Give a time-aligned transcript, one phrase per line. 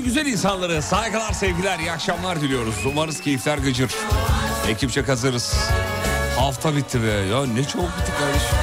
[0.00, 0.82] ülkemin güzel insanları.
[0.82, 2.74] Saygılar, sevgiler, iyi akşamlar diliyoruz.
[2.86, 3.90] Umarız keyifler gıcır.
[4.68, 5.54] Ekipçe hazırız.
[6.38, 7.06] Hafta bitti be.
[7.06, 8.58] Ya ne çabuk bitti kardeşim.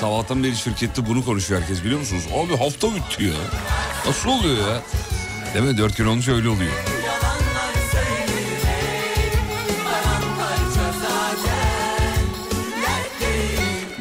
[0.00, 2.22] Sabahtan beri şirkette bunu konuşuyor herkes biliyor musunuz?
[2.34, 3.32] Abi hafta bitti ya.
[4.06, 4.82] Nasıl oluyor ya?
[5.54, 5.78] Değil mi?
[5.78, 6.72] Dört gün olunca öyle oluyor.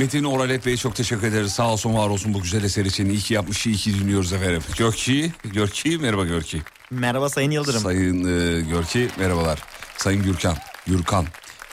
[0.02, 1.52] Metin Oralet Bey'e çok teşekkür ederiz.
[1.52, 3.10] Sağ olsun var olsun bu güzel eser için.
[3.10, 4.62] İyi ki yapmış, iyi ki dinliyoruz efendim.
[4.78, 6.62] Görki, Görki merhaba Görki.
[6.92, 7.82] Merhaba Sayın Yıldırım.
[7.82, 9.60] Sayın e, Görki merhabalar.
[9.98, 10.58] Sayın Gürkan,
[10.88, 11.26] Gürkan.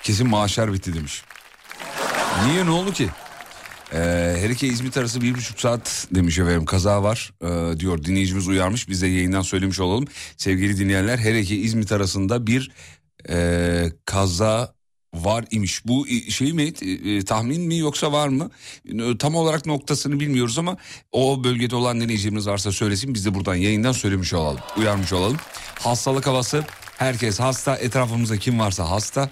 [0.02, 1.22] Kesin maaşlar bitti demiş.
[2.46, 3.08] Niye ne oldu ki?
[3.92, 8.48] Ee, her iki İzmit arası bir buçuk saat demiş efendim kaza var ee, diyor dinleyicimiz
[8.48, 10.04] uyarmış biz de yayından söylemiş olalım.
[10.36, 12.70] Sevgili dinleyenler her iki İzmit arasında bir
[13.28, 14.77] e, kaza
[15.14, 15.86] var imiş.
[15.86, 18.50] Bu e, şey mi e, tahmin mi yoksa var mı?
[18.88, 20.76] E, Tam olarak noktasını bilmiyoruz ama
[21.12, 24.60] o bölgede olan dinleyicimiz varsa söylesin biz de buradan yayından söylemiş olalım.
[24.76, 25.36] Uyarmış olalım.
[25.78, 26.64] Hastalık havası
[26.98, 29.30] herkes hasta etrafımızda kim varsa hasta.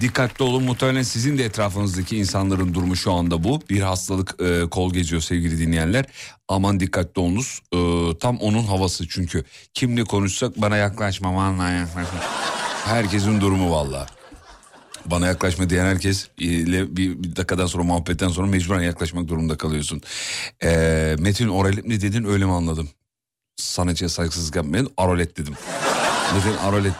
[0.00, 3.60] Dikkatli olun muhtemelen sizin de etrafınızdaki insanların durumu şu anda bu.
[3.70, 6.04] Bir hastalık e, kol geziyor sevgili dinleyenler.
[6.48, 7.60] Aman dikkatli olunuz.
[7.72, 7.78] E,
[8.18, 9.44] tam onun havası çünkü.
[9.74, 12.20] Kimle konuşsak bana yaklaşma bana yaklaşma.
[12.84, 14.06] Herkesin durumu valla.
[15.06, 20.00] Bana yaklaşma diyen herkes ile bir, bir dakikadan sonra muhabbetten sonra mecburen yaklaşmak durumunda kalıyorsun.
[20.62, 22.88] E, Metin Oralet mi dedin öyle mi anladım?
[23.56, 24.90] Sanatçıya saygısızlık yapmayın.
[24.96, 25.54] Arolet dedim.
[26.34, 26.92] Metin Arolet.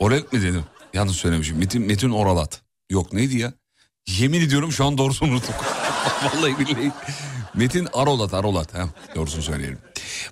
[0.00, 0.64] Oralet mi dedim?
[0.94, 1.58] Yanlış söylemişim.
[1.58, 2.60] Metin, Metin Oralat.
[2.90, 3.52] Yok neydi ya?
[4.06, 5.54] Yemin ediyorum şu an doğrusunu unuttuk.
[6.24, 6.92] Vallahi billahi.
[7.54, 8.74] Metin Arolat, Arolat.
[8.74, 9.78] Heh, doğrusunu söyleyelim.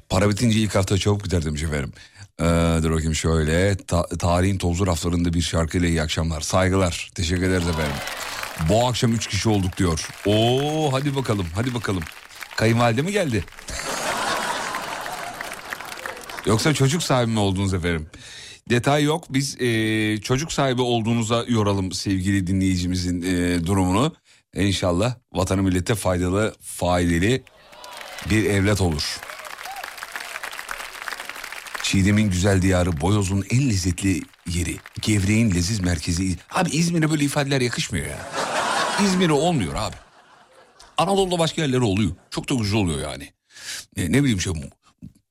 [0.08, 1.92] Para bitince ilk hafta çabuk biter demiş efendim.
[2.40, 3.76] Ee, dur bakayım şöyle.
[3.76, 6.40] Ta- tarihin tozlu raflarında bir şarkıyla iyi akşamlar.
[6.40, 7.10] Saygılar.
[7.14, 7.96] Teşekkür ederiz efendim.
[8.68, 10.08] Bu akşam üç kişi olduk diyor.
[10.26, 12.02] Oo hadi bakalım, hadi bakalım.
[12.56, 13.44] Kayınvalide mi geldi?
[16.46, 18.06] Yoksa çocuk sahibi mi oldunuz efendim?
[18.70, 19.24] Detay yok.
[19.30, 24.14] Biz e, çocuk sahibi olduğunuza yoralım sevgili dinleyicimizin e, durumunu.
[24.54, 27.40] İnşallah vatanı millete faydalı, faydalı
[28.30, 29.20] bir evlat olur.
[31.82, 36.36] Çiğdem'in güzel diyarı, Boyoz'un en lezzetli yeri, Gevreğin leziz merkezi.
[36.54, 38.18] Abi İzmir'e böyle ifadeler yakışmıyor ya.
[39.04, 39.96] İzmir'e olmuyor abi.
[40.98, 42.10] Anadolu'da başka yerlere oluyor.
[42.30, 43.32] Çok da güzel oluyor yani.
[43.96, 44.52] Ne, ne bileyim şey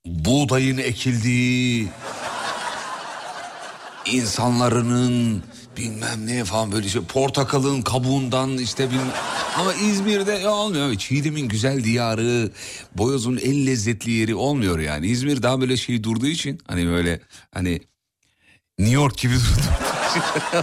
[0.05, 1.87] buğdayın ekildiği,
[4.05, 5.43] insanlarının
[5.79, 9.11] bilmem ne falan böyle şey portakalın kabuğundan işte bilmem
[9.57, 10.95] ama İzmir'de ya olmuyor.
[10.95, 12.51] Çiğdem'in güzel diyarı,
[12.97, 15.07] Boyoz'un en lezzetli yeri olmuyor yani.
[15.07, 17.19] İzmir daha böyle şey durduğu için hani böyle
[17.53, 17.81] hani
[18.79, 19.59] New York gibi durduğu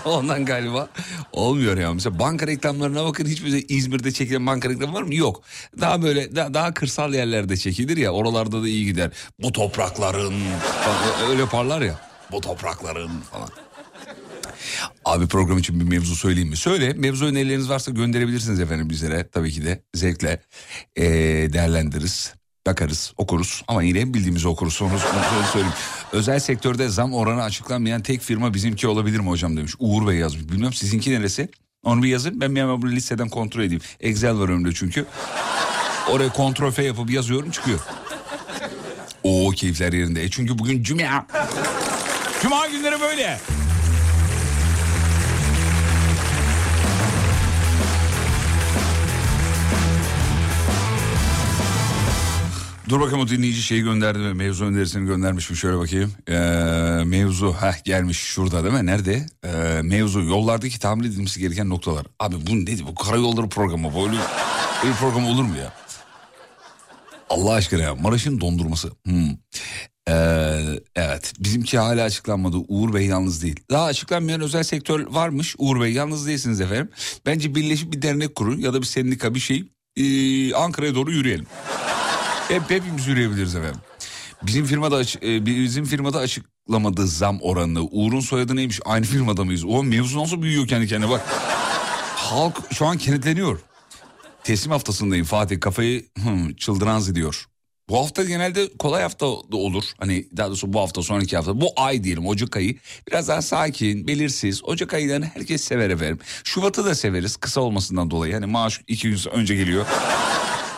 [0.05, 0.89] Ondan galiba
[1.33, 1.95] olmuyor ya.
[1.95, 5.15] Mesela banka reklamlarına bakın hiçbir İzmir'de çekilen banka reklamı var mı?
[5.15, 5.43] Yok.
[5.81, 8.11] Daha böyle daha, daha kırsal yerlerde çekilir ya.
[8.11, 9.11] Oralarda da iyi gider.
[9.43, 10.35] Bu toprakların
[11.29, 12.01] öyle yaparlar ya.
[12.33, 13.49] Bu toprakların falan.
[15.05, 16.57] Abi program için bir mevzu söyleyeyim mi?
[16.57, 16.93] Söyle.
[16.93, 19.29] Mevzu önerileriniz varsa gönderebilirsiniz efendim bizlere.
[19.29, 20.41] Tabii ki de zevkle
[20.97, 21.05] ee,
[21.53, 22.35] değerlendiririz.
[22.67, 24.83] Bakarız, okuruz ama yine bildiğimizi okuruz.
[24.83, 24.91] Onu,
[25.39, 25.75] onu söyleyeyim.
[26.13, 29.73] Özel sektörde zam oranı açıklanmayan tek firma bizimki olabilir mi hocam demiş.
[29.79, 30.49] Uğur Bey yazmış.
[30.49, 31.49] Bilmem sizinki neresi?
[31.85, 32.41] Onu bir yazın.
[32.41, 33.83] Ben bir hemen bu listeden kontrol edeyim.
[34.01, 35.07] Excel var önümde çünkü.
[36.11, 37.81] Oraya kontrol F yapıp yazıyorum çıkıyor.
[39.23, 40.23] Oo keyifler yerinde.
[40.23, 41.27] E çünkü bugün cuma.
[42.43, 43.41] Cuma günleri böyle.
[52.89, 54.35] Dur bakalım o dinleyici şeyi gönderdi mi?
[54.35, 55.57] Mevzu önerisini göndermiş mi?
[55.57, 56.13] Şöyle bakayım.
[56.29, 56.33] Ee,
[57.05, 58.87] mevzu heh, gelmiş şurada değil mi?
[58.87, 59.27] Nerede?
[59.45, 62.07] Ee, mevzu yollardaki tamir edilmesi gereken noktalar.
[62.21, 62.87] Abi bu ne?
[62.87, 63.95] Bu karayolları programı.
[63.95, 64.17] Böyle,
[64.85, 65.73] böyle program olur mu ya?
[67.31, 67.95] Allah aşkına ya.
[67.95, 68.91] Maraş'ın dondurması.
[69.05, 69.31] Hmm.
[70.09, 72.57] Ee, evet bizimki hala açıklanmadı.
[72.69, 73.61] Uğur Bey yalnız değil.
[73.71, 75.55] Daha açıklanmayan özel sektör varmış.
[75.59, 76.91] Uğur Bey yalnız değilsiniz efendim.
[77.27, 79.65] Bence birleşip bir dernek kurun ya da bir sendika bir şey.
[79.97, 81.47] Ee, Ankara'ya doğru yürüyelim.
[82.49, 83.81] Hep hepimiz yürüyebiliriz efendim.
[84.43, 87.83] Bizim firmada aç- e, bizim firmada açıklamadığı zam oranını.
[87.83, 88.81] Uğur'un soyadı neymiş?
[88.85, 89.65] Aynı firmada mıyız?
[89.65, 91.21] O mevzu nasıl büyüyor kendi kendine bak.
[92.17, 93.61] Halk şu an kenetleniyor.
[94.45, 97.47] Teslim haftasındayım Fatih kafayı hmm, çıldıran diyor.
[97.89, 99.85] Bu hafta genelde kolay hafta da olur.
[99.99, 101.61] Hani daha doğrusu bu hafta sonraki hafta.
[101.61, 102.77] Bu ay diyelim Ocak ayı.
[103.09, 104.65] Biraz daha sakin, belirsiz.
[104.65, 106.19] Ocak aylarını herkes sever efendim.
[106.45, 108.35] Şubat'ı da severiz kısa olmasından dolayı.
[108.35, 109.87] Hani maaş iki gün önce geliyor.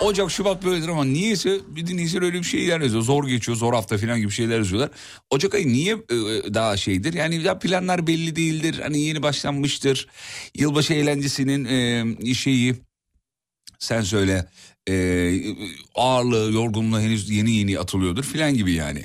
[0.00, 3.02] Ocak, Şubat böyledir ama niyeyse bir dinleyiciler öyle bir şeyler yazıyor.
[3.02, 4.90] Zor geçiyor, zor hafta falan gibi şeyler yazıyorlar.
[5.30, 7.12] Ocak ayı niye e, daha şeydir?
[7.12, 8.80] Yani ya planlar belli değildir.
[8.82, 10.08] Hani yeni başlanmıştır.
[10.54, 12.74] Yılbaşı eğlencesinin e, şeyi
[13.78, 14.46] sen söyle
[14.88, 14.94] e,
[15.94, 19.04] ağırlığı, yorgunluğu henüz yeni yeni atılıyordur filan gibi yani.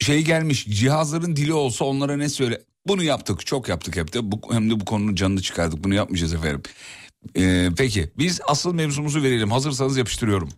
[0.00, 2.62] Şey gelmiş cihazların dili olsa onlara ne söyle?
[2.86, 4.32] Bunu yaptık, çok yaptık hep de.
[4.32, 5.84] Bu, hem de bu konunun canını çıkardık.
[5.84, 6.62] Bunu yapmayacağız efendim.
[7.36, 9.50] Ee, peki biz asıl mevzumuzu verelim.
[9.50, 10.48] Hazırsanız yapıştırıyorum.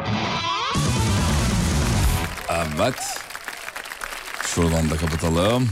[2.51, 2.95] Evet.
[4.47, 5.69] Şuradan da kapatalım.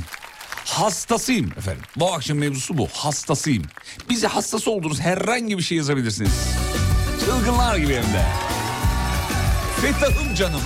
[0.64, 1.82] Hastasıyım efendim.
[1.96, 2.88] Bu akşam mevzusu bu.
[2.92, 3.62] Hastasıyım.
[4.10, 6.32] Bize hastası olduğunuz herhangi bir şey yazabilirsiniz.
[7.24, 8.26] Çılgınlar gibi hem de.
[9.80, 10.60] Fethah'ım canım.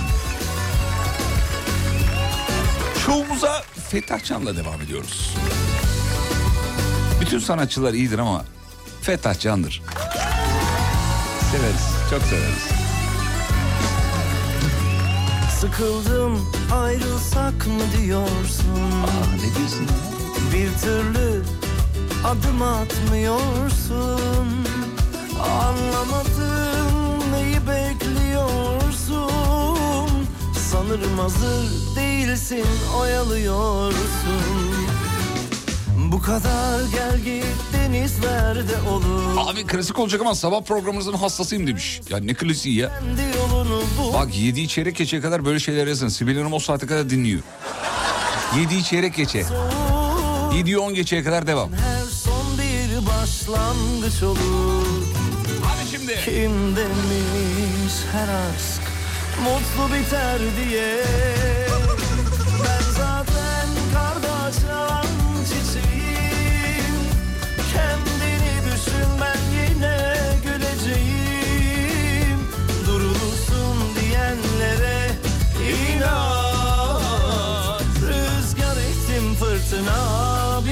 [3.05, 5.33] Şovumuza Fethah Can'la devam ediyoruz.
[7.21, 8.45] Bütün sanatçılar iyidir ama
[9.01, 9.81] Fethah Can'dır.
[11.51, 12.67] Severiz, çok severiz.
[15.59, 19.87] Sıkıldım ayrılsak mı diyorsun Aa, ne diyorsun?
[20.53, 21.43] Bir türlü
[22.25, 24.19] adım atmıyorsun
[25.41, 29.31] Anlamadım neyi bekliyorsun
[30.71, 32.65] Sanırım hazır değilsin
[32.99, 34.70] oyalıyorsun
[36.21, 42.01] Bu kadar gel git denizlerde olur Abi klasik olacak ama sabah programınızın hastasıyım demiş.
[42.09, 43.01] Ya ne klasiği ya.
[44.13, 46.07] Bak 7 çeyrek geçeye kadar böyle şeyler yazın.
[46.07, 47.41] Sibel Hanım o saate kadar dinliyor.
[48.57, 49.45] 7 çeyrek geçe.
[50.51, 51.69] 7'yi 10 geçeye kadar devam.
[51.73, 54.85] Her son bir başlangıç olur
[55.63, 56.15] Hadi şimdi.
[56.25, 58.81] Kim demiş her aşk
[59.43, 61.03] mutlu biter diye
[62.63, 65.20] Ben zaten kardeşim çiçeğim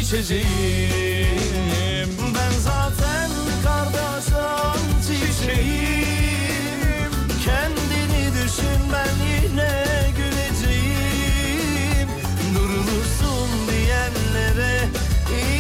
[0.09, 3.29] içeceğim Ben zaten
[3.63, 7.11] kardeşim çiçeğim.
[7.45, 9.71] Kendini düşün ben yine
[10.17, 12.09] güleceğim.
[12.55, 14.87] Durulursun diyenlere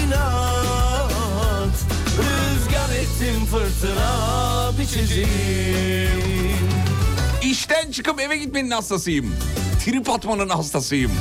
[0.03, 1.77] inat.
[2.17, 4.11] Rüzgar ettim fırtına
[4.79, 6.69] biçeceğim
[7.43, 9.35] İşten çıkıp eve gitmenin hastasıyım.
[9.85, 11.11] Trip atmanın hastasıyım.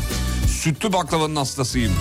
[0.62, 1.93] Sütlü baklavanın hastasıyım.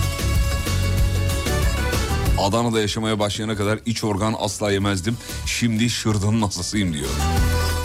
[2.40, 5.16] Adana'da yaşamaya başlayana kadar iç organ asla yemezdim.
[5.46, 7.08] Şimdi şırdanın hastasıyım diyor.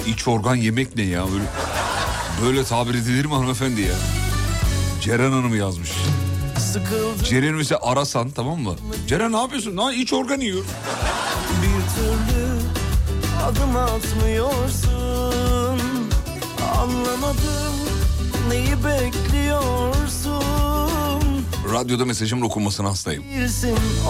[0.07, 1.25] İç organ yemek ne ya?
[1.31, 1.43] Böyle,
[2.45, 3.93] böyle tabir edilir mi hanımefendi ya?
[5.01, 5.91] Ceren Hanım yazmış.
[6.59, 8.75] Sıkıldım Ceren'i mesela arasan tamam mı?
[9.07, 9.77] Ceren ne yapıyorsun?
[9.77, 10.63] Lan iç organ yiyor.
[11.61, 12.59] bir türlü
[13.45, 15.79] adım atmıyorsun
[16.77, 17.73] Anlamadım
[18.49, 20.22] neyi bekliyorsun
[21.73, 23.23] Radyoda mesajımın okunmasına hastayım.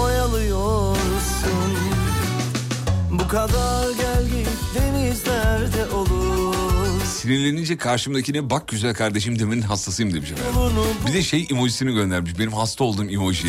[0.02, 1.74] Oyalıyorsun
[3.12, 6.56] Bu kadar gel git denizlerde olur
[7.06, 10.82] Sinirlenince karşımdakine bak güzel kardeşim demenin hastasıyım demiş efendim.
[11.08, 12.40] Bir de şey emojisini göndermiş.
[12.40, 13.48] Benim hasta olduğum emoji.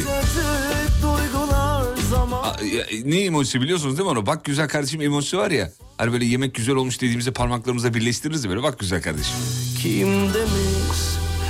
[2.76, 4.26] ya, Ne emojisi biliyorsunuz değil mi onu?
[4.26, 5.71] Bak güzel kardeşim emojisi var ya.
[5.99, 8.62] Hani böyle yemek güzel olmuş dediğimizde parmaklarımızla birleştiririz ya böyle.
[8.62, 9.35] Bak güzel kardeşim.
[9.83, 11.00] Kim demiş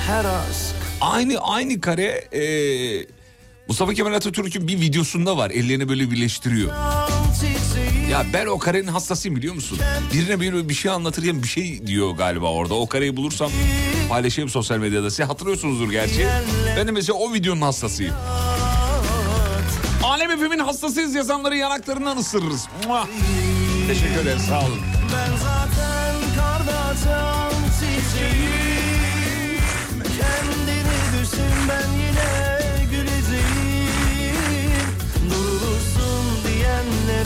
[0.07, 2.43] her aşk Aynı aynı kare e,
[3.69, 5.51] Mustafa Kemal Atatürk'ün bir videosunda var.
[5.51, 6.73] Ellerini böyle birleştiriyor.
[8.11, 9.79] Ya ben o karenin hastasıyım biliyor musun?
[10.13, 12.75] Birine böyle bir şey anlatırken bir şey diyor galiba orada.
[12.75, 13.51] O kareyi bulursam
[14.09, 15.11] paylaşayım sosyal medyada.
[15.11, 16.27] Siz hatırlıyorsunuzdur gerçi.
[16.77, 18.15] Ben de mesela o videonun hastasıyım.
[20.05, 22.69] Alem Efem'in hastasıyız yazanları yanaklarından ısırırız.
[22.87, 23.07] Muah.
[23.89, 24.81] Teşekkür ederim sağ olun.
[25.13, 28.64] Ben zaten kardeşim çiçeğim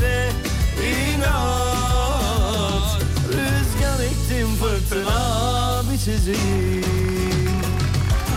[0.00, 0.30] diyenlere
[1.18, 6.84] inat Rüzgar ettim fırtına biçeceğim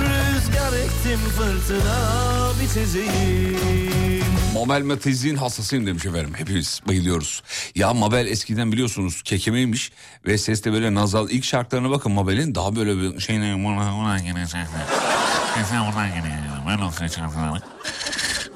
[0.01, 4.21] Rüzgar ettim fırtına biçeceğim
[4.53, 6.33] Mabel Matiz'in hastasıyım demiş efendim.
[6.37, 7.43] Hepimiz bayılıyoruz.
[7.75, 9.91] Ya Mabel eskiden biliyorsunuz kekemeymiş
[10.25, 11.29] ve seste böyle nazal.
[11.29, 13.19] İlk şarkılarına bakın Mabel'in daha böyle bir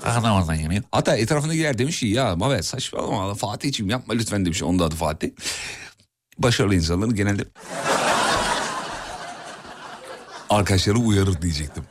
[0.06, 4.64] şey Hatta etrafındakiler demiş ki ya Mabel saçmalama Fatih'ciğim yapma lütfen demiş.
[4.64, 5.32] Onun da adı Fatih.
[6.38, 7.46] Başarılı insanların genelde
[10.50, 11.84] arkadaşları uyarır diyecektim.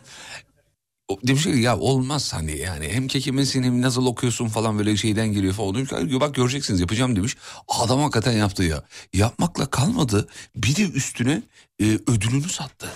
[1.10, 5.54] Demiş ki ya olmaz hani yani hem kekemesin hem nasıl okuyorsun falan böyle şeyden geliyor
[5.54, 5.74] falan.
[5.74, 7.36] Demiş ki bak göreceksiniz yapacağım demiş.
[7.68, 8.82] Adam hakikaten yaptı ya.
[9.12, 11.42] Yapmakla kalmadı bir de üstüne
[11.80, 12.88] e, ödülünü sattı.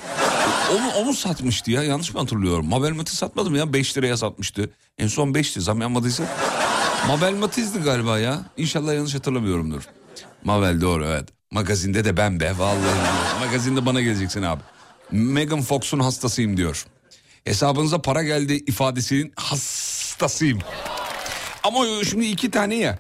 [0.73, 2.69] onu, onu satmıştı ya yanlış mı hatırlıyorum?
[2.69, 4.71] Mabel Matiz satmadı mı ya 5 liraya satmıştı.
[4.99, 6.25] En son 5'ti zam yanmadıysa.
[7.07, 8.43] Mabel Matiz'di galiba ya.
[8.57, 9.83] İnşallah yanlış hatırlamıyorumdur.
[10.45, 11.29] Mabel doğru evet.
[11.50, 13.41] Magazinde de ben be vallahi.
[13.41, 14.62] Magazinde bana geleceksin abi.
[15.11, 16.87] Megan Fox'un hastasıyım diyor.
[17.49, 20.59] Hesabınıza para geldi ifadesinin hastasıyım.
[21.62, 22.99] Ama şimdi iki tane ya.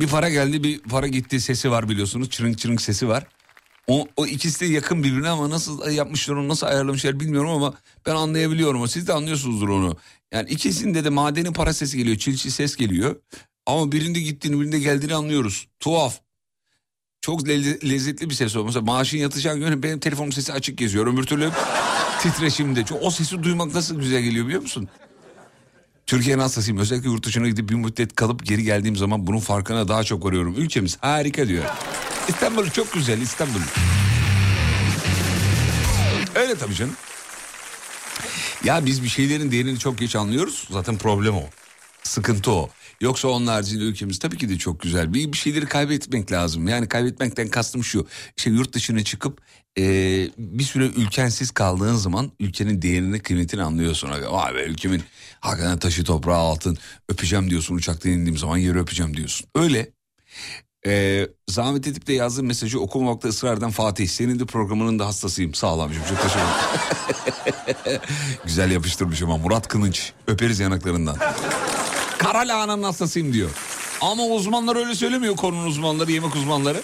[0.00, 2.30] Bir para geldi bir para gitti sesi var biliyorsunuz.
[2.30, 3.26] Çırınk çırınk sesi var.
[3.86, 7.74] O, o ikisi de yakın birbirine ama nasıl yapmışlar onu nasıl ayarlamışlar bilmiyorum ama
[8.06, 8.88] ben anlayabiliyorum.
[8.88, 9.96] Siz de anlıyorsunuzdur onu.
[10.32, 12.16] Yani ikisinde de madenin para sesi geliyor.
[12.16, 13.16] Çilçil ses geliyor.
[13.66, 15.68] Ama birinde gittiğini birinde geldiğini anlıyoruz.
[15.80, 16.20] Tuhaf.
[17.20, 18.64] Çok le- lezzetli bir ses o.
[18.64, 21.06] Mesela maaşın yatacağı gün benim telefonum sesi açık geziyor.
[21.06, 21.50] Öbür türlü
[22.30, 22.84] titreşimde.
[22.84, 24.88] Çok, o sesi duymak nasıl güzel geliyor biliyor musun?
[26.06, 26.80] Türkiye'nin hastasıyım.
[26.80, 30.54] Özellikle yurt dışına gidip bir müddet kalıp geri geldiğim zaman bunun farkına daha çok varıyorum.
[30.56, 31.64] Ülkemiz harika diyor.
[32.28, 33.60] İstanbul çok güzel İstanbul.
[36.34, 36.94] Öyle tabii canım.
[38.64, 40.68] Ya biz bir şeylerin değerini çok geç anlıyoruz.
[40.70, 41.44] Zaten problem o.
[42.02, 42.70] Sıkıntı o.
[43.00, 45.14] Yoksa onun haricinde ülkemiz tabii ki de çok güzel.
[45.14, 46.68] Bir, bir şeyleri kaybetmek lazım.
[46.68, 48.06] Yani kaybetmekten kastım şu.
[48.36, 49.40] İşte yurt dışına çıkıp
[49.78, 49.82] e,
[50.38, 54.10] bir süre ülkensiz kaldığın zaman ülkenin değerini kıymetini anlıyorsun.
[54.30, 55.02] Vay be ülkemin
[55.40, 56.78] hakikaten taşı toprağı altın
[57.08, 59.46] öpeceğim diyorsun uçaktan indiğim zaman yeri öpeceğim diyorsun.
[59.54, 59.90] Öyle.
[60.86, 64.08] Ee, zahmet edip de yazdığım mesajı okumamakta ısrar eden Fatih.
[64.08, 65.54] Senin de programının da hastasıyım.
[65.54, 65.88] Sağ çok
[66.22, 68.00] teşekkür ederim.
[68.44, 70.12] Güzel yapıştırmış ama Murat Kınınç.
[70.26, 71.16] Öperiz yanaklarından.
[72.18, 73.50] Kara lahananın hastasıyım diyor.
[74.00, 76.82] Ama uzmanlar öyle söylemiyor konunun uzmanları, yemek uzmanları.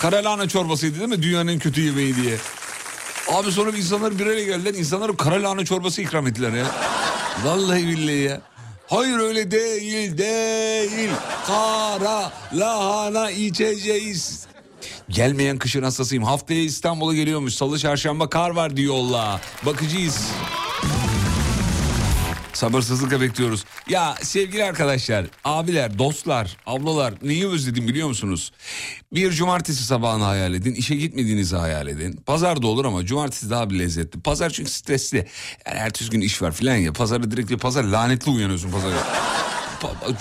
[0.00, 1.22] Kara lahana çorbasıydı değil mi?
[1.22, 2.36] Dünyanın kötü yemeği diye.
[3.28, 4.74] Abi sonra insanlar bir araya geldiler.
[4.74, 6.66] İnsanlara kara lahana çorbası ikram ettiler ya.
[7.44, 8.40] Vallahi billahi ya.
[8.86, 11.10] Hayır öyle değil değil.
[11.46, 14.46] Kara lahana içeceğiz.
[15.08, 16.24] Gelmeyen kışın hastasıyım.
[16.24, 17.54] Haftaya İstanbul'a geliyormuş.
[17.54, 19.40] Salı çarşamba kar var diyorlar.
[19.66, 20.20] Bakıcıyız.
[22.60, 23.64] Sabırsızlıkla bekliyoruz.
[23.88, 28.52] Ya sevgili arkadaşlar, abiler, dostlar, ablalar neyi özledim biliyor musunuz?
[29.12, 32.12] Bir cumartesi sabahını hayal edin, işe gitmediğinizi hayal edin.
[32.26, 34.20] Pazar da olur ama cumartesi daha bir lezzetli.
[34.20, 35.16] Pazar çünkü stresli.
[35.66, 36.92] Yani ertesi gün iş var filan ya.
[36.92, 39.06] Pazarı direkt bir pazar lanetli uyanıyorsun pazara.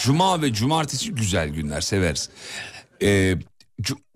[0.03, 2.29] Cuma ve cumartesi güzel günler severiz.
[3.01, 3.37] Ee,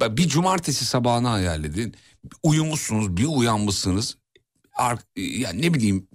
[0.01, 1.95] bir cumartesi sabahını hayal edin.
[2.43, 4.17] Uyumuşsunuz, bir uyanmışsınız.
[5.17, 6.07] Yani ne bileyim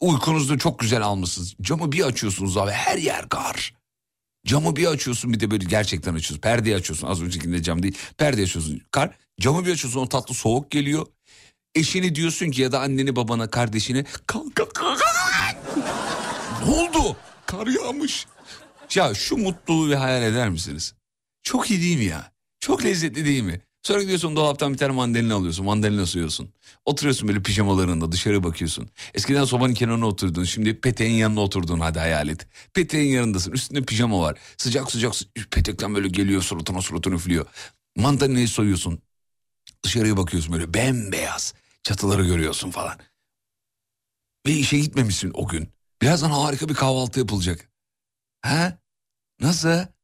[0.00, 1.54] uykunuzu çok güzel almışsınız.
[1.62, 3.74] Camı bir açıyorsunuz abi her yer kar.
[4.46, 6.40] Camı bir açıyorsun bir de böyle gerçekten açıyorsun.
[6.40, 7.98] Perdeyi açıyorsun az öncekinde cam değil.
[8.18, 9.16] Perde açıyorsun kar.
[9.40, 11.06] Camı bir açıyorsun o tatlı soğuk geliyor.
[11.74, 15.00] Eşini diyorsun ki ya da anneni babana kardeşine kalk kalk kalk.
[16.66, 17.16] ne oldu?
[17.46, 18.26] Kar yağmış.
[18.94, 20.94] Ya şu mutluluğu bir hayal eder misiniz?
[21.42, 22.32] Çok iyi değil mi ya?
[22.60, 23.60] Çok lezzetli değil mi?
[23.86, 25.64] Sonra gidiyorsun dolaptan bir tane mandalina alıyorsun.
[25.64, 26.52] Mandalina soyuyorsun.
[26.84, 28.88] Oturuyorsun böyle pijamalarında dışarı bakıyorsun.
[29.14, 30.44] Eskiden sobanın kenarına oturdun.
[30.44, 32.46] Şimdi peteğin yanına oturdun hadi hayal et.
[32.74, 33.52] Peteğin yanındasın.
[33.52, 34.38] Üstünde pijama var.
[34.58, 35.12] Sıcak sıcak
[35.50, 37.46] petekten böyle geliyor suratına suratını üflüyor.
[37.96, 39.02] Mandalinayı soyuyorsun.
[39.82, 41.54] Dışarıya bakıyorsun böyle bembeyaz.
[41.82, 42.98] Çatıları görüyorsun falan.
[44.46, 45.68] Ve işe gitmemişsin o gün.
[46.02, 47.70] Birazdan harika bir kahvaltı yapılacak.
[48.42, 48.78] Ha?
[49.40, 49.95] Nasıl?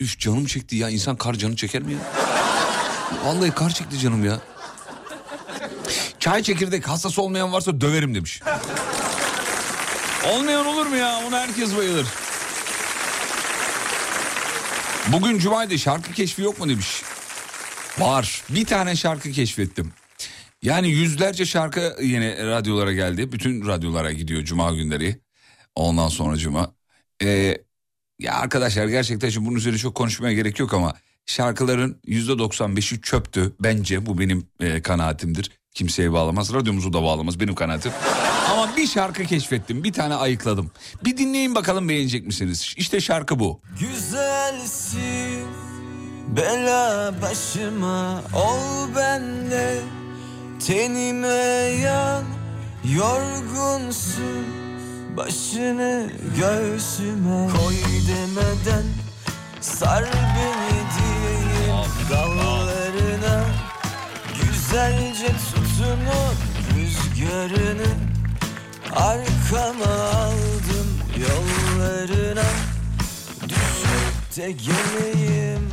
[0.00, 0.90] Üf canım çekti ya.
[0.90, 1.98] İnsan kar canı çeker mi ya?
[3.24, 4.40] Vallahi kar çekti canım ya.
[6.20, 8.42] Çay çekirdek hastası olmayan varsa döverim demiş.
[10.32, 11.20] Olmayan olur mu ya?
[11.28, 12.06] Ona herkes bayılır.
[15.12, 17.02] Bugün Cuma'ydı şarkı keşfi yok mu demiş.
[17.98, 18.42] Var.
[18.50, 19.92] Bir tane şarkı keşfettim.
[20.62, 23.32] Yani yüzlerce şarkı yine radyolara geldi.
[23.32, 25.20] Bütün radyolara gidiyor Cuma günleri.
[25.74, 26.74] Ondan sonra Cuma.
[27.22, 27.58] Ee,
[28.18, 30.94] ya arkadaşlar gerçekten şimdi bunun üzerine çok konuşmaya gerek yok ama
[31.26, 33.52] şarkıların yüzde 95'i çöptü.
[33.60, 35.50] Bence bu benim e, kanaatimdir.
[35.74, 36.54] Kimseye bağlamaz.
[36.54, 37.92] Radyomuzu da bağlamaz benim kanaatim.
[38.52, 39.84] Ama bir şarkı keşfettim.
[39.84, 40.70] Bir tane ayıkladım.
[41.04, 42.74] Bir dinleyin bakalım beğenecek misiniz?
[42.76, 43.60] İşte şarkı bu.
[43.80, 45.46] Güzelsin
[46.36, 49.80] bela başıma ol bende
[50.66, 51.28] tenime
[51.82, 52.24] yan
[52.96, 54.63] yorgunsun
[55.16, 57.74] Başını göğsüme koy
[58.08, 58.84] demeden
[59.60, 61.86] Sar beni diyeyim.
[62.10, 63.44] Dallarına
[64.42, 66.36] Güzelce tutunup
[66.76, 67.94] rüzgarını
[68.92, 70.98] Arkama aldım.
[71.18, 72.44] Yollarına
[73.48, 75.70] Düşüp de geleyim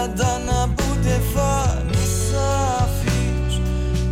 [0.00, 3.60] Adana'dana bu defa misafir.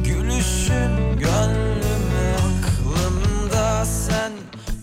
[0.05, 4.33] Gülüşün gönlüme aklımda sen.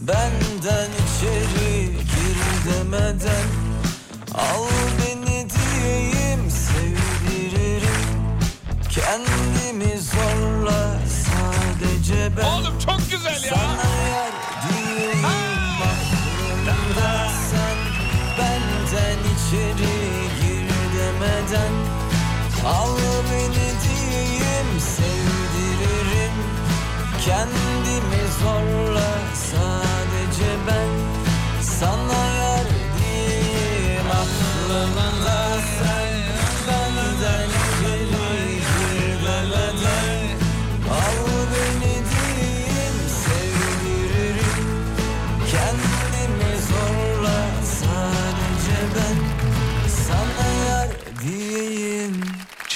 [0.02, 2.38] Benden içeri gir
[2.72, 3.46] demeden.
[4.34, 4.66] Al
[5.02, 8.06] beni diyeyim sevdiririm.
[8.90, 12.44] Kendimi zorla sadece ben.
[12.46, 13.75] Oğlum çok güzel ya.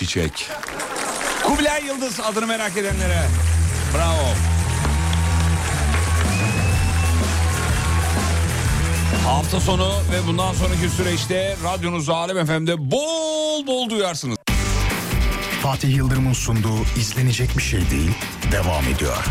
[0.10, 0.50] Çiçek.
[1.44, 3.28] Kubilay Yıldız adını merak edenlere.
[3.96, 4.34] Bravo.
[9.26, 14.38] Hafta sonu ve bundan sonraki süreçte radyonuz Alem FM'de bol bol duyarsınız.
[15.64, 18.12] Fatih Yıldırım'ın sunduğu izlenecek bir şey değil
[18.52, 19.26] devam ediyor.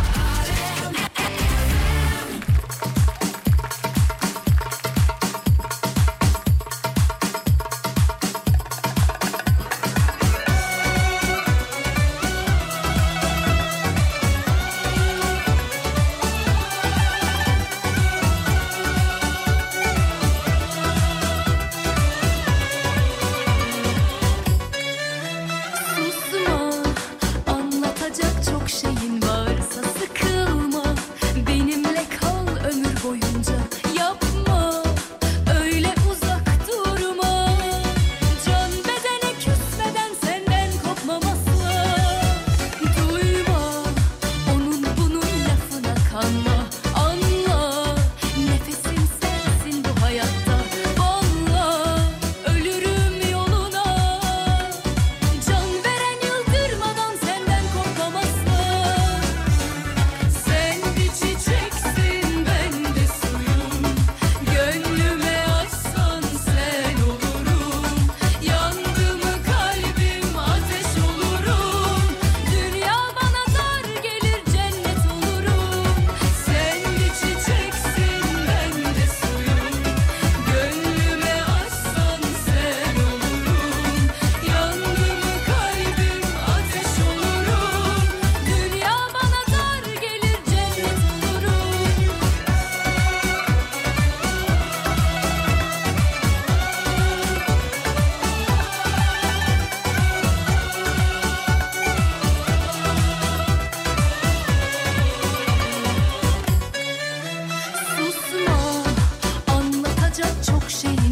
[110.49, 111.08] çok şeyi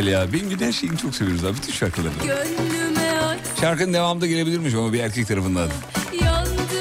[0.00, 0.32] güzel ya.
[0.32, 1.56] Bengü'nün her şeyini çok seviyoruz abi.
[1.56, 1.92] Bütün aç
[3.60, 5.68] Şarkının devamında gelebilirmiş ama bir erkek tarafından.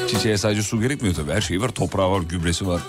[0.07, 1.31] Çiçeğe sadece su gerekmiyor tabii.
[1.31, 1.69] Her şey var.
[1.69, 2.81] Toprağı var, gübresi var.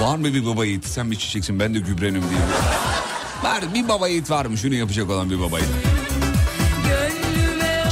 [0.00, 0.86] Var mı bir baba yiğit?
[0.86, 2.40] Sen bir çiçeksin ben de gübrenim diye.
[3.42, 4.58] Var bir baba yiğit var mı?
[4.58, 5.70] Şunu yapacak olan bir baba yiğit.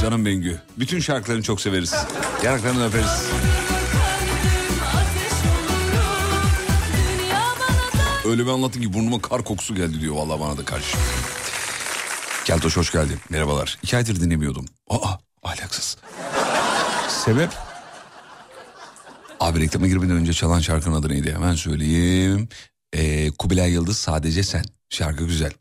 [0.01, 0.61] Canım Bengü.
[0.77, 1.93] Bütün şarkılarını çok severiz.
[2.43, 3.27] Yanaklarını öperiz.
[8.25, 10.97] Öyle bir anlattın ki burnuma kar kokusu geldi diyor vallahi bana da karşı.
[12.45, 13.19] Keltoş hoş geldin.
[13.29, 13.77] Merhabalar.
[13.83, 14.65] İki aydır dinlemiyordum.
[14.89, 15.97] Aa ahlaksız.
[17.09, 17.49] Sebep?
[19.39, 21.33] Abi reklama girmeden önce çalan şarkının adı neydi?
[21.33, 22.49] Hemen söyleyeyim.
[22.93, 24.65] Ee, Kubilay Yıldız Sadece Sen.
[24.89, 25.51] Şarkı güzel.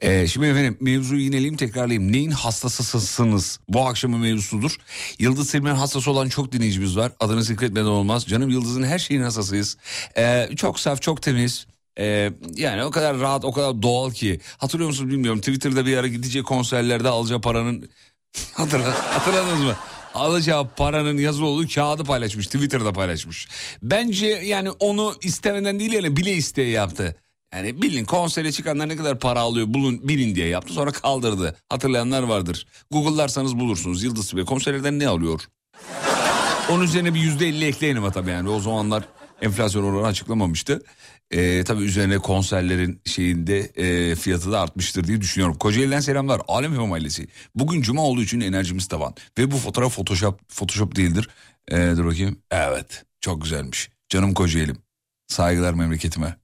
[0.00, 2.12] Ee, şimdi efendim mevzuyu yineleyeyim tekrarlayayım.
[2.12, 3.60] Neyin hastasısınız?
[3.68, 4.76] Bu akşamın mevzusudur.
[5.18, 7.12] Yıldız Silmen hastası olan çok dinleyicimiz var.
[7.20, 8.26] Adını zikretmeden olmaz.
[8.26, 9.76] Canım Yıldız'ın her şeyin hastasıyız.
[10.16, 11.66] Ee, çok saf, çok temiz.
[11.98, 14.40] Ee, yani o kadar rahat, o kadar doğal ki.
[14.58, 15.40] Hatırlıyor musunuz bilmiyorum.
[15.40, 17.90] Twitter'da bir ara gideceği konserlerde alacağı paranın...
[18.54, 19.76] Hatırla, hatırladınız mı?
[20.14, 22.46] Alacağı paranın yazılı olduğu kağıdı paylaşmış.
[22.46, 23.48] Twitter'da paylaşmış.
[23.82, 27.16] Bence yani onu istemeden değil yani bile isteye yaptı.
[27.56, 31.56] Yani bilin konsere çıkanlar ne kadar para alıyor bulun bilin diye yaptı sonra kaldırdı.
[31.68, 32.66] Hatırlayanlar vardır.
[32.90, 35.40] Google'larsanız bulursunuz Yıldız Tilbe konserlerden ne alıyor?
[36.70, 39.04] Onun üzerine bir yüzde elli ekleyelim ha tabii yani o zamanlar
[39.42, 40.82] enflasyon oranı açıklamamıştı.
[41.30, 45.58] Ee, tabii üzerine konserlerin şeyinde e, fiyatı da artmıştır diye düşünüyorum.
[45.58, 46.40] Kocaeli'den selamlar.
[46.48, 47.28] Alem Efem ailesi.
[47.54, 49.14] Bugün cuma olduğu için enerjimiz tavan.
[49.38, 51.28] Ve bu fotoğraf photoshop, photoshop değildir.
[51.70, 52.38] Ee, dur bakayım.
[52.50, 53.90] Evet çok güzelmiş.
[54.08, 54.76] Canım Kocaeli'm.
[55.28, 56.36] Saygılar memleketime.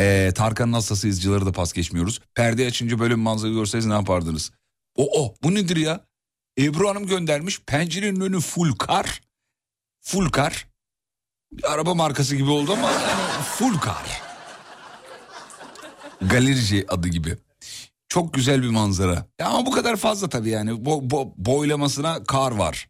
[0.00, 2.20] Ee, Tarkan'ın hastası izcileri de pas geçmiyoruz.
[2.34, 4.50] Perde açınca böyle bir manzara görseniz ne yapardınız?
[4.96, 6.00] O o bu nedir ya?
[6.58, 7.60] Ebru Hanım göndermiş.
[7.66, 9.20] Pencerenin önü full kar.
[10.00, 10.66] Full kar.
[11.52, 14.22] Bir araba markası gibi oldu ama yani full kar.
[16.20, 17.36] Galerici adı gibi.
[18.08, 19.26] Çok güzel bir manzara.
[19.40, 20.70] Ya ama bu kadar fazla tabii yani.
[20.70, 22.88] Bo- bo- boylamasına kar var.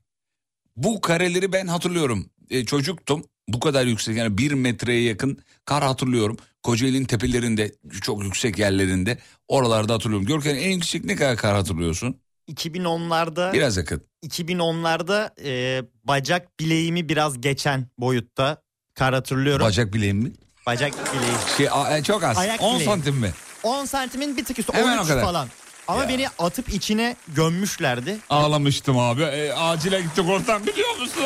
[0.77, 2.31] Bu kareleri ben hatırlıyorum.
[2.51, 3.25] E, çocuktum.
[3.49, 6.37] Bu kadar yüksek yani bir metreye yakın kar hatırlıyorum.
[6.63, 9.19] Kocaeli'nin tepelerinde çok yüksek yerlerinde
[9.49, 10.27] oralarda hatırlıyorum.
[10.27, 12.17] Görken en yüksek ne kadar kar hatırlıyorsun?
[12.53, 14.03] 2010'larda Biraz yakın.
[14.27, 18.63] 2010'larda e, bacak bileğimi biraz geçen boyutta
[18.95, 19.67] kar hatırlıyorum.
[19.67, 20.33] Bacak bileğim mi?
[20.67, 21.33] bacak bileği.
[21.57, 22.39] Şey, a- e, çok az.
[22.39, 22.89] Ayak 10 bileği.
[22.89, 23.31] santim mi?
[23.63, 25.23] 10 santimin bir tık üstü Hemen o 13 kadar.
[25.25, 25.49] falan.
[25.89, 26.09] Ama Ya.
[26.09, 28.19] beni atıp içine gömmüşlerdi.
[28.31, 29.23] Ağlamıştım abi.
[29.23, 31.23] E, acile gittik oradan biliyor musun?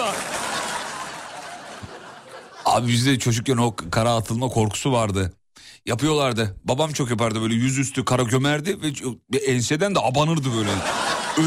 [2.65, 5.33] Abi bizde çocukken o kara atılma korkusu vardı.
[5.87, 6.57] Yapıyorlardı.
[6.65, 8.79] Babam çok yapardı böyle yüzüstü kara gömerdi
[9.33, 10.71] ve enseden de abanırdı böyle.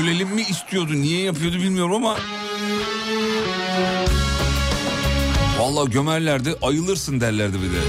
[0.02, 2.18] Ölelim mi istiyordu niye yapıyordu bilmiyorum ama.
[5.60, 7.82] Vallahi gömerlerdi ayılırsın derlerdi bir de.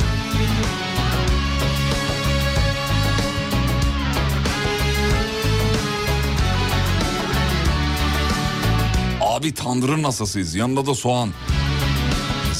[9.20, 11.30] Abi tandırın nasasıyız yanında da soğan.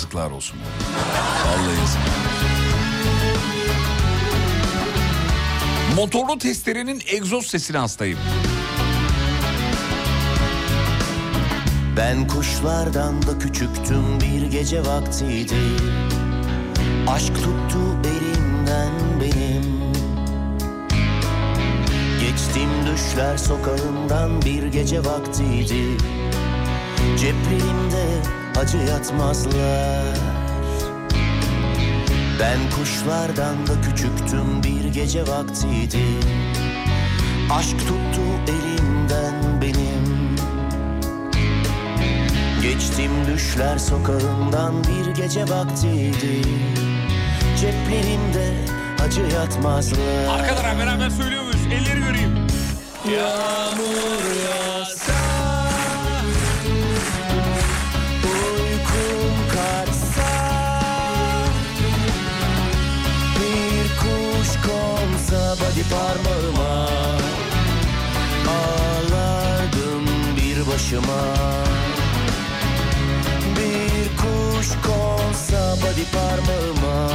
[0.09, 0.59] Yazıklar olsun.
[1.47, 2.01] Vallahi yazık.
[5.97, 8.19] Motorlu testerenin egzoz sesine hastayım.
[11.97, 15.55] Ben kuşlardan da küçüktüm bir gece vaktiydi
[17.09, 19.65] Aşk tuttu elimden benim
[22.21, 25.97] Geçtim düşler sokağından bir gece vaktiydi
[27.19, 30.17] Ceplerimde acı yatmazlar.
[32.41, 36.05] Ben kuşlardan da küçüktüm bir gece vaktiydi.
[37.53, 40.37] Aşk tuttu elimden benim.
[42.63, 46.43] Geçtim düşler sokağından bir gece vaktiydi.
[47.61, 48.55] Ceplerimde
[49.05, 50.27] acı yatmazlar.
[50.31, 51.67] Arkadan beraber söylüyor muyuz?
[51.73, 52.47] Elleri göreyim.
[53.05, 55.18] Yağmur yağsa
[65.29, 66.89] konsa body parmağıma
[68.49, 71.35] Ağlardım bir başıma
[73.57, 77.11] Bir kuş konsa body parmağıma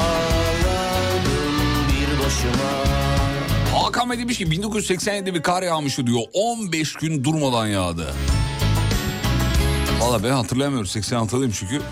[0.00, 1.54] Ağlardım
[1.88, 2.88] bir başıma
[3.82, 6.20] Hakan Bey demiş ki 1987'de bir kar yağmıştı diyor.
[6.32, 8.14] 15 gün durmadan yağdı.
[10.00, 10.88] Valla ben hatırlayamıyorum.
[10.88, 11.82] 86'lıyım çünkü.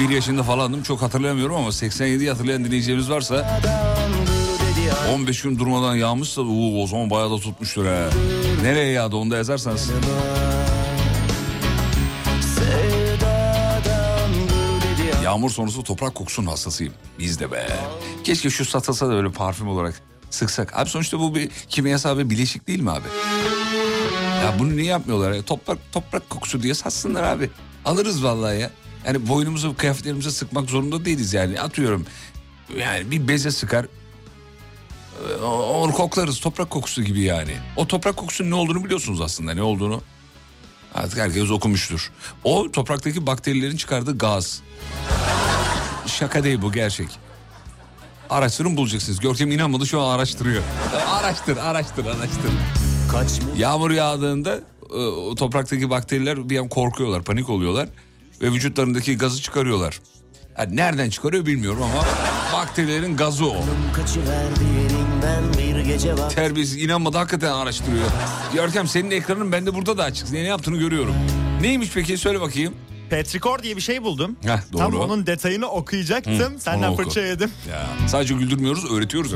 [0.00, 5.94] Bir yaşında falandım çok hatırlayamıyorum ama 87'yi hatırlayan dinleyicilerimiz varsa Adamdır dedi 15 gün durmadan
[5.96, 8.08] yağmışsa uu, o zaman bayağı da tutmuştur he.
[8.62, 9.90] Nereye yağdı onu da yazarsanız.
[15.24, 16.92] Yağmur sonrası toprak kokusunun hastasıyım.
[17.18, 17.68] Biz de be.
[18.24, 20.78] Keşke şu satılsa da böyle parfüm olarak sıksak.
[20.78, 23.08] Abi sonuçta bu bir kimyasal bir bileşik değil mi abi?
[24.44, 25.42] Ya bunu niye yapmıyorlar ya?
[25.42, 27.50] Toprak, toprak kokusu diye satsınlar abi.
[27.84, 28.70] Alırız vallahi ya.
[29.06, 31.60] Yani boynumuzu kıyafetlerimize sıkmak zorunda değiliz yani.
[31.60, 32.06] Atıyorum
[32.78, 33.86] yani bir beze sıkar.
[35.40, 37.52] e, Onu koklarız toprak kokusu gibi yani.
[37.76, 40.02] O toprak kokusunun ne olduğunu biliyorsunuz aslında ne olduğunu.
[40.94, 42.12] Artık herkes okumuştur.
[42.44, 44.62] O topraktaki bakterilerin çıkardığı gaz.
[46.06, 47.08] Şaka değil bu gerçek.
[48.30, 49.20] Araştırın bulacaksınız.
[49.20, 50.62] Görkem inanmadı şu an araştırıyor.
[51.08, 52.50] araştır, araştır, araştır.
[53.12, 57.88] Kaçmış Yağmur yağdığında e, o topraktaki bakteriler bir an korkuyorlar, panik oluyorlar
[58.44, 60.00] ve vücutlarındaki gazı çıkarıyorlar.
[60.58, 62.04] Yani nereden çıkarıyor bilmiyorum ama
[62.52, 63.56] bakterilerin gazı o.
[66.34, 68.04] Terbiyesiz inanmadı hakikaten araştırıyor.
[68.54, 70.32] Görkem senin ekranın bende burada da açık.
[70.32, 71.14] Ne yaptığını görüyorum.
[71.60, 72.74] Neymiş peki söyle bakayım.
[73.10, 74.36] Petrikor diye bir şey buldum.
[74.42, 74.78] Heh, doğru.
[74.78, 76.38] Tam onun detayını okuyacaktım.
[76.38, 77.50] Hı, Senden fırça yedim.
[77.70, 79.32] Ya sadece güldürmüyoruz öğretiyoruz.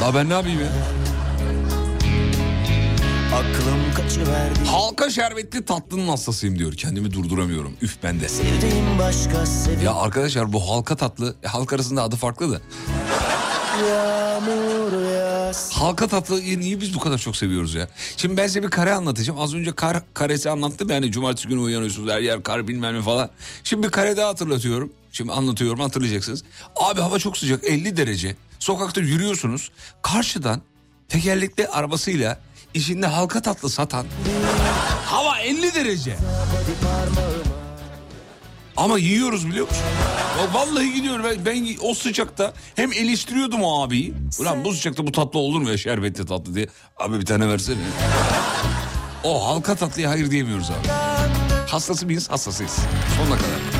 [0.00, 0.66] Daha ben ne yapayım ya?
[3.40, 6.72] Aklım kaçıverdi Halka şerbetli tatlının hastasıyım diyor.
[6.74, 7.72] Kendimi durduramıyorum.
[7.82, 8.28] Üf ben de.
[8.28, 11.34] Sevdiğim başka sevdiğim Ya arkadaşlar bu halka tatlı.
[11.42, 12.60] e, halk arasında adı farklı da.
[13.88, 17.88] yağmur yaz Halka tatlıyı niye biz bu kadar çok seviyoruz ya?
[18.16, 19.40] Şimdi ben size bir kare anlatacağım.
[19.40, 23.30] Az önce kar karesi anlattım yani cumartesi günü uyanıyorsunuz her yer kar bilmem ne falan.
[23.64, 24.92] Şimdi bir kare daha hatırlatıyorum.
[25.12, 26.44] Şimdi anlatıyorum hatırlayacaksınız.
[26.76, 28.36] Abi hava çok sıcak 50 derece.
[28.58, 29.70] Sokakta yürüyorsunuz.
[30.02, 30.62] Karşıdan
[31.08, 32.38] tekerlekli arabasıyla
[32.74, 34.06] içinde halka tatlı satan.
[35.06, 36.16] Hava 50 derece.
[38.76, 39.82] Ama yiyoruz biliyor musun?
[40.38, 44.14] Ya vallahi gidiyorum ben, ben o sıcakta hem eleştiriyordum o abiyi.
[44.40, 46.66] Ulan bu sıcakta bu tatlı olur mu ya şerbetli tatlı diye.
[46.96, 47.76] Abi bir tane versene.
[49.24, 50.88] O halka tatlıya hayır diyemiyoruz abi.
[51.66, 52.30] Hastası mıyız?
[52.30, 52.76] Hastasıyız.
[53.16, 53.79] Sonuna kadar.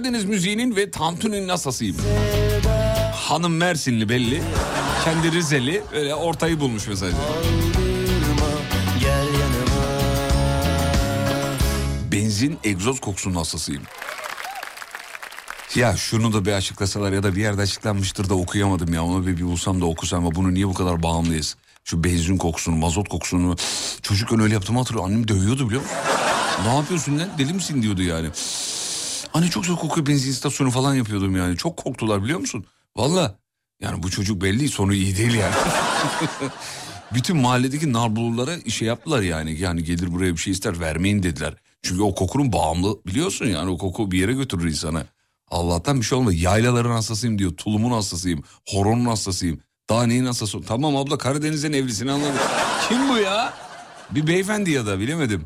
[0.00, 1.96] Karadeniz müziğinin ve Tantuni'nin hastasıyım.
[3.14, 4.42] Hanım Mersinli belli.
[5.04, 6.88] Kendi Rizeli öyle ortayı bulmuş
[9.08, 10.16] yanıma
[12.12, 13.82] Benzin egzoz kokusunun hastasıyım.
[15.74, 19.04] Ya şunu da bir açıklasalar ya da bir yerde açıklanmıştır da okuyamadım ya.
[19.04, 21.56] Onu bir, bir bulsam da okusam ama bunu niye bu kadar bağımlıyız?
[21.84, 23.56] Şu benzin kokusunu, mazot kokusunu.
[24.02, 25.12] Çocukken öyle yaptığımı hatırlıyorum.
[25.12, 25.96] Annem dövüyordu biliyor musun?
[26.66, 27.28] ne yapıyorsun lan?
[27.38, 28.28] Deli misin diyordu yani.
[29.34, 31.56] Anne çok çok kokuyor benzin istasyonu falan yapıyordum yani.
[31.56, 32.64] Çok korktular biliyor musun?
[32.96, 33.38] Valla.
[33.80, 35.54] Yani bu çocuk belli sonu iyi değil yani.
[37.14, 39.60] Bütün mahalledeki narbululara işe yaptılar yani.
[39.60, 41.54] Yani gelir buraya bir şey ister vermeyin dediler.
[41.82, 45.04] Çünkü o kokunun bağımlı biliyorsun yani o koku bir yere götürür insana.
[45.48, 46.34] Allah'tan bir şey olmadı.
[46.34, 47.56] Yaylaların hastasıyım diyor.
[47.56, 48.42] Tulumun hastasıyım.
[48.68, 49.60] Horonun hastasıyım.
[49.88, 50.62] Daha neyin hastası?
[50.62, 52.34] Tamam abla Karadeniz'in evlisini anladım.
[52.88, 53.54] Kim bu ya?
[54.10, 55.44] Bir beyefendi ya da bilemedim.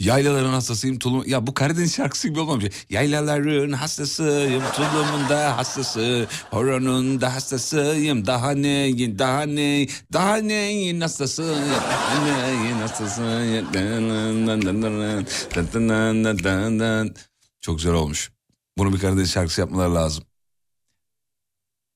[0.00, 1.24] Yaylaların hastasıyım tulum...
[1.26, 2.66] Ya bu Karadeniz şarkısı gibi olmamış.
[2.90, 6.26] Yaylaların hastasıyım tulumun da hastası.
[6.50, 8.26] Horonun da hastasıyım.
[8.26, 11.50] Daha neyin daha ne daha neyin hastasıyım.
[11.50, 13.66] Daha neyin hastasıyım.
[17.60, 18.32] Çok güzel olmuş.
[18.78, 20.24] Bunu bir Karadeniz şarkısı yapmaları lazım.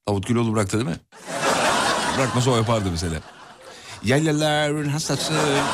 [0.09, 1.01] Davut Güloğlu bıraktı değil mi?
[2.19, 3.21] Bırakmasa o yapardı mesela.
[4.05, 5.33] Yaylaların hastası,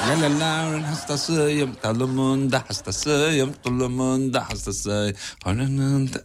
[0.08, 5.14] yaylaların hastasıyım, tulumun da hastasıyım, tulumun da hastası.
[5.44, 6.22] Hanının da...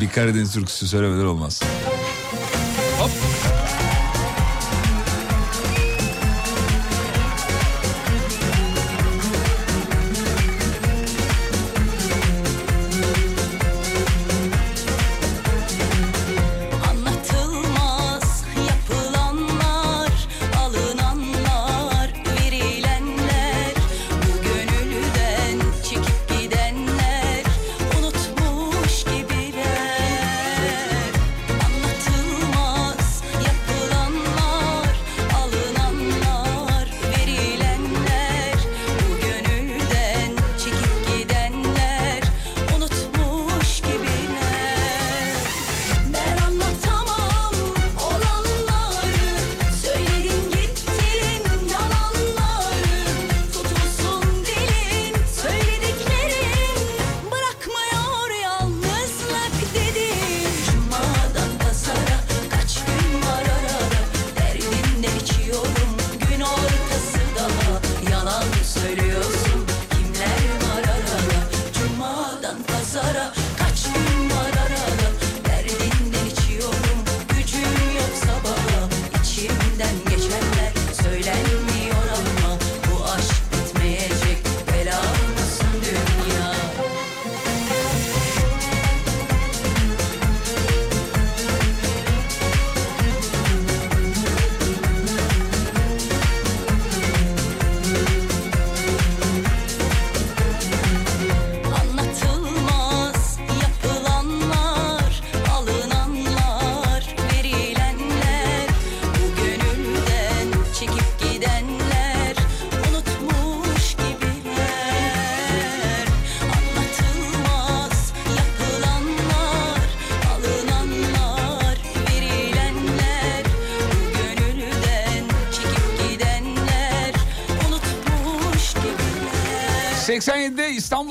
[0.00, 1.62] Bir Karadeniz türküsü söylemeden olmaz.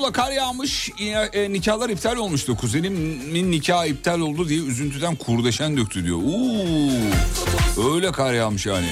[0.04, 0.90] İstanbul'a kar yağmış.
[1.32, 2.56] E, nikahlar iptal olmuştu.
[2.56, 6.16] Kuzenimin nikahı iptal oldu diye üzüntüden kurdeşen döktü diyor.
[6.16, 6.90] Uuu,
[7.94, 8.86] öyle kar yağmış yani.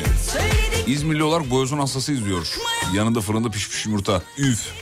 [0.86, 2.54] İzmirli olarak boyozun hastası izliyor.
[2.94, 4.22] Yanında fırında pişmiş yumurta.
[4.38, 4.81] Üf.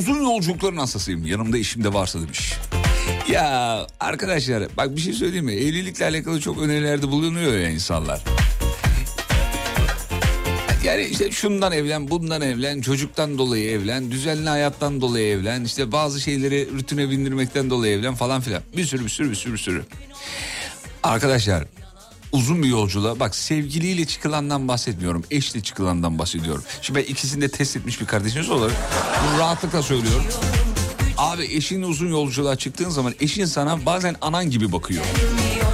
[0.00, 1.26] Uzun yolculukların hastasıyım.
[1.26, 2.52] Yanımda eşim de varsa demiş.
[3.30, 5.52] Ya arkadaşlar bak bir şey söyleyeyim mi?
[5.52, 8.20] Evlilikle alakalı çok önerilerde bulunuyor ya insanlar.
[10.84, 16.20] Yani işte şundan evlen, bundan evlen, çocuktan dolayı evlen, düzenli hayattan dolayı evlen, işte bazı
[16.20, 18.62] şeyleri rutine bindirmekten dolayı evlen falan filan.
[18.76, 19.84] Bir sürü bir sürü bir sürü bir sürü.
[21.02, 21.64] Arkadaşlar
[22.32, 25.24] uzun bir yolculuğa bak sevgiliyle çıkılandan bahsetmiyorum.
[25.30, 26.64] Eşle çıkılandan bahsediyorum.
[26.82, 28.76] Şimdi ben ikisini de test etmiş bir kardeşiniz olarak
[29.24, 30.24] bunu rahatlıkla söylüyorum.
[31.18, 35.04] Abi eşinle uzun yolculuğa çıktığın zaman eşin sana bazen anan gibi bakıyor.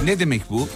[0.03, 0.69] Ne demek bu?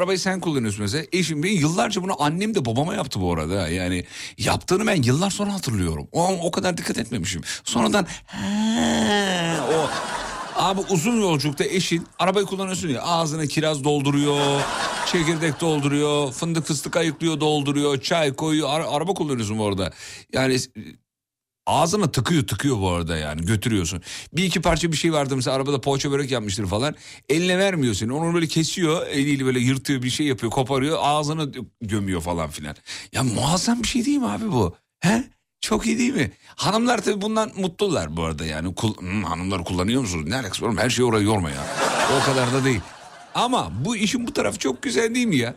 [0.00, 1.04] Arabayı sen kullanıyorsun mesela.
[1.12, 3.68] Eşim benim yıllarca bunu annem de babama yaptı bu arada.
[3.68, 4.04] Yani
[4.38, 6.08] yaptığını ben yıllar sonra hatırlıyorum.
[6.12, 7.42] O, o kadar dikkat etmemişim.
[7.64, 9.90] Sonradan "He, o
[10.60, 14.60] Abi uzun yolculukta eşin arabayı kullanıyorsun ya ağzına kiraz dolduruyor,
[15.12, 19.92] çekirdek dolduruyor, fındık fıstık ayıklıyor dolduruyor, çay koyuyor, ara- araba kullanıyorsun bu arada.
[20.32, 20.58] Yani
[21.66, 24.02] ağzına tıkıyor tıkıyor bu arada yani götürüyorsun.
[24.32, 26.94] Bir iki parça bir şey vardı mesela arabada poğaça börek yapmıştır falan.
[27.28, 31.46] Eline vermiyor seni onu böyle kesiyor eliyle böyle yırtıyor bir şey yapıyor koparıyor ağzına
[31.80, 32.76] gömüyor falan filan.
[33.12, 34.74] Ya muazzam bir şey değil mi abi bu?
[35.00, 35.24] He?
[35.60, 36.30] Çok iyi değil mi?
[36.56, 38.74] Hanımlar tabii bundan mutlular bu arada yani.
[38.74, 40.24] Kul- Hmm, hanımlar kullanıyor musunuz?
[40.28, 40.76] Ne alakası var?
[40.76, 41.66] Her şeyi oraya yorma ya.
[42.20, 42.80] O kadar da değil.
[43.34, 45.54] Ama bu işin bu tarafı çok güzel değil mi ya?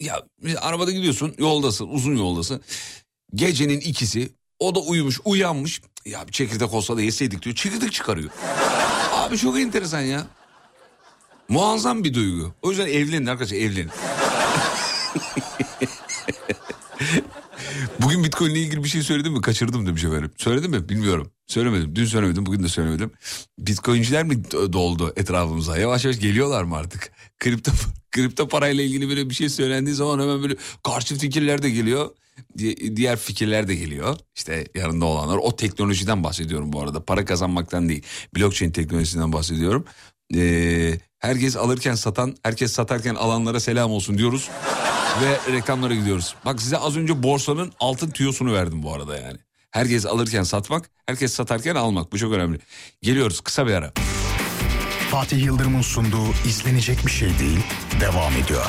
[0.00, 0.20] Ya
[0.60, 2.60] arabada gidiyorsun yoldasın uzun yoldasın.
[3.34, 5.80] Gecenin ikisi o da uyumuş uyanmış.
[6.06, 7.56] Ya bir çekirdek olsa da yeseydik diyor.
[7.56, 8.30] Çekirdek çıkarıyor.
[9.12, 10.26] Abi çok enteresan ya.
[11.48, 12.54] Muazzam bir duygu.
[12.62, 13.90] O yüzden evlenin arkadaşlar evlenin.
[18.02, 19.40] Bugün Bitcoin ile ilgili bir şey söyledim mi?
[19.40, 20.30] Kaçırdım demiş efendim.
[20.36, 20.88] Söyledim mi?
[20.88, 21.30] Bilmiyorum.
[21.46, 21.96] Söylemedim.
[21.96, 22.46] Dün söylemedim.
[22.46, 23.10] Bugün de söylemedim.
[23.58, 25.78] Bitcoinciler mi do- doldu etrafımıza?
[25.78, 27.12] Yavaş yavaş geliyorlar mı artık?
[27.38, 27.72] Kripto,
[28.10, 32.10] kripto parayla ilgili böyle bir şey söylendiği zaman hemen böyle karşı fikirler de geliyor.
[32.58, 34.16] Di- Diğer fikirler de geliyor.
[34.36, 35.36] İşte yanında olanlar.
[35.42, 37.04] O teknolojiden bahsediyorum bu arada.
[37.04, 38.02] Para kazanmaktan değil.
[38.36, 39.84] Blockchain teknolojisinden bahsediyorum.
[40.36, 44.50] Ee, herkes alırken satan, herkes satarken alanlara selam olsun diyoruz.
[45.22, 46.34] Ve reklamlara gidiyoruz.
[46.44, 49.38] Bak size az önce borsanın altın tüyosunu verdim bu arada yani.
[49.70, 52.12] Herkes alırken satmak, herkes satarken almak.
[52.12, 52.58] Bu çok önemli.
[53.02, 53.92] Geliyoruz kısa bir ara.
[55.10, 57.60] Fatih Yıldırım'ın sunduğu izlenecek bir şey değil
[58.00, 58.66] devam ediyor.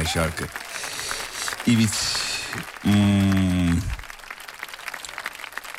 [0.00, 0.44] Ne şarkı.
[1.68, 2.16] Evet.
[2.82, 3.78] Hmm.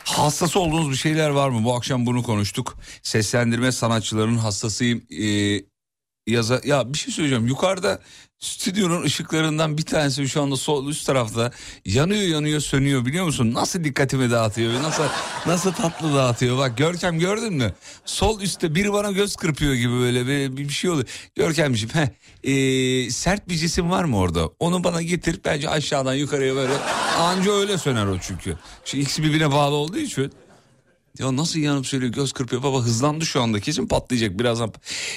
[0.05, 1.63] Hassas olduğunuz bir şeyler var mı?
[1.63, 2.77] Bu akşam bunu konuştuk.
[3.03, 5.01] Seslendirme sanatçılarının hastasıyım.
[5.11, 5.70] Ee,
[6.27, 7.47] yaza ya bir şey söyleyeceğim.
[7.47, 7.99] Yukarıda
[8.39, 11.51] stüdyonun ışıklarından bir tanesi şu anda sol üst tarafta
[11.85, 13.53] yanıyor yanıyor sönüyor biliyor musun?
[13.53, 14.83] Nasıl dikkatimi dağıtıyor?
[14.83, 15.03] Nasıl
[15.45, 16.57] nasıl tatlı dağıtıyor?
[16.57, 17.73] Bak Görkem gördün mü?
[18.05, 21.07] Sol üstte biri bana göz kırpıyor gibi böyle bir, bir şey oluyor.
[21.35, 22.07] Görkemciğim heh,
[22.43, 24.49] ee, sert bir cisim var mı orada?
[24.59, 26.73] Onu bana getir bence aşağıdan yukarıya böyle.
[27.19, 28.57] Anca öyle söner o çünkü.
[28.85, 30.31] Şu ikisi birbirine bağlı olduğu için.
[31.19, 34.73] Ya nasıl yanıp söylüyor göz kırpıyor baba hızlandı şu anda kesin patlayacak birazdan.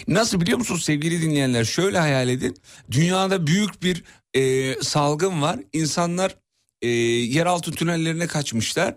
[0.09, 2.57] Nasıl biliyor musunuz sevgili dinleyenler şöyle hayal edin.
[2.91, 6.37] Dünyada büyük bir e, salgın var insanlar
[6.83, 8.95] e, yeraltı tünellerine kaçmışlar.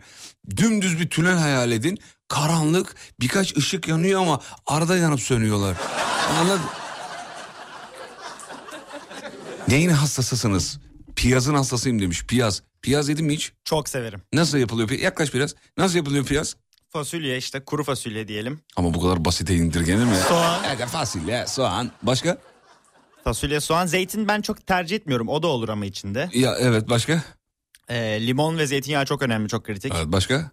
[0.58, 2.00] Dümdüz bir tünel hayal edin.
[2.28, 5.78] Karanlık birkaç ışık yanıyor ama arada yanıp sönüyorlar.
[6.40, 6.62] Anladın?
[9.68, 10.80] Neyin hastasısınız?
[11.16, 12.26] Piyazın hastasıyım demiş.
[12.26, 12.62] Piyaz.
[12.82, 13.52] Piyaz yedin mi hiç?
[13.66, 14.22] Çok severim.
[14.34, 14.90] Nasıl yapılıyor?
[14.90, 15.56] Yaklaş biraz.
[15.78, 16.56] Nasıl yapılıyor piyaz?
[16.90, 18.60] Fasulye işte kuru fasulye diyelim.
[18.76, 20.16] Ama bu kadar basite indirgenir mi?
[20.30, 20.64] Soğan.
[20.76, 21.92] Evet fasulye, soğan.
[22.04, 22.38] Başka?
[23.24, 25.28] Fasulye, soğan, zeytin ben çok tercih etmiyorum.
[25.28, 26.30] O da olur ama içinde.
[26.34, 27.24] Ya evet başka?
[27.90, 29.94] Ee, limon ve zeytinyağı çok önemli, çok kritik.
[29.96, 30.52] Evet başka?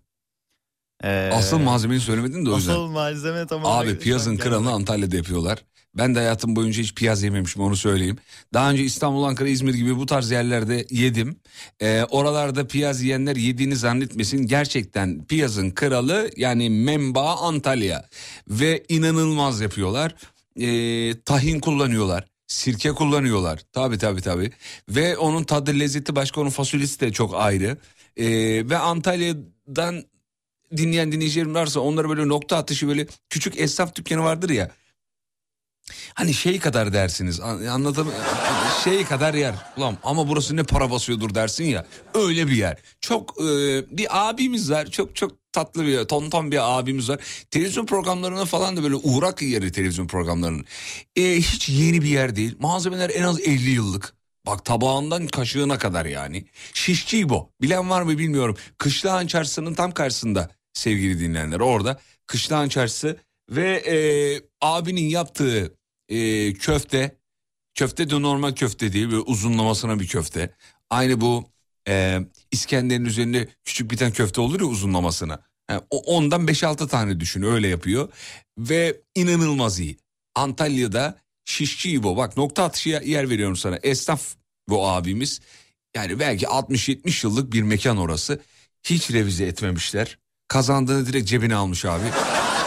[1.04, 2.72] Ee, Asıl malzemeyi söylemedin de o yüzden.
[2.72, 3.72] Asıl malzeme tamam.
[3.78, 5.58] Abi piyazın kralını Antalya'da yapıyorlar.
[5.96, 8.16] Ben de hayatım boyunca hiç piyaz yememişim onu söyleyeyim.
[8.54, 11.36] Daha önce İstanbul, Ankara, İzmir gibi bu tarz yerlerde yedim.
[11.80, 14.46] Ee, oralarda piyaz yiyenler yediğini zannetmesin.
[14.46, 18.08] Gerçekten piyazın kralı yani memba Antalya.
[18.48, 20.14] Ve inanılmaz yapıyorlar.
[20.60, 22.24] Ee, tahin kullanıyorlar.
[22.46, 23.60] Sirke kullanıyorlar.
[23.72, 24.50] Tabii tabii tabii.
[24.88, 27.78] Ve onun tadı lezzeti başka onun fasulyesi de çok ayrı.
[28.16, 28.26] Ee,
[28.70, 30.04] ve Antalya'dan
[30.76, 34.70] dinleyen dinleyicilerim varsa onlara böyle nokta atışı böyle küçük esnaf dükkanı vardır ya.
[36.14, 38.12] Hani şey kadar dersiniz an- anladım
[38.84, 43.34] şey kadar yer ulan ama burası ne para basıyordur dersin ya öyle bir yer çok
[43.40, 43.44] e,
[43.98, 47.20] bir abimiz var çok çok tatlı bir tonton bir abimiz var
[47.50, 50.64] televizyon programlarına falan da böyle uğrak yeri televizyon programlarının
[51.16, 54.14] E, hiç yeni bir yer değil malzemeler en az 50 yıllık
[54.46, 56.44] Bak tabağından kaşığına kadar yani.
[56.74, 57.50] Şişçi bu.
[57.62, 58.56] Bilen var mı bilmiyorum.
[58.78, 61.60] Kışlağan Çarşısı'nın tam karşısında sevgili dinleyenler.
[61.60, 63.16] Orada Kışlağan Çarşısı
[63.50, 63.96] ve e,
[64.60, 65.76] abinin yaptığı
[66.08, 67.16] e, köfte.
[67.74, 69.06] Köfte de normal köfte değil.
[69.10, 70.54] Böyle uzunlamasına bir köfte.
[70.90, 71.48] Aynı bu
[71.88, 72.20] e,
[72.50, 75.42] İskender'in üzerinde küçük bir tane köfte olur ya uzunlamasına.
[75.70, 78.08] Yani ondan 5-6 tane düşün öyle yapıyor.
[78.58, 79.96] Ve inanılmaz iyi.
[80.34, 83.76] Antalya'da Şişçi İbo bak nokta atışı yer veriyorum sana.
[83.82, 84.34] Esnaf
[84.68, 85.40] bu abimiz.
[85.96, 88.40] Yani belki 60-70 yıllık bir mekan orası.
[88.82, 90.18] Hiç revize etmemişler.
[90.48, 92.04] Kazandığını direkt cebine almış abi.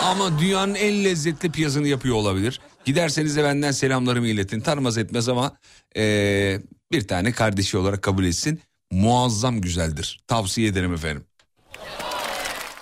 [0.07, 2.59] Ama dünyanın en lezzetli piyazını yapıyor olabilir.
[2.85, 4.59] Giderseniz de benden selamlarımı iletin.
[4.61, 5.57] Tanımaz etmez ama
[5.95, 8.61] eee, bir tane kardeşi olarak kabul etsin.
[8.91, 10.19] Muazzam güzeldir.
[10.27, 11.23] Tavsiye ederim efendim.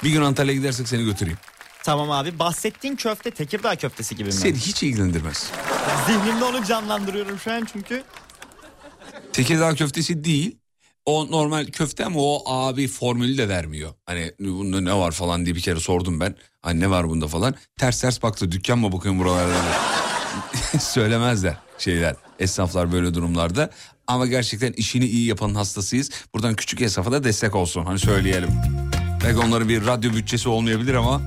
[0.04, 1.38] Bir gün Antalya'ya gidersek seni götüreyim.
[1.84, 4.34] Tamam abi bahsettiğin köfte Tekirdağ köftesi gibi mi?
[4.34, 5.52] Seni hiç ilgilendirmez.
[6.08, 8.04] Zihnimde onu canlandırıyorum şu an çünkü.
[9.34, 10.58] Tekirdağ köftesi değil.
[11.06, 13.94] O normal köfte ama o abi formülü de vermiyor.
[14.06, 16.36] Hani bunda ne var falan diye bir kere sordum ben.
[16.62, 17.56] Hani ne var bunda falan.
[17.78, 19.54] Ters ters baktı dükkan mı bakıyorum buralarda.
[20.80, 22.16] Söylemezler şeyler.
[22.40, 23.70] Esnaflar böyle durumlarda.
[24.08, 26.10] Ama gerçekten işini iyi yapanın hastasıyız.
[26.34, 27.86] Buradan küçük esnafa da destek olsun.
[27.86, 28.50] Hani söyleyelim.
[29.24, 31.22] Belki onların bir radyo bütçesi olmayabilir ama...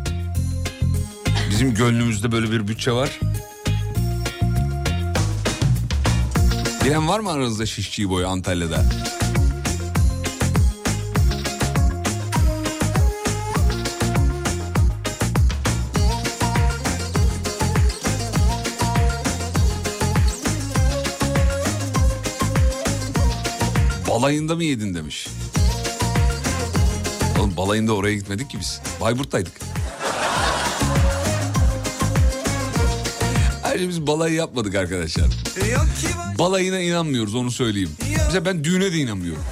[1.50, 3.20] Bizim gönlümüzde böyle bir bütçe var.
[6.84, 8.84] Bilen var mı aranızda şişçi boyu Antalya'da?
[24.18, 25.28] Balayında mı yedin demiş.
[27.38, 28.80] Oğlum balayında oraya gitmedik ki biz.
[29.00, 29.52] Bayburt'taydık.
[33.64, 35.26] Ayrıca biz balayı yapmadık arkadaşlar.
[36.38, 37.90] Balayına inanmıyoruz onu söyleyeyim.
[38.26, 39.42] Mesela ben düğüne de inanmıyorum.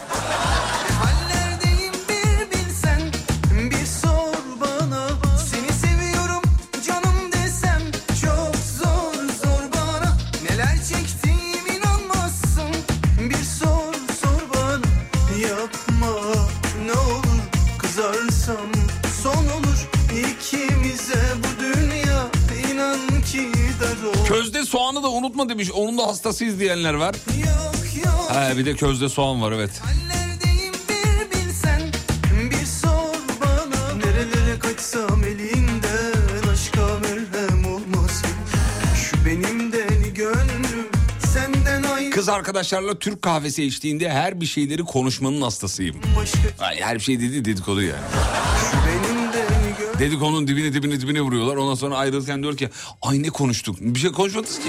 [25.48, 25.70] Demiş.
[25.74, 27.14] Onun da hastasıyız diyenler var.
[27.38, 29.70] Yok yok Ha, bir de közde soğan var evet.
[30.88, 31.82] Bir bilsen
[39.24, 40.66] Bir elinden gönlüm
[42.10, 45.96] Kız arkadaşlarla Türk kahvesi içtiğinde her bir şeyleri konuşmanın hastasıyım.
[46.16, 48.00] başka Ay, her şey dedi dedikodu yani.
[48.86, 51.56] Deli gönlüm Dedikodunun dibine dibine dibine vuruyorlar.
[51.56, 52.68] Ondan sonra ayrılırken diyor ki
[53.02, 53.76] ay ne konuştuk.
[53.80, 54.68] Bir şey konuşmadınız ki.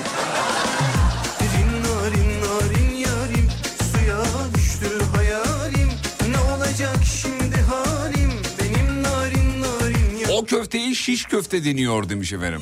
[10.78, 12.62] Köfteye şiş köfte deniyor demiş efendim.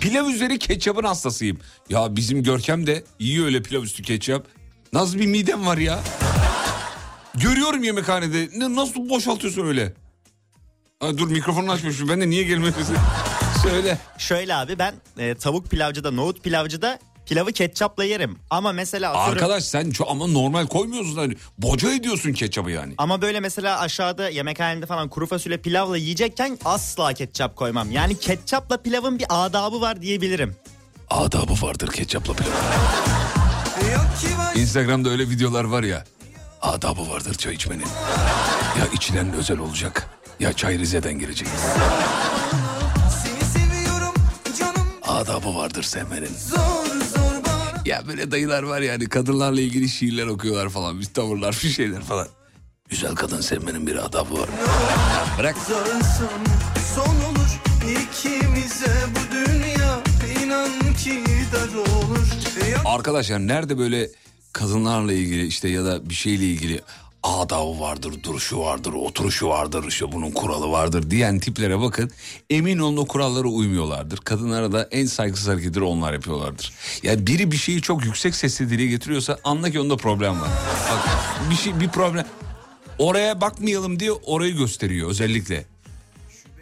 [0.00, 1.58] Pilav üzeri ketçapın hastasıyım.
[1.88, 4.46] Ya bizim Görkem de yiyor öyle pilav üstü ketçap.
[4.92, 6.00] Nasıl bir midem var ya?
[7.34, 8.48] Görüyorum yemekhanede.
[8.56, 9.94] Ne, nasıl boşaltıyorsun öyle?
[11.00, 12.08] Ha, dur mikrofonunu açmışım.
[12.08, 12.94] Ben de niye gelmemizi?
[13.62, 13.98] Söyle.
[14.18, 16.98] Şöyle abi ben e, tavuk pilavcıda, nohut pilavcıda
[17.28, 18.38] pilavı ketçapla yerim.
[18.50, 21.16] Ama mesela atıyorum- Arkadaş sen çok ama normal koymuyorsun.
[21.16, 22.94] Hani boca ediyorsun ketçapı yani.
[22.98, 27.90] Ama böyle mesela aşağıda yemekhanede falan kuru fasulye pilavla yiyecekken asla ketçap koymam.
[27.90, 30.56] Yani ketçapla pilavın bir adabı var diyebilirim.
[31.10, 32.50] Adabı vardır ketçapla pilav.
[34.54, 36.04] Instagram'da öyle videolar var ya.
[36.62, 37.86] Adabı vardır çay içmenin.
[38.78, 40.08] Ya içilen özel olacak.
[40.40, 41.48] Ya çay Rize'den gelecek.
[43.24, 44.14] Seni seviyorum
[44.58, 46.30] canım Adabı vardır sevmenin.
[46.50, 46.97] zor
[47.84, 51.00] Ya böyle dayılar var yani kadınlarla ilgili şiirler okuyorlar falan.
[51.00, 52.28] Bir tavırlar bir şeyler falan.
[52.88, 54.48] Güzel kadın sevmenin bir adabı var.
[55.14, 55.56] Ya bırak.
[56.94, 60.02] Son olur ikimize bu dünya
[60.44, 62.26] inan ki dar olur
[62.84, 64.08] Arkadaşlar nerede böyle
[64.52, 66.80] kadınlarla ilgili işte ya da bir şeyle ilgili
[67.22, 72.10] adabı vardır, duruşu vardır, oturuşu vardır, işte bunun kuralı vardır diyen tiplere bakın.
[72.50, 74.16] Emin olun o kurallara uymuyorlardır.
[74.18, 76.72] Kadınlara da en saygısız hareketleri onlar yapıyorlardır.
[77.02, 80.48] Ya biri bir şeyi çok yüksek sesle dile getiriyorsa anla ki onda problem var.
[80.90, 81.08] Bak
[81.50, 82.26] bir şey bir problem.
[82.98, 85.64] Oraya bakmayalım diye orayı gösteriyor özellikle.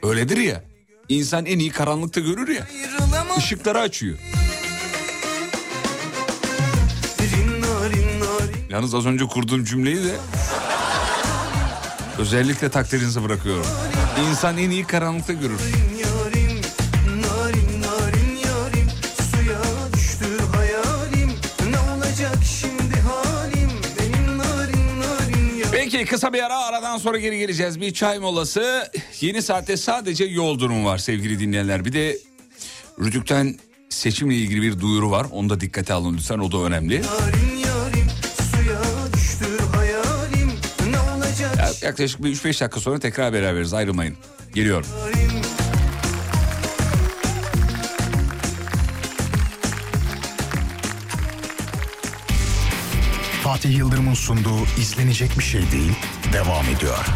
[0.03, 0.65] Öyledir ya.
[1.09, 2.67] İnsan en iyi karanlıkta görür ya.
[3.39, 4.19] Işıkları açıyor.
[8.77, 10.17] Yalnız az önce kurduğum cümleyi de
[12.19, 13.67] özellikle takdirinize bırakıyorum.
[14.31, 15.61] İnsan en iyi karanlıkta görür.
[25.73, 27.81] Peki kısa bir ara aradan sonra geri geleceğiz.
[27.81, 28.91] Bir çay molası.
[29.21, 31.85] Yeni saatte sadece yol durumu var sevgili dinleyenler.
[31.85, 32.19] Bir de
[33.01, 33.59] Rütük'ten
[33.89, 35.27] seçimle ilgili bir duyuru var.
[35.33, 37.03] Onu da dikkate alın lütfen o da önemli.
[37.03, 37.46] Narin
[41.87, 44.17] Yaklaşık bir 3-5 dakika sonra tekrar beraberiz ayrılmayın.
[44.55, 44.87] Geliyorum.
[53.43, 55.93] Fatih Yıldırım'ın sunduğu izlenecek bir şey değil
[56.33, 57.07] devam ediyor.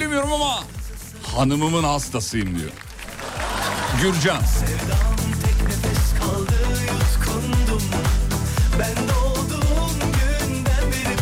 [0.00, 0.64] Söylemiyorum ama
[1.36, 2.70] hanımımın hastasıyım diyor.
[4.02, 4.42] Gürcan.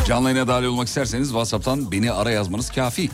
[0.07, 3.09] Canlı yayına dahil olmak isterseniz WhatsApp'tan beni ara yazmanız kafi.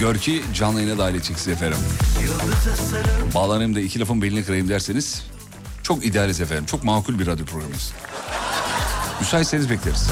[0.00, 1.78] Gör ki canlı yayına dahil edeceksiniz efendim.
[2.22, 5.22] yıldıza sarıl Bağlanayım da iki lafın belini kırayım derseniz
[5.82, 6.66] çok idealiz efendim.
[6.66, 7.92] Çok makul bir radyo programıyız.
[9.20, 10.10] Müsaitseniz bekleriz.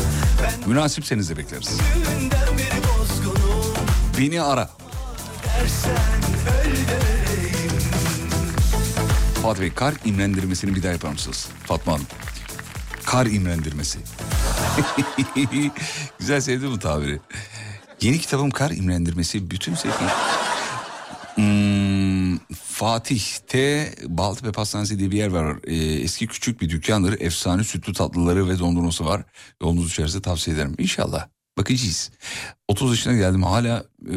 [0.67, 1.79] Münasipseniz de bekleriz.
[4.19, 4.76] Beni ara.
[9.47, 11.49] Fatih Bey kar imrendirmesini bir daha yapar mısınız?
[11.65, 12.07] Fatma Hanım.
[13.05, 13.99] Kar imrendirmesi.
[16.19, 17.21] Güzel sevdim bu tabiri.
[18.01, 20.13] Yeni kitabım Kar imrendirmesi bütün sevdiğim...
[21.35, 25.57] Hmm, Fatih'te Baltepe Pastanesi diye bir yer var.
[25.65, 27.21] Ee, eski küçük bir dükkandır.
[27.21, 29.23] Efsane sütlü tatlıları ve dondurması var.
[29.63, 30.75] Yolunuz düşerse tavsiye ederim.
[30.79, 31.29] İnşallah.
[31.59, 32.11] Bakacağız.
[32.69, 33.85] 30 yaşına geldim hala
[34.15, 34.17] e,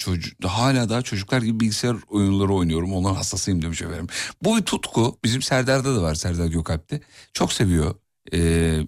[0.00, 2.92] çocuk hala daha çocuklar gibi bilgisayar oyunları oynuyorum.
[2.92, 4.06] Onların hastasıyım demiş efendim.
[4.42, 5.18] Bu bir tutku.
[5.24, 7.00] Bizim Serdar'da da var Serdar Gökalp'te.
[7.32, 7.94] Çok seviyor.
[8.32, 8.38] E,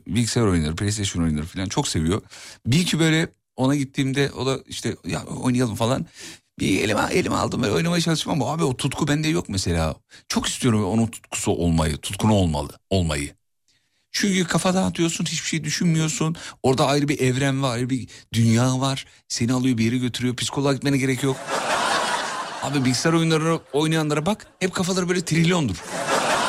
[0.06, 2.22] bilgisayar oyunları, PlayStation oyunları falan çok seviyor.
[2.66, 6.06] Bir iki böyle ona gittiğimde o da işte ya oynayalım falan.
[6.58, 9.94] Bir elime, elime aldım böyle oynamaya çalıştım ama abi o tutku bende yok mesela.
[10.28, 13.34] Çok istiyorum onun tutkusu olmayı, tutkunu olmalı, olmayı.
[14.12, 16.36] Çünkü kafa dağıtıyorsun, hiçbir şey düşünmüyorsun.
[16.62, 19.06] Orada ayrı bir evren var, ayrı bir dünya var.
[19.28, 20.36] Seni alıyor bir yere götürüyor.
[20.36, 21.36] Psikoloğa gitmene gerek yok.
[22.62, 24.46] Abi bilgisayar oyunları oynayanlara bak.
[24.60, 25.76] Hep kafaları böyle trilyondur.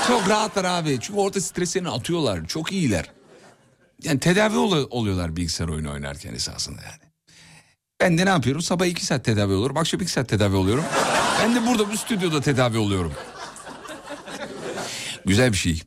[0.07, 0.97] Çok rahatlar abi.
[1.01, 2.47] Çünkü orada streslerini atıyorlar.
[2.47, 3.11] Çok iyiler.
[4.03, 7.11] Yani tedavi ol- oluyorlar bilgisayar oyunu oynarken esasında yani.
[8.01, 8.61] Ben de ne yapıyorum?
[8.61, 9.77] Sabah iki saat tedavi oluyorum.
[9.77, 10.83] Akşam iki saat tedavi oluyorum.
[11.41, 13.13] Ben de burada bu stüdyoda tedavi oluyorum.
[15.25, 15.81] Güzel bir şey.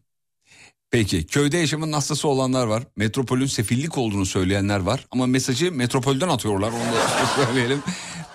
[0.97, 2.83] Peki köyde yaşamın hastası olanlar var.
[2.97, 5.07] Metropolün sefillik olduğunu söyleyenler var.
[5.11, 6.73] Ama mesajı metropolden atıyorlar.
[6.73, 7.83] Onu da söyleyelim.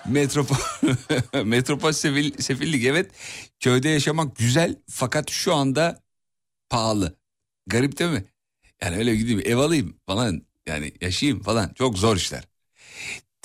[0.06, 0.56] Metropol,
[1.44, 3.10] metropol sefil, sefillik evet.
[3.60, 6.02] Köyde yaşamak güzel fakat şu anda
[6.70, 7.16] pahalı.
[7.66, 8.24] Garip değil mi?
[8.82, 12.44] Yani öyle gideyim ev alayım falan yani yaşayayım falan çok zor işler.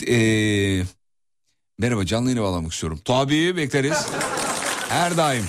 [0.08, 0.84] Ee,
[1.78, 3.00] merhaba canlı yayına bağlamak istiyorum.
[3.06, 4.08] Tabii bekleriz.
[4.90, 5.46] Her daim.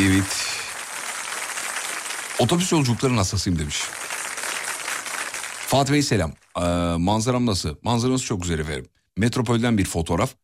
[0.00, 0.46] Evet.
[2.38, 3.82] Otobüs yolculuklarının hastasıyım demiş.
[5.66, 6.32] Fatih Bey selam.
[6.58, 6.60] Ee,
[6.98, 7.76] manzaram nasıl?
[7.82, 8.86] Manzaranız çok güzel efendim.
[9.16, 10.34] Metropolden bir fotoğraf.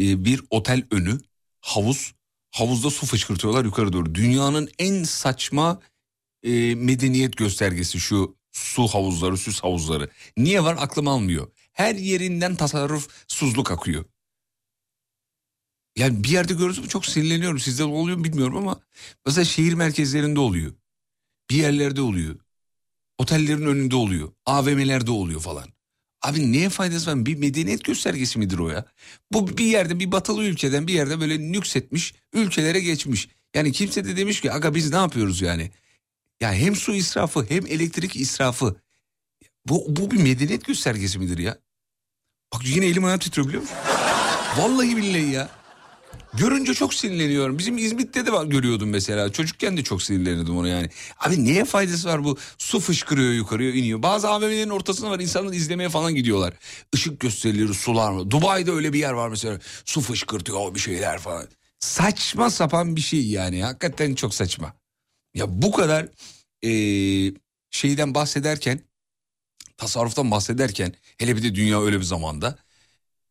[0.00, 1.20] Ee, bir otel önü.
[1.60, 2.14] Havuz.
[2.50, 4.14] Havuzda su fışkırtıyorlar yukarı doğru.
[4.14, 5.80] Dünyanın en saçma
[6.42, 10.10] e, medeniyet göstergesi şu su havuzları, süs havuzları.
[10.36, 11.46] Niye var aklım almıyor.
[11.72, 14.04] Her yerinden tasarrufsuzluk akıyor.
[15.96, 17.58] Yani bir yerde gördüm çok sinirleniyorum.
[17.58, 18.80] Sizde de oluyor mu bilmiyorum ama
[19.26, 20.72] mesela şehir merkezlerinde oluyor.
[21.50, 22.36] Bir yerlerde oluyor.
[23.18, 24.32] Otellerin önünde oluyor.
[24.46, 25.68] AVM'lerde oluyor falan.
[26.22, 27.26] Abi neye faydası var?
[27.26, 28.84] Bir medeniyet göstergesi midir o ya?
[29.32, 33.28] Bu bir yerde bir batılı ülkeden bir yerde böyle nüksetmiş ülkelere geçmiş.
[33.54, 35.70] Yani kimse de demiş ki aga biz ne yapıyoruz yani?
[36.40, 38.76] Ya hem su israfı hem elektrik israfı.
[39.66, 41.58] Bu, bu bir medeniyet göstergesi midir ya?
[42.54, 43.76] Bak yine elim ayağım titriyor biliyor musun?
[44.58, 45.65] Vallahi billahi ya.
[46.38, 47.58] Görünce çok sinirleniyorum.
[47.58, 49.32] Bizim İzmit'te de var, görüyordum mesela.
[49.32, 50.88] Çocukken de çok sinirleniyordum ona yani.
[51.18, 52.38] Abi neye faydası var bu?
[52.58, 54.02] Su fışkırıyor yukarıya iniyor.
[54.02, 56.54] Bazı AVM'lerin ortasında var insanlar izlemeye falan gidiyorlar.
[56.92, 58.30] Işık gösterileri sular mı?
[58.30, 59.58] Dubai'de öyle bir yer var mesela.
[59.84, 61.46] Su fışkırtıyor bir şeyler falan.
[61.78, 63.62] Saçma sapan bir şey yani.
[63.64, 64.72] Hakikaten çok saçma.
[65.34, 66.08] Ya bu kadar
[66.62, 67.34] eee,
[67.70, 68.80] şeyden bahsederken
[69.76, 72.58] tasarruftan bahsederken hele bir de dünya öyle bir zamanda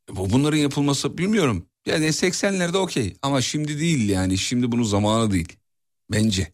[0.10, 1.66] bu- bunların yapılması bilmiyorum.
[1.86, 5.57] Yani 80'lerde okey ama şimdi değil yani şimdi bunun zamanı değil.
[6.11, 6.53] Bence.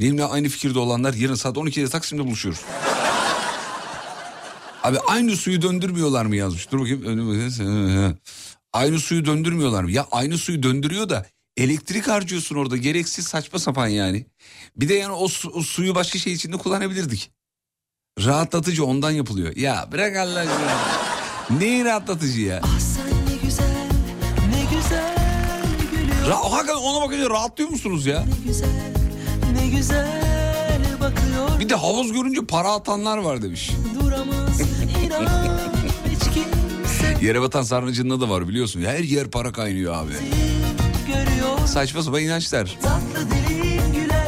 [0.00, 2.60] Benimle aynı fikirde olanlar yarın saat 12'de Taksim'de buluşuyoruz.
[4.82, 6.70] Abi aynı suyu döndürmüyorlar mı yazmış.
[6.72, 8.18] Dur bakayım.
[8.72, 9.90] Aynı suyu döndürmüyorlar mı?
[9.90, 11.26] Ya aynı suyu döndürüyor da
[11.56, 12.76] elektrik harcıyorsun orada.
[12.76, 14.26] Gereksiz saçma sapan yani.
[14.76, 17.30] Bir de yani o, su- o suyu başka şey için de kullanabilirdik.
[18.24, 19.56] Rahatlatıcı ondan yapılıyor.
[19.56, 20.78] Ya bırak Allah aşkına.
[21.60, 22.62] Neyi rahatlatıcı ya?
[22.80, 23.11] Sen
[26.28, 28.24] Ra hakikaten ona bakınca rahatlıyor musunuz ya?
[28.24, 28.68] Ne güzel,
[29.54, 31.60] ne güzel bakıyor.
[31.60, 33.70] Bir de havuz görünce para atanlar var demiş.
[34.00, 34.60] Duramaz
[35.04, 35.28] inan
[37.22, 38.82] Yere batan sarnıcında da var biliyorsun.
[38.82, 40.12] Her yer para kaynıyor abi.
[41.06, 41.66] görüyor.
[41.66, 42.78] Saçma sapan inançlar.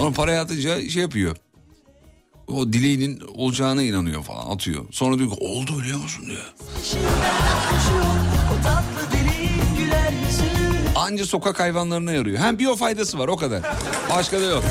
[0.01, 1.36] Onu paraya atınca şey yapıyor.
[2.49, 4.84] O dileğinin olacağına inanıyor falan atıyor.
[4.90, 6.55] Sonra diyor ki oldu biliyor musun diyor.
[6.59, 7.11] Koşuyor.
[8.53, 9.03] O tatlı yüzü.
[11.05, 12.38] Anca sokak hayvanlarına yarıyor.
[12.38, 13.61] Hem bir o faydası var o kadar.
[14.11, 14.64] Başka da yok.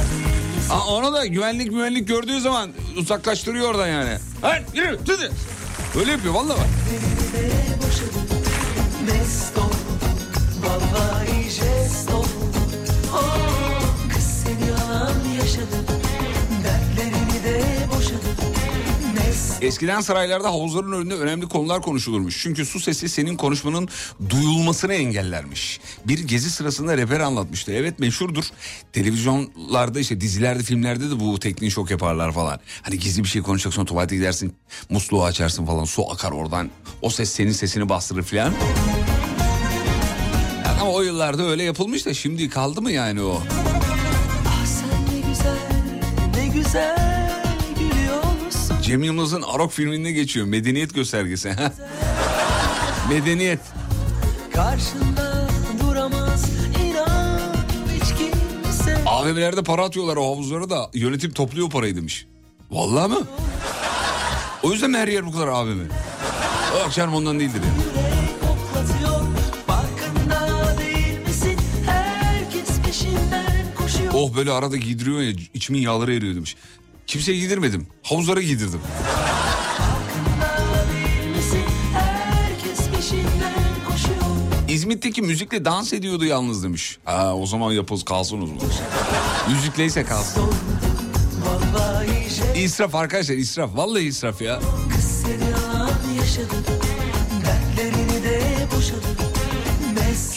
[0.71, 4.17] Aa, ona da güvenlik güvenlik gördüğü zaman uzaklaştırıyor oradan yani.
[4.41, 4.99] Hayır yürü.
[5.99, 6.67] Öyle yapıyor vallahi bak.
[19.64, 22.41] Eskiden saraylarda havuzların önünde önemli konular konuşulurmuş.
[22.43, 23.89] Çünkü su sesi senin konuşmanın
[24.30, 25.80] duyulmasını engellermiş.
[26.05, 27.72] Bir gezi sırasında reper anlatmıştı.
[27.72, 28.43] Evet meşhurdur.
[28.93, 32.59] Televizyonlarda işte dizilerde filmlerde de bu tekniği çok yaparlar falan.
[32.82, 34.55] Hani gizli bir şey konuşacaksın tuvalete gidersin
[34.89, 36.70] musluğu açarsın falan su akar oradan.
[37.01, 38.53] O ses senin sesini bastırır falan.
[40.66, 43.41] Yani ama o yıllarda öyle yapılmış da şimdi kaldı mı yani o?
[44.47, 45.57] ah sen ne güzel,
[46.38, 47.12] ne güzel.
[48.84, 50.45] Cem Yılmaz'ın Arok filminde geçiyor.
[50.45, 51.55] Medeniyet göstergesi.
[53.09, 53.59] Medeniyet.
[54.53, 55.47] Karşında
[55.79, 56.45] duramaz
[56.84, 57.39] inan
[57.95, 59.03] hiç kimse.
[59.05, 62.27] AVM'lerde para atıyorlar o havuzlara da yönetim topluyor parayı demiş.
[62.71, 63.27] Vallahi mı?
[64.63, 65.79] O yüzden mi her yer bu kadar AVM?
[65.79, 67.69] Yok canım ondan değildir ya.
[67.84, 69.21] Yürek koklatıyor,
[69.67, 71.57] farkında değil misin?
[71.86, 74.13] Herkes peşinden koşuyor.
[74.15, 76.55] Oh böyle arada giydiriyor ya içimin yağları eriyor demiş.
[77.07, 77.87] Kimseye giydirmedim.
[78.03, 78.79] Havuzlara giydirdim.
[84.67, 86.97] İzmit'teki müzikle dans ediyordu yalnız demiş.
[87.05, 88.63] Ha o zaman yapız kalsın o zaman.
[89.49, 90.43] Müzikleyse kalsın.
[92.55, 93.77] İsraf arkadaşlar israf.
[93.77, 94.59] Vallahi israf ya.
[94.95, 95.89] kız seni yalan
[96.19, 96.63] yaşadım.
[97.45, 98.02] Dertlerini de boşadım.
[98.02, 98.02] Mes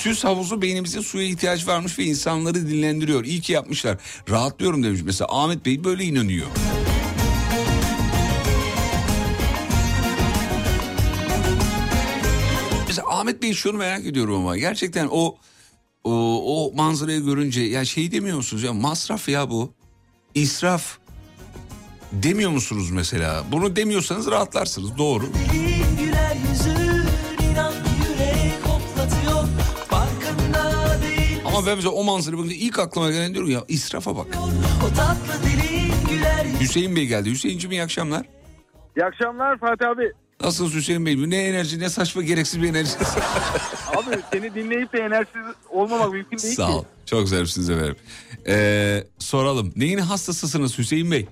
[0.07, 3.25] Süs havuzu beynimizin suya ihtiyaç varmış ve insanları dinlendiriyor.
[3.25, 3.99] İyi ki yapmışlar.
[4.31, 5.01] Rahatlıyorum demiş.
[5.05, 6.47] Mesela Ahmet Bey böyle inanıyor.
[12.89, 15.37] Mesela Ahmet Bey şunu merak ediyorum ama gerçekten o
[16.05, 16.13] o,
[16.47, 19.73] o manzarayı görünce ya şey demiyor musunuz ya masraf ya bu
[20.35, 20.99] israf
[22.13, 23.45] demiyor musunuz mesela?
[23.53, 25.29] Bunu demiyorsanız rahatlarsınız doğru.
[31.57, 34.27] Ama ben mesela o manzarayı bakınca ilk aklıma gelen diyorum ya israfa bak.
[34.87, 36.61] o tatlı dilin güler yüzü.
[36.61, 37.31] Hüseyin Bey geldi.
[37.31, 38.27] Hüseyin'cim iyi akşamlar.
[38.97, 40.13] İyi akşamlar Fatih abi.
[40.41, 41.19] Nasılsınız Hüseyin Bey?
[41.19, 42.91] Bu Ne enerji ne saçma gereksiz bir enerji.
[43.97, 46.83] Abi seni dinleyip de enerjisiz olmamak mümkün değil Sağ ol.
[46.83, 46.89] ki.
[47.07, 47.97] Çok zarifsiniz efendim.
[48.47, 49.73] Ee, soralım.
[49.77, 51.27] Neyin hastasısınız Hüseyin Bey?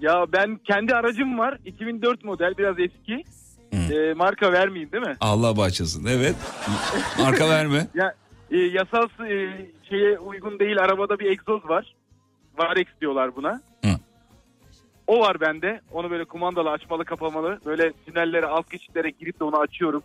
[0.00, 1.58] Ya ben kendi aracım var.
[1.64, 3.24] 2004 model biraz eski.
[3.72, 5.16] Ee, marka vermeyeyim değil mi?
[5.20, 6.04] Allah bağışlasın.
[6.06, 6.34] Evet.
[7.18, 7.86] Marka verme.
[7.94, 8.14] Ya
[8.50, 11.94] e, yasal e, şeye uygun değil arabada bir egzoz var.
[12.58, 13.60] Varex diyorlar buna.
[13.84, 13.90] Hı.
[15.06, 15.80] O var bende.
[15.92, 17.58] Onu böyle kumandalı açmalı kapamalı.
[17.66, 20.02] Böyle tünellere alt geçitlere girip de onu açıyorum.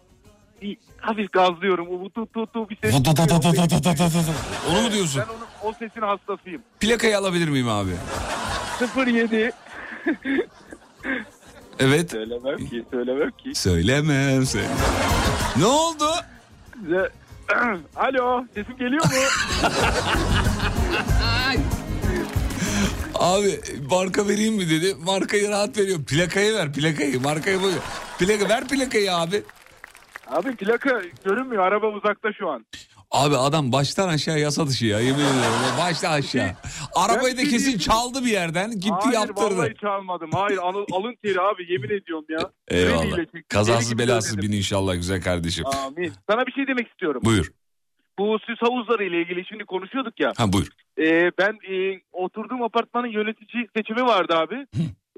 [0.62, 1.88] Bir hafif gazlıyorum.
[1.90, 2.94] O tut tut tut bir ses.
[4.38, 4.78] çıkıyor.
[4.78, 5.24] Onu mu diyorsun?
[5.28, 6.62] Ben onun o sesin hastasıyım.
[6.80, 7.92] Plakayı alabilir miyim abi?
[9.08, 9.52] 07
[11.80, 12.12] Evet.
[12.12, 13.56] söylemem ki söylemem ki.
[13.56, 14.68] Söylemem söyle.
[15.58, 16.06] Ne oldu?
[17.54, 17.80] Size...
[17.96, 19.12] Alo sesim geliyor mu?
[23.16, 23.60] Abi
[23.92, 24.96] marka vereyim mi dedi.
[25.06, 26.00] Markayı rahat veriyor.
[26.04, 27.22] Plakayı ver plakayı.
[27.22, 27.76] Markayı boyu.
[28.20, 29.44] Plaka ver plakayı abi.
[30.28, 31.64] Abi plaka görünmüyor.
[31.64, 32.66] Araba uzakta şu an.
[33.12, 35.78] Abi adam baştan aşağı yasa dışı ya yemin ediyorum.
[35.80, 36.52] Baştan aşağı.
[36.96, 38.72] Arabayı da şey kesin çaldı bir yerden.
[38.72, 39.58] Gitti Hayır yaptırdı.
[39.58, 40.30] vallahi çalmadım.
[40.34, 42.52] Hayır alın, alın teri abi yemin ediyorum ya.
[42.68, 43.18] Eyvallah.
[43.50, 45.66] Kazasız belasız bin inşallah güzel kardeşim.
[45.66, 46.14] Amin.
[46.30, 47.22] Sana bir şey demek istiyorum.
[47.26, 47.52] Buyur.
[48.20, 50.34] Bu süs havuzları ile ilgili şimdi konuşuyorduk ya.
[50.38, 50.68] Ha buyur.
[51.00, 54.66] Ee, ben e, oturduğum apartmanın yönetici seçimi vardı abi.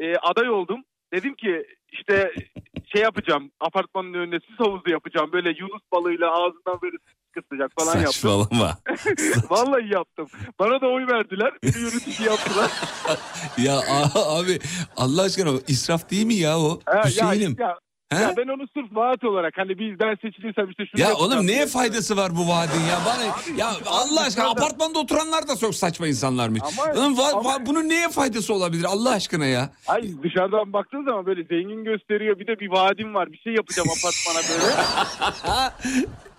[0.02, 0.84] Ee, aday oldum.
[1.14, 2.34] Dedim ki işte
[2.94, 3.52] şey yapacağım.
[3.60, 5.32] Apartmanın önüne süs havuzu yapacağım.
[5.34, 6.98] Böyle yunus balığıyla ağzından böyle
[7.34, 8.14] kısacak falan yaptım.
[8.14, 8.78] Saçmalama.
[9.50, 10.28] Vallahi yaptım.
[10.60, 11.52] Bana da oy verdiler.
[11.64, 12.72] Beni yönetici yaptılar.
[13.58, 13.80] ya
[14.16, 14.60] abi
[14.98, 16.80] Allah aşkına israf değil mi ya o?
[16.86, 17.56] Ha, ya, Hüseyin'im.
[17.60, 17.78] ya,
[18.14, 18.22] He?
[18.22, 21.66] ya ben onu sırf vaat olarak hani biz ben seçilirsem işte şunu Ya oğlum neye
[21.68, 23.00] faydası var bu vaadin ya?
[23.06, 23.24] Bana
[23.58, 26.62] ya Allah aşkına dışarıda- apartmanda oturanlar da çok saçma insanlarmış.
[26.64, 29.70] Ama- Lan va- ama- va- bunun neye faydası olabilir Allah aşkına ya?
[29.88, 32.40] Ay dışarıdan baktığın zaman böyle zengin gösteriyor.
[32.40, 33.32] Bir de bir vaadim var.
[33.32, 34.74] Bir şey yapacağım apartmana böyle.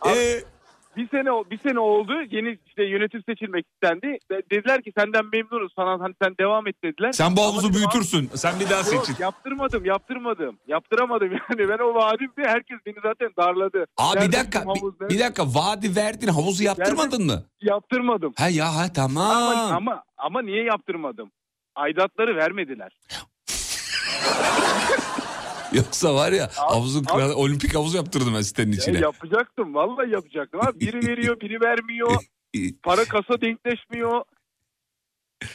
[0.07, 0.45] Ee,
[0.97, 2.13] bir sene bir sene oldu.
[2.31, 4.19] Yeni işte yönetim seçilmek istendi.
[4.31, 5.73] De- Dediler ki senden memnunuz.
[5.77, 7.13] Sana hani sen devam et dediler.
[7.13, 8.31] sen bu havuzu büyütürsün.
[8.35, 10.59] Sen bir daha "Abi, Yok, yaptırmadım, yaptırmadım.
[10.67, 11.69] Yaptıramadım yani.
[11.69, 12.43] Ben o vaadimdi.
[12.47, 13.87] Herkes beni zaten darladı.
[13.97, 17.43] Aa bir dakika bir, bir dakika vaadi verdin havuzu yaptırmadın mı?
[17.61, 18.33] Yaptırmadım.
[18.39, 19.31] Ha ya ha tamam.
[19.33, 21.31] Ama, ama ama niye yaptırmadım?
[21.75, 22.93] Aidatları vermediler.
[25.87, 28.99] Yoksa var ya Abi- havuzun abi- olimpik havuzu yaptırdım ben sitenin Ya içine.
[28.99, 29.75] yapacaktım.
[29.75, 30.61] Vallahi yapacaktım.
[30.61, 32.11] Ha, biri veriyor, biri vermiyor.
[32.83, 34.23] Para kasa denkleşmiyor.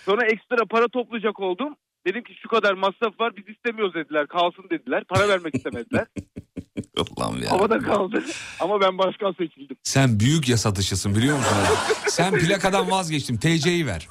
[0.05, 1.75] Sonra ekstra para toplayacak oldum.
[2.07, 4.27] Dedim ki şu kadar masraf var biz istemiyoruz dediler.
[4.27, 5.03] Kalsın dediler.
[5.09, 6.05] Para vermek istemediler.
[7.17, 7.51] Allah'ım ya.
[7.51, 8.23] Havada kaldı.
[8.59, 9.77] Ama ben başkan seçildim.
[9.83, 11.55] Sen büyük yasa dışısın biliyor musun?
[11.61, 12.09] abi?
[12.11, 13.37] Sen plakadan vazgeçtim.
[13.37, 14.07] TC'yi ver.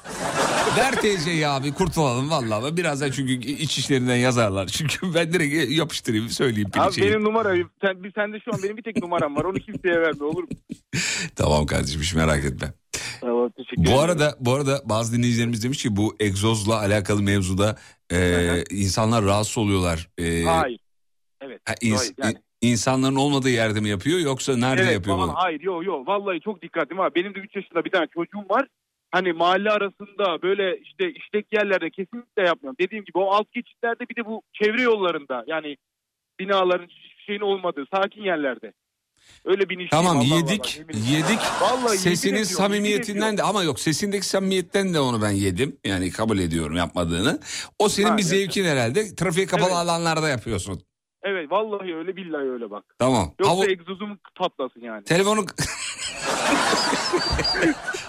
[0.79, 2.77] Ver TC'yi abi kurtulalım vallahi.
[2.77, 4.67] Birazdan çünkü iç işlerinden yazarlar.
[4.67, 7.07] Çünkü ben direkt yapıştırayım söyleyeyim Abi şeyi.
[7.09, 9.43] benim numarayı sen, bir sende şu an benim bir tek numaram var.
[9.43, 10.49] Onu kimseye verme olur mu?
[11.35, 12.73] Tamam kardeşim hiç merak etme.
[13.21, 17.77] Tamam teşekkür Bu arada bu arada bazı dinleyicilerimiz demiş ki bu egzozla alakalı mevzuda
[18.11, 20.09] e, insanlar rahatsız oluyorlar.
[20.17, 20.79] E, Hayır.
[21.41, 21.61] Evet.
[21.65, 22.35] ha, ins- hayır, yani.
[22.61, 25.29] insanların olmadığı yerde mi yapıyor yoksa nerede Evet, yapıyor falan.
[25.29, 25.37] bunu?
[25.37, 27.15] Hayır yok yok vallahi çok dikkatlim var.
[27.15, 28.67] Benim de 3 yaşında bir tane çocuğum var.
[29.11, 32.77] Hani mahalle arasında böyle işte işlek yerlerde kesinlikle yapmıyorum.
[32.79, 35.77] Dediğim gibi o alt geçitlerde bir de bu çevre yollarında yani
[36.39, 36.87] binaların
[37.25, 38.73] şeyin olmadığı sakin yerlerde.
[39.45, 41.01] Öyle bir Tamam vallahi yedik ederim.
[41.11, 41.39] yedik.
[41.61, 45.77] Vallahi Sesinin ediyorum, samimiyetinden de ama yok sesindeki samimiyetten de onu ben yedim.
[45.85, 47.39] Yani kabul ediyorum yapmadığını.
[47.79, 48.29] O senin Ha, bir evet.
[48.31, 49.15] zevkin herhalde.
[49.15, 49.77] Trafiğe kapalı Evet.
[49.77, 50.81] alanlarda yapıyorsun.
[51.23, 52.83] Evet vallahi öyle billahi öyle bak.
[52.99, 53.33] Tamam.
[53.39, 55.03] Yoksa Havu- egzozum patlasın yani.
[55.03, 55.45] telefonu Ha,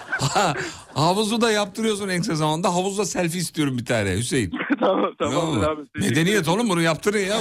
[0.93, 2.73] havuzu da yaptırıyorsun en kısa zamanda.
[2.73, 4.51] Havuzda selfie istiyorum bir tane Hüseyin.
[4.79, 5.81] tamam Tamam abi.
[5.95, 7.37] Medeniyet oğlum bunu yaptırın ya.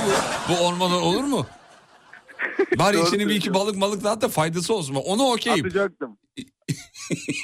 [0.49, 1.47] Bu, bu olmadan olur mu?
[2.79, 4.95] Bari Doğru içine bir iki balık balık dağıt da faydası olsun.
[4.95, 5.67] Onu okeyim.
[5.67, 6.17] Atacaktım.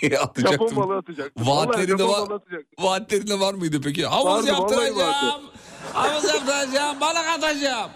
[0.02, 0.76] Japon Atacaktım.
[0.76, 1.46] balığı atacaktım.
[1.46, 2.84] Vaatlerinde Vallahi Japon var- balığı atacaktım.
[2.84, 4.06] Vaatlerinde var mıydı peki?
[4.06, 5.42] Havuz Vardı, yaptıracağım.
[5.92, 7.00] Havuz yaptıracağım.
[7.00, 7.90] Balık atacağım.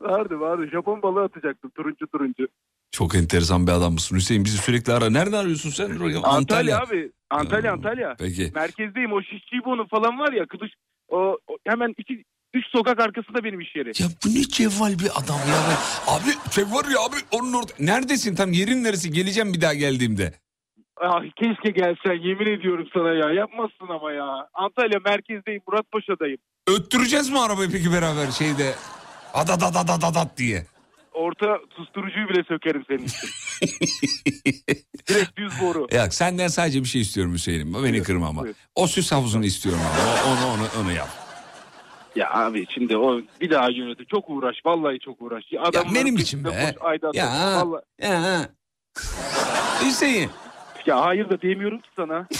[0.00, 0.66] Vardı vardı.
[0.72, 1.70] Japon balığı atacaktım.
[1.76, 2.46] Turuncu turuncu.
[2.90, 4.44] Çok enteresan bir adam mısın Hüseyin.
[4.44, 5.10] Bizi sürekli ara.
[5.10, 5.90] Nerede arıyorsun sen?
[6.24, 7.12] Antalya, abi.
[7.30, 8.14] Antalya Antalya.
[8.18, 8.52] Peki.
[8.54, 9.12] Merkezdeyim.
[9.12, 10.46] O şişçi bonu falan var ya.
[10.46, 10.72] Kılıç,
[11.08, 11.16] o,
[11.46, 12.24] o hemen iki,
[12.54, 13.88] üç sokak arkasında benim iş yeri.
[14.02, 15.78] Ya bu ne cevval bir adam ya.
[16.06, 17.72] Abi şey var ya abi onun orada.
[17.78, 19.10] Neredesin tam yerin neresi?
[19.10, 20.32] Geleceğim bir daha geldiğimde.
[21.00, 23.32] Ah, keşke gelsen yemin ediyorum sana ya.
[23.32, 24.48] Yapmazsın ama ya.
[24.54, 25.62] Antalya merkezdeyim.
[25.68, 26.38] Muratpaşa'dayım.
[26.66, 28.74] Öttüreceğiz mi arabayı peki beraber şeyde?
[29.34, 30.66] Adadadadadadat diye.
[31.16, 33.28] Orta susturucuyu bile sökerim senin için.
[35.08, 35.86] Direkt düz boru.
[35.92, 37.74] Ya senden sadece bir şey istiyorum Hüseyin'im.
[37.74, 38.42] Beni Buyur, kırma ama.
[38.42, 38.54] buyur.
[38.74, 40.10] O süs havuzunu istiyorum ama.
[40.12, 41.08] O- Onu onu onu yap.
[42.16, 44.06] Ya abi şimdi o bir daha yönetim.
[44.10, 44.56] Çok uğraş.
[44.66, 45.44] Vallahi çok uğraş.
[45.60, 46.48] Adamların benim için be.
[46.82, 47.62] boş Ya.
[47.64, 47.82] Vallahi.
[48.02, 48.48] Ya.
[49.84, 50.30] Hüseyin.
[50.86, 52.26] Ya hayır da demiyorum ki sana.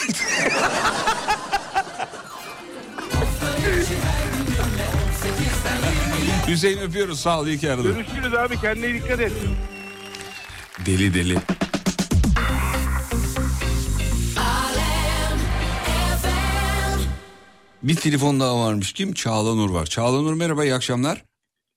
[6.49, 7.94] Hüseyin öpüyoruz sağ ol iyi ki aradın.
[7.94, 9.32] Görüşürüz abi kendine dikkat et.
[10.86, 11.38] Deli deli.
[17.82, 18.92] Bir telefon daha varmış.
[18.92, 19.12] Kim?
[19.14, 19.86] Çağla Nur var.
[19.86, 21.24] Çağla Nur merhaba iyi akşamlar.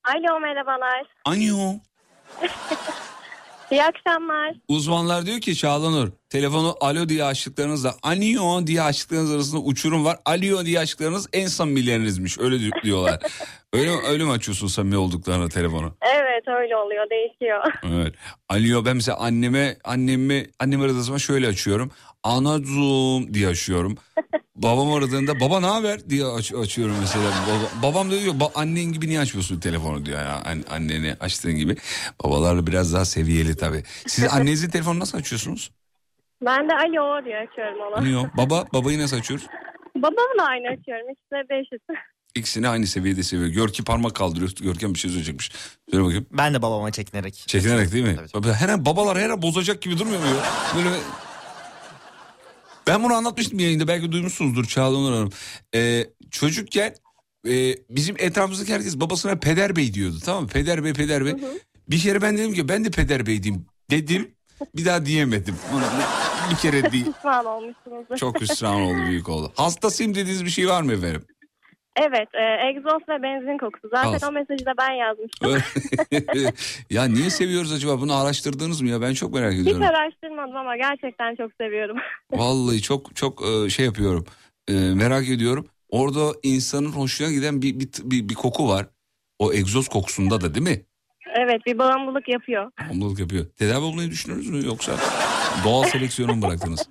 [0.03, 1.03] Alo merhabalar.
[1.25, 1.73] Anyo.
[3.71, 4.55] İyi akşamlar.
[4.67, 10.17] Uzmanlar diyor ki Çağla Nur telefonu alo diye açtıklarınızla anyo diye açtıklarınız arasında uçurum var.
[10.25, 13.19] Alo diye açtıklarınız en samimilerinizmiş öyle di- diyorlar.
[13.73, 15.95] öyle, öyle mi açıyorsun samimi olduklarına telefonu?
[16.01, 17.63] Evet öyle oluyor değişiyor.
[17.83, 18.13] Evet.
[18.49, 21.91] Alo ben mesela anneme annemi annem zaman şöyle açıyorum.
[22.29, 23.97] Anacığım diye açıyorum.
[24.55, 27.23] Babam aradığında baba ne haber diye aç- açıyorum mesela.
[27.47, 31.53] Baba- babam da diyor "Ba- annen gibi niye açmıyorsun telefonu diyor ya An- anneni açtığın
[31.55, 31.75] gibi.
[32.23, 33.83] Babalarla biraz daha seviyeli tabii.
[34.07, 35.71] Siz annenizin telefonu nasıl açıyorsunuz?
[36.45, 37.95] Ben de alo diye açıyorum onu.
[37.97, 38.29] Anıyor.
[38.37, 39.45] Baba babayı nasıl açıyoruz?
[39.95, 41.05] Babamla aynı açıyorum.
[41.11, 41.81] İkisi de değişik.
[42.35, 43.47] İkisini aynı seviyede seviyor.
[43.49, 44.51] Görki parmak kaldırıyor.
[44.61, 45.51] Görkem bir şey söyleyecekmiş.
[45.91, 46.25] Söyle bakayım.
[46.31, 47.33] Ben de babama çekinerek.
[47.47, 48.15] Çekinerek değil mi?
[48.15, 50.25] Tabii, Tabii, Her an babalar her an bozacak gibi durmuyor mu?
[50.75, 50.89] Böyle...
[52.89, 55.29] Ben bunu anlatmıştım yayında belki duymuşsunuzdur Çağla Onur Hanım.
[55.75, 56.95] Ee, çocukken
[57.47, 60.49] e, bizim etrafımızdaki herkes babasına Peder Bey diyordu tamam mı?
[60.49, 61.35] Peder Bey Peder Bey.
[61.89, 64.31] Bir kere ben dedim ki ben de Peder Bey diyeyim dedim.
[64.75, 65.55] Bir daha diyemedim.
[66.51, 67.05] Bir kere değil.
[67.05, 68.17] Pişman olmuşsunuzdur.
[68.17, 69.51] Çok hüsran oldu büyük oldu.
[69.55, 71.25] Hastasıyım dediğiniz bir şey var mı efendim?
[71.95, 73.89] Evet e, egzoz ve benzin kokusu.
[73.95, 74.29] Zaten Al.
[74.29, 75.57] o mesajı da ben yazmıştım.
[76.89, 78.01] ya niye seviyoruz acaba?
[78.01, 79.01] Bunu araştırdınız mı ya?
[79.01, 79.83] Ben çok merak Hiç ediyorum.
[79.83, 81.97] araştırmadım ama gerçekten çok seviyorum.
[82.31, 84.25] Vallahi çok çok e, şey yapıyorum.
[84.67, 85.67] E, merak ediyorum.
[85.89, 88.85] Orada insanın hoşuna giden bir, bir, bir, bir koku var.
[89.39, 90.81] O egzoz kokusunda da değil mi?
[91.35, 92.71] evet bir bağımlılık yapıyor.
[92.81, 93.45] Bağımlılık yapıyor.
[93.45, 94.91] Tedavi olmayı düşünürüz mü yoksa
[95.63, 96.89] doğal seleksiyona mı bıraktınız?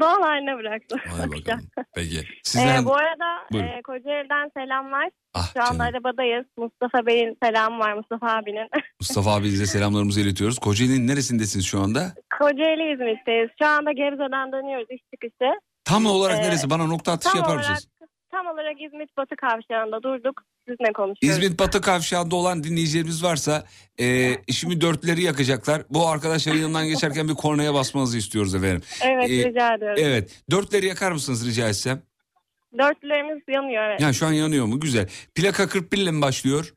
[0.00, 1.00] Doğal haline bıraktım.
[1.20, 1.60] Hadi bakalım.
[1.94, 2.18] Peki.
[2.18, 2.84] E, Sizden...
[2.84, 3.68] bu arada Buyurun.
[3.68, 5.10] e, Kocaeli'den selamlar.
[5.34, 5.94] ah, Şu anda canım.
[5.94, 6.46] arabadayız.
[6.56, 8.68] Mustafa Bey'in selamı var Mustafa abinin.
[9.00, 10.58] Mustafa abinize selamlarımızı iletiyoruz.
[10.58, 12.12] Kocaeli'nin neresindesiniz şu anda?
[12.38, 13.48] Kocaeli İzmit'teyiz.
[13.62, 15.50] Şu anda Gebze'den dönüyoruz iş çıkışı.
[15.84, 16.70] Tam olarak Ee, neresi?
[16.70, 17.88] Bana nokta atışı yapar mısınız?
[18.30, 20.42] Tam olarak İzmit Batı Kavşağı'nda durduk.
[20.68, 21.38] Sizinle konuşuyoruz.
[21.38, 23.64] İzmit Batı Kavşağı'nda olan dinleyicilerimiz varsa
[24.00, 25.82] e, işimi dörtleri yakacaklar.
[25.90, 28.82] Bu arkadaşların yanından geçerken bir kornaya basmanızı istiyoruz efendim.
[29.02, 29.96] Evet Ee, rica ediyorum.
[30.00, 30.42] Evet.
[30.50, 32.02] Dörtleri yakar mısınız rica etsem?
[32.78, 34.00] Dörtlülerimiz yanıyor evet.
[34.00, 34.80] Yani şu an yanıyor mu?
[34.80, 35.08] Güzel.
[35.34, 36.74] Plaka 41 ile mi başlıyor?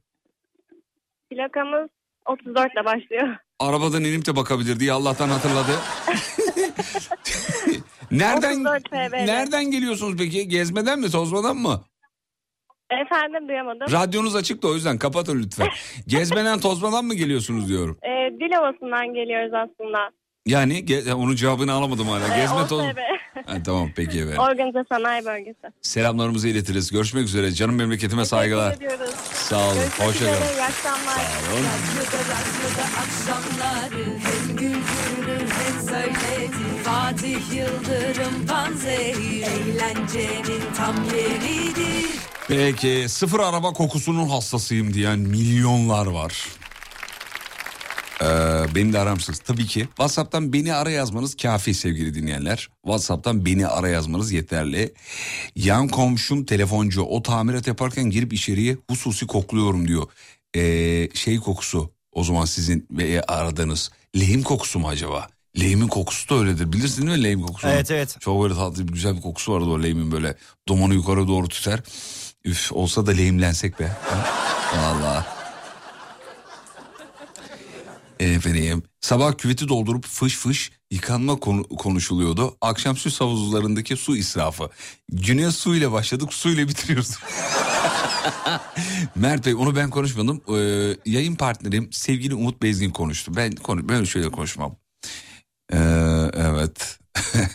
[1.29, 1.89] Plakamız
[2.25, 3.35] 34 ile başlıyor.
[3.59, 5.71] Arabadan inip de bakabilir diye Allah'tan hatırladı.
[8.11, 9.25] nereden 34 TB 'le.
[9.27, 10.47] nereden geliyorsunuz peki?
[10.47, 11.81] Gezmeden mi, tozmadan mı?
[13.05, 13.91] Efendim duyamadım.
[13.91, 15.67] Radyonuz açık da o yüzden kapatın lütfen.
[16.07, 17.97] Gezmeden, tozmadan mı geliyorsunuz diyorum.
[18.03, 19.97] Ee, Dilovası'ndan geliyoruz aslında.
[20.45, 22.35] Yani ge- onun cevabını alamadım hala.
[22.35, 22.85] Ee, Gezme toz.
[23.45, 24.39] Ha, tamam peki efendim.
[24.39, 25.59] Organize Sanayi Bölgesi.
[25.81, 26.91] Selamlarımızı iletiriz.
[26.91, 27.51] Görüşmek üzere.
[27.51, 28.73] Canım memleketime saygılar.
[28.75, 29.09] Ediyoruz.
[29.33, 29.75] Sağ olun.
[29.75, 30.33] Görüşmek Hoşçakalın.
[30.41, 30.53] üzere.
[30.55, 31.17] İyi akşamlar.
[31.51, 35.81] Radyoda radyoda akşamları Hem güldürür hem
[37.11, 42.09] Fatih Yıldırım Panzehir Eğlencenin tam yeridir
[42.47, 46.47] Peki sıfır araba kokusunun hastasıyım diyen milyonlar var.
[48.21, 48.25] Ee,
[48.75, 49.39] beni de aramsınız.
[49.39, 52.69] Tabii ki WhatsApp'tan beni ara yazmanız kafi sevgili dinleyenler.
[52.85, 54.93] WhatsApp'tan beni ara yazmanız yeterli.
[55.55, 60.07] Yan komşum telefoncu o tamirat yaparken girip içeriye hususi kokluyorum diyor.
[60.55, 65.27] Ee, şey kokusu o zaman sizin ve aradığınız lehim kokusu mu acaba?
[65.59, 66.73] Lehimin kokusu da öyledir.
[66.73, 67.71] Bilirsiniz değil mi lehim kokusunu?
[67.71, 68.17] Evet evet.
[68.19, 70.35] Çok böyle tatlı bir güzel bir kokusu vardı o lehimin böyle
[70.67, 71.79] dumanı yukarı doğru tüter.
[72.45, 73.87] Üf olsa da lehimlensek be.
[73.87, 74.25] Ha?
[74.77, 75.25] Vallahi.
[78.19, 82.57] Efendim sabah küveti doldurup fış fış yıkanma konu- konuşuluyordu.
[82.61, 84.69] Akşam süs havuzlarındaki su israfı.
[85.11, 87.11] Güne su ile başladık su ile bitiriyoruz.
[89.15, 90.41] Mert Bey onu ben konuşmadım.
[90.57, 93.35] Ee, yayın partnerim sevgili Umut Bezgin konuştu.
[93.35, 94.75] Ben konu ben şöyle konuşmam.
[95.73, 95.77] Ee,
[96.33, 96.99] evet.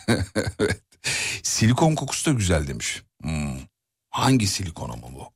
[0.59, 0.81] evet.
[1.43, 3.03] Silikon kokusu da güzel demiş.
[3.21, 3.59] Hmm.
[4.09, 5.31] Hangi silikon ama bu?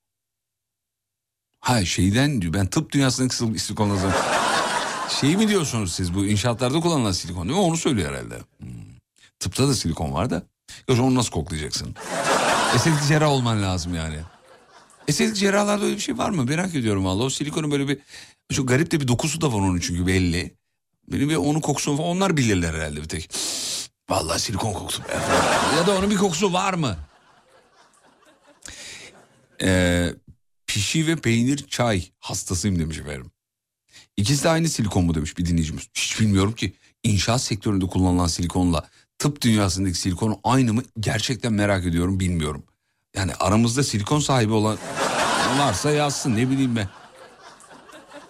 [1.59, 4.13] Ha şeyden diyor ben tıp dünyasındaki sil- silikonlardan...
[5.19, 7.65] şey mi diyorsunuz siz bu inşaatlarda kullanılan silikon değil mi?
[7.65, 8.35] Onu söylüyor herhalde.
[8.57, 8.69] Hmm.
[9.39, 10.43] Tıpta da silikon var da.
[10.89, 11.95] Yoksa onu nasıl koklayacaksın?
[12.75, 14.19] Estetik cerrah olman lazım yani.
[15.07, 16.43] Estetik cerrahlarda öyle bir şey var mı?
[16.43, 17.23] Merak ediyorum valla.
[17.23, 17.99] O silikonun böyle bir...
[18.53, 20.55] Çok garip de bir dokusu da var onun çünkü belli.
[21.07, 23.29] Benim bir onun kokusunu falan onlar bilirler herhalde bir tek.
[24.09, 25.01] Vallahi silikon kokusu.
[25.77, 26.97] ya da onun bir kokusu var mı?
[29.63, 30.13] Ee,
[30.67, 33.31] pişi ve peynir çay hastasıyım demiş efendim.
[34.17, 35.87] İkisi de aynı silikon mu demiş bir dinleyicimiz.
[35.93, 36.73] Hiç bilmiyorum ki
[37.03, 40.83] inşaat sektöründe kullanılan silikonla tıp dünyasındaki silikon aynı mı?
[40.99, 42.63] Gerçekten merak ediyorum bilmiyorum.
[43.15, 44.77] Yani aramızda silikon sahibi olan
[45.59, 46.89] varsa yazsın ne bileyim ben.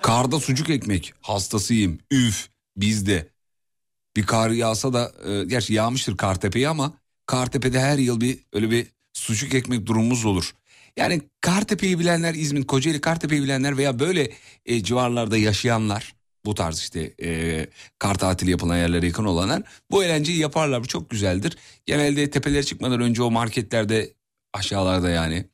[0.02, 2.00] Karda sucuk ekmek hastasıyım.
[2.12, 3.30] Üf bizde.
[4.16, 6.94] Bir kar yağsa da e, gerçi yağmıştır Kartepe'yi ama
[7.26, 10.56] Kartepe'de her yıl bir öyle bir sucuk ekmek durumumuz olur.
[10.98, 14.32] Yani Kartepe'yi bilenler, İzmit, Kocaeli Kartepe'yi bilenler veya böyle
[14.66, 16.16] e, civarlarda yaşayanlar
[16.46, 17.68] bu tarz işte e,
[18.00, 20.84] kar tatili yapılan yerlere yakın olanlar bu eğlenceyi yaparlar.
[20.84, 21.58] Bu çok güzeldir.
[21.86, 24.14] Genelde tepelere çıkmadan önce o marketlerde
[24.54, 25.46] aşağılarda yani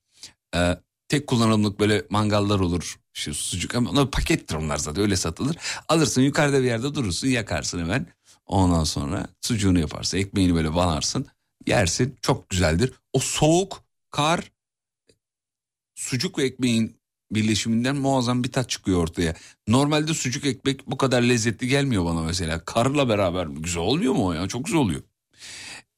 [0.56, 0.78] e,
[1.08, 3.00] tek kullanımlık böyle mangallar olur.
[3.18, 5.58] Şu sucuk ama onlar pakettir onlar zaten öyle satılır.
[5.88, 8.08] Alırsın yukarıda bir yerde durursun yakarsın hemen.
[8.46, 11.26] Ondan sonra sucuğunu yaparsın ekmeğini böyle banarsın
[11.68, 12.94] yersin çok güzeldir.
[13.14, 14.52] O soğuk kar
[15.96, 16.98] sucuk ve ekmeğin
[17.32, 19.36] birleşiminden muazzam bir tat çıkıyor ortaya.
[19.68, 22.66] Normalde sucuk ekmek bu kadar lezzetli gelmiyor bana mesela.
[22.66, 24.48] Karla beraber güzel olmuyor mu o ya?
[24.48, 25.02] Çok güzel oluyor.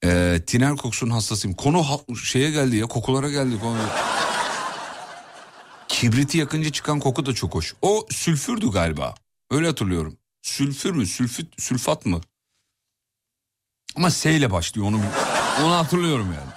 [0.03, 1.55] Ee, tiner kokusunun hastasıyım.
[1.57, 3.77] Konu ha- şeye geldi ya kokulara geldi konu.
[5.99, 7.75] Kibriti yakınca çıkan koku da çok hoş.
[7.81, 9.15] O sülfürdü galiba.
[9.51, 10.17] Öyle hatırlıyorum.
[10.41, 11.05] Sülfür mü?
[11.05, 12.21] Sülfüt, sülfat mı?
[13.95, 15.01] Ama S ile başlıyor onu
[15.63, 16.51] onu hatırlıyorum yani.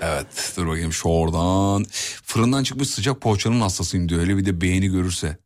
[0.00, 1.86] Evet dur bakayım şu oradan.
[2.24, 4.20] Fırından çıkmış sıcak poğaçanın hastasıyım diyor.
[4.20, 5.36] Öyle bir de beğeni görürse.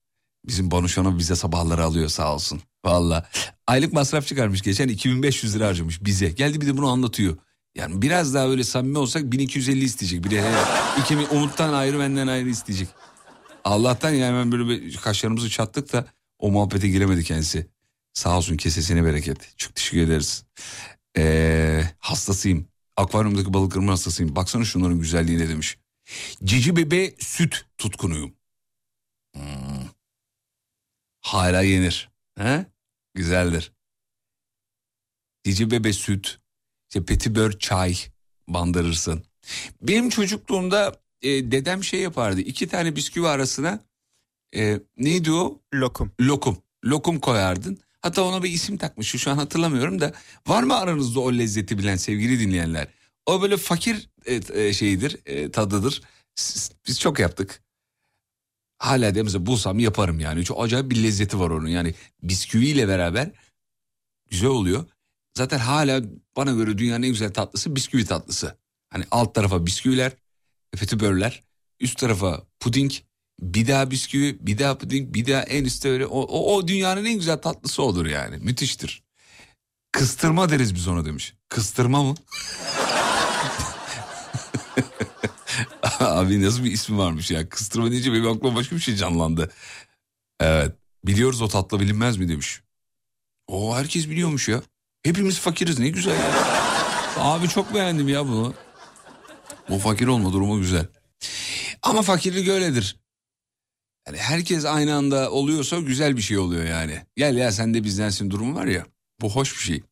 [0.47, 2.61] Bizim Banuşan'a bize sabahları alıyor sağ olsun.
[2.85, 3.29] Valla.
[3.67, 6.31] Aylık masraf çıkarmış geçen 2500 lira harcamış bize.
[6.31, 7.37] Geldi bir de bunu anlatıyor.
[7.77, 10.25] Yani biraz daha böyle samimi olsak 1250 isteyecek.
[10.25, 10.53] Bir de
[11.01, 12.89] ikimi Umut'tan ayrı benden ayrı isteyecek.
[13.65, 16.07] Allah'tan yani hemen böyle bir kaşlarımızı çattık da
[16.39, 17.67] o muhabbete giremedi kendisi.
[18.15, 19.59] Sağ olsun kesesine bereket.
[19.59, 20.45] Çok teşekkür ederiz.
[21.19, 22.69] Ee, hastasıyım.
[22.97, 24.37] Akvaryumdaki balıklarımın hastasıyım.
[24.37, 25.79] Baksana şunların güzelliğine demiş.
[26.45, 28.35] Cici bebe süt tutkunuyum.
[29.35, 29.43] Hmm.
[31.21, 32.11] Hala yenir.
[32.39, 32.67] He?
[33.15, 33.73] Güzeldir.
[35.45, 36.39] Cici bebe süt.
[36.89, 37.97] İşte petibör çay
[38.49, 39.23] bandırırsın.
[39.83, 42.41] Benim çocukluğumda e, dedem şey yapardı.
[42.41, 43.81] İki tane bisküvi arasına
[44.57, 45.61] e, neydi o?
[45.75, 46.13] Lokum.
[46.21, 46.59] Lokum.
[46.85, 47.79] Lokum koyardın.
[48.01, 49.17] Hatta ona bir isim takmış.
[49.17, 50.13] Şu an hatırlamıyorum da.
[50.47, 52.89] Var mı aranızda o lezzeti bilen sevgili dinleyenler?
[53.27, 56.03] O böyle fakir e, e, şeyidir, e, tadıdır.
[56.35, 57.63] S- Biz çok yaptık.
[58.79, 60.45] Hala de mesela bulsam yaparım yani.
[60.45, 61.69] Çok acayip bir lezzeti var onun.
[61.69, 63.31] Yani bisküviyle beraber
[64.31, 64.85] güzel oluyor.
[65.37, 66.03] Zaten hala
[66.37, 68.57] bana göre dünyanın en güzel tatlısı bisküvi tatlısı.
[68.91, 70.13] Hani alt tarafa bisküviler,
[70.73, 71.43] petibörler,
[71.81, 72.93] üst tarafa puding,
[73.41, 76.07] bir daha bisküvi, bir daha puding, bir daha en üstte öyle.
[76.07, 78.37] O, o, o dünyanın en güzel tatlısı olur yani.
[78.37, 79.03] Müthiştir.
[79.93, 81.35] Kıstırma deriz biz ona demiş.
[81.49, 82.15] Kıstırma mı?
[86.01, 87.49] Abi nasıl bir ismi varmış ya.
[87.49, 89.53] Kıstırma deyince benim aklıma başka bir şey canlandı.
[90.41, 90.77] Evet.
[91.05, 92.61] Biliyoruz o tatlı bilinmez mi demiş.
[93.47, 94.63] O herkes biliyormuş ya.
[95.07, 96.33] Hepimiz fakiriz ne güzel ya.
[97.17, 98.55] Abi çok beğendim ya bunu.
[99.69, 100.87] Bu fakir olma durumu güzel.
[101.83, 102.97] Ama fakirlik öyledir.
[104.07, 107.03] Yani herkes aynı anda oluyorsa güzel bir şey oluyor yani.
[107.17, 108.87] Gel ya sen de bizdensin durumu var ya.
[109.21, 109.83] Bu hoş bir şey.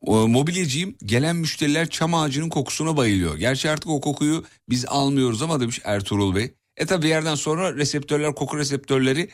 [0.00, 3.36] O, mobilyacıyım gelen müşteriler çam ağacının kokusuna bayılıyor.
[3.36, 6.54] Gerçi artık o kokuyu biz almıyoruz ama demiş Ertuğrul Bey.
[6.76, 9.30] E tabi bir yerden sonra reseptörler koku reseptörleri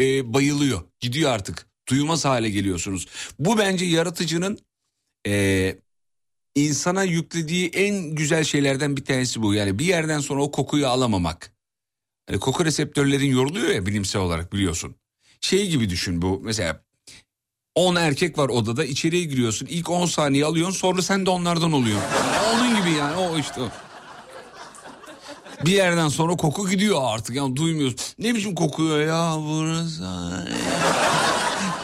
[0.00, 0.82] e, bayılıyor.
[1.00, 1.71] Gidiyor artık.
[1.88, 3.06] Duyulmaz hale geliyorsunuz.
[3.38, 4.58] Bu bence yaratıcının
[5.26, 5.76] e,
[6.54, 9.54] insana yüklediği en güzel şeylerden bir tanesi bu.
[9.54, 11.52] Yani bir yerden sonra o kokuyu alamamak.
[12.26, 14.94] Hani koku reseptörlerin yoruluyor ya bilimsel olarak biliyorsun.
[15.40, 16.82] Şey gibi düşün bu mesela
[17.74, 22.08] 10 erkek var odada içeriye giriyorsun ilk 10 saniye alıyorsun sonra sen de onlardan oluyorsun.
[22.54, 23.60] Onun gibi yani o işte.
[25.64, 28.00] Bir yerden sonra koku gidiyor artık yani duymuyorsun.
[28.18, 30.04] Ne biçim kokuyor ya burası.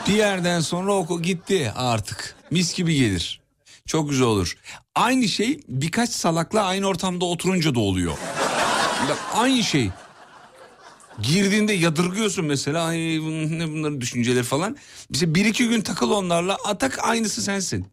[0.08, 2.34] Bir yerden sonra o koku gitti artık.
[2.50, 3.40] Mis gibi gelir.
[3.86, 4.56] Çok güzel olur.
[4.94, 8.12] Aynı şey birkaç salakla aynı ortamda oturunca da oluyor.
[9.08, 9.90] Bak, aynı şey.
[11.22, 14.76] Girdiğinde yadırgıyorsun mesela ay ne bunların düşünceleri falan.
[15.10, 17.86] Bize bir iki gün takıl onlarla atak aynısı sensin.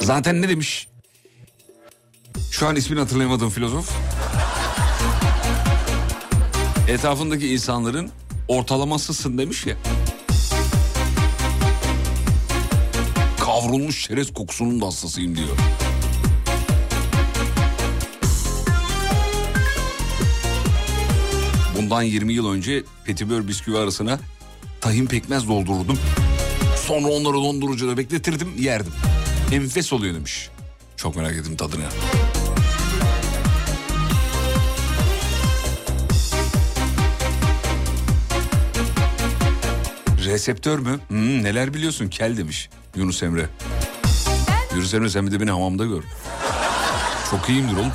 [0.00, 0.88] Zaten ne demiş?
[2.50, 3.90] Şu an ismini hatırlayamadığım filozof.
[6.88, 8.10] Etrafındaki insanların
[8.48, 9.76] ortalamasısın demiş ya.
[13.40, 15.56] Kavrulmuş çerez kokusunun da hastasıyım diyor.
[21.76, 24.18] Bundan 20 yıl önce petibör bisküvi arasına
[24.80, 25.98] tahin pekmez doldururdum.
[26.86, 28.92] Sonra onları dondurucuda bekletirdim yerdim.
[29.52, 30.50] Enfes oluyor demiş.
[30.96, 31.84] Çok merak ettim tadını.
[40.24, 40.98] Reseptör mü?
[41.08, 43.46] Hmm, neler biliyorsun kel demiş Yunus Emre.
[44.74, 46.02] Yunus Emre sen bir de beni hamamda gör.
[47.30, 47.92] Çok iyiyimdir oğlum.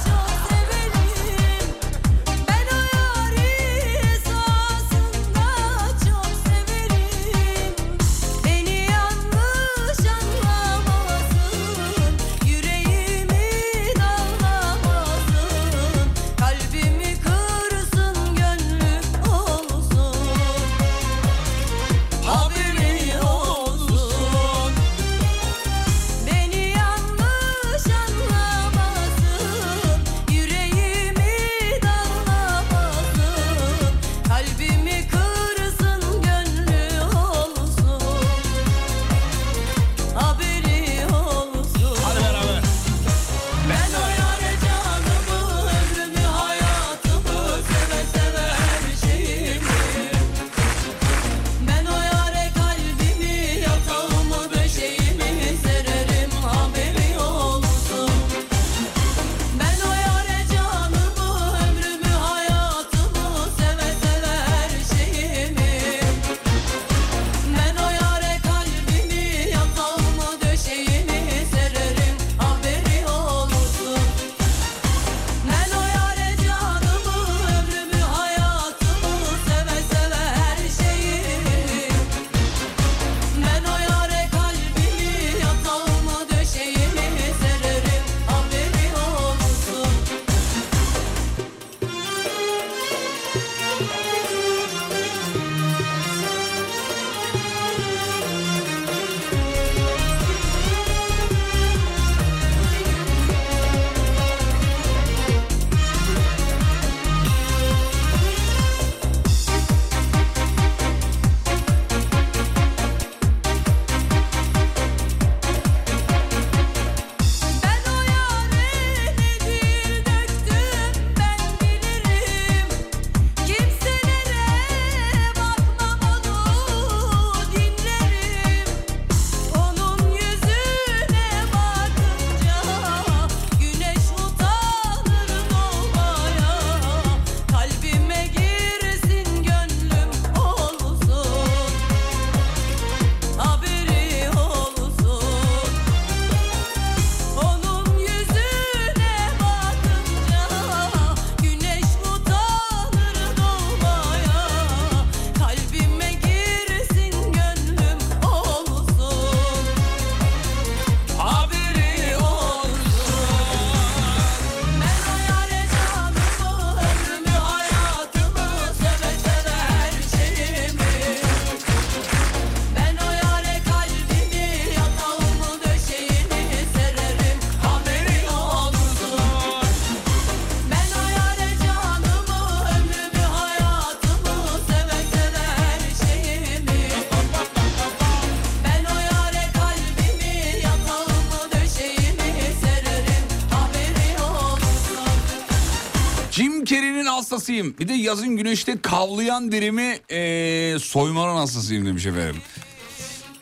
[197.31, 197.75] Hastasıyım.
[197.79, 202.41] Bir de yazın güneşte kavlayan derimi ee, soymanın hastasıyım demiş efendim.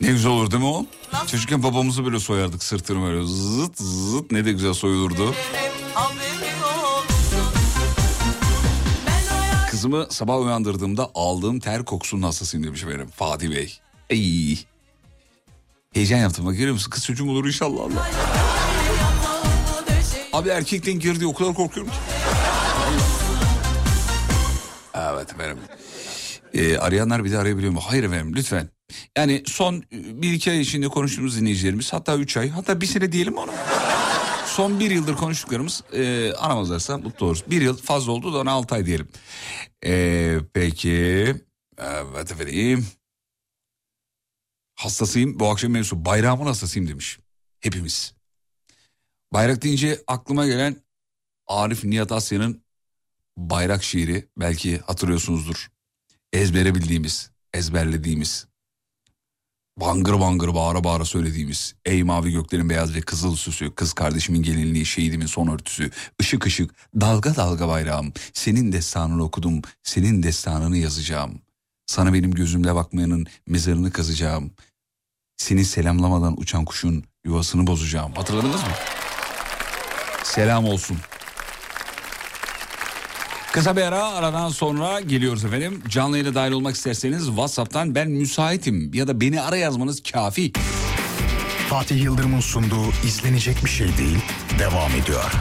[0.00, 0.86] Ne güzel olur değil mi o?
[1.26, 5.34] Çocukken babamızı böyle soyardık sırtını böyle zıt zıt ne de güzel soyulurdu.
[9.70, 13.78] Kızımı sabah uyandırdığımda aldığım ter kokusunun hastasıyım demiş efendim Fatih Bey.
[14.10, 14.64] Ey.
[15.94, 16.90] Heyecan yaptım bak görüyor musun?
[16.90, 18.10] Kız çocuğum olur inşallah Allah.
[20.32, 21.98] Abi erkekten girdi o kadar korkuyorum ki.
[24.98, 25.58] Evet efendim.
[26.54, 27.80] Ee, arayanlar bir de arayabiliyor mu?
[27.82, 28.68] Hayır efendim lütfen.
[29.16, 33.12] Yani son e, bir iki ay içinde konuştuğumuz dinleyicilerimiz hatta üç ay hatta bir sene
[33.12, 33.52] diyelim ona?
[34.46, 37.44] Son bir yıldır konuştuklarımız e, aramazlarsa mutlu oluruz.
[37.50, 39.08] Bir yıl fazla oldu da ona altı ay diyelim.
[39.84, 41.34] Ee, peki.
[41.78, 42.86] Evet efendim.
[44.74, 47.18] Hastasıyım bu akşam mevzu bayrağımın hastasıyım demiş.
[47.60, 48.14] Hepimiz.
[49.32, 50.76] Bayrak deyince aklıma gelen
[51.46, 52.62] Arif Nihat Asya'nın
[53.38, 55.68] bayrak şiiri belki hatırlıyorsunuzdur.
[56.32, 58.46] Ezbere bildiğimiz, ezberlediğimiz,
[59.76, 64.86] bangır bangır bağıra bağıra söylediğimiz Ey mavi göklerin beyaz ve kızıl süsü, kız kardeşimin gelinliği,
[64.86, 65.90] şehidimin son örtüsü,
[66.20, 66.70] ışık ışık,
[67.00, 71.42] dalga dalga bayrağım, senin destanını okudum, senin destanını yazacağım.
[71.86, 74.50] Sana benim gözümle bakmayanın mezarını kazacağım.
[75.36, 78.12] Seni selamlamadan uçan kuşun yuvasını bozacağım.
[78.12, 78.72] Hatırladınız mı?
[80.24, 80.98] Selam olsun.
[83.58, 85.82] Kısa bir ara aradan sonra geliyoruz efendim.
[85.88, 90.52] Canlı yayına dahil olmak isterseniz WhatsApp'tan ben müsaitim ya da beni ara yazmanız kafi.
[91.68, 94.18] Fatih Yıldırım'ın sunduğu izlenecek bir şey değil
[94.58, 95.32] devam ediyor.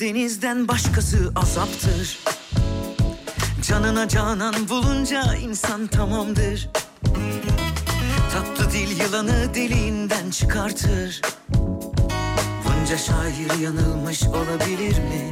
[0.00, 2.18] Denizden başkası azaptır.
[3.62, 6.68] Canına canan bulunca insan tamamdır.
[8.32, 11.20] Tatlı dil yılanı deliğinden çıkartır.
[12.64, 15.30] Bunca şair yanılmış olabilir mi?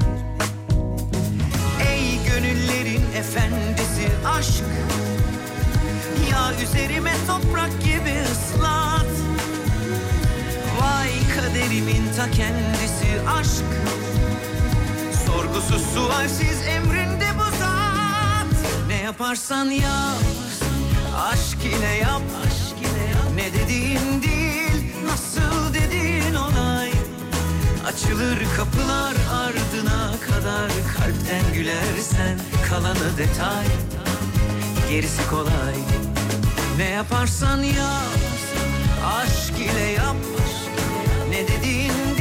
[1.91, 4.65] Ey gönüllerin efendisi aşk
[6.33, 9.07] Ya üzerime toprak gibi ıslat.
[10.81, 13.65] Vay kaderimin ta kendisi aşk
[15.37, 18.61] Sorgusuz sualsiz emrinde bu zat.
[18.89, 20.23] Ne yaparsan yap
[21.17, 22.23] Aşk ile yap.
[23.35, 26.91] Ne dediğin değil Nasıl dediğin olay
[27.87, 32.39] Açılır kapılar ardına kadar Kalpten gülersen
[32.71, 33.67] kalanı detay.
[34.91, 35.77] Gerisi kolay.
[36.77, 38.19] Ne yaparsan yap
[39.07, 40.17] Aşk ile yap.
[41.31, 42.16] Ne dediğin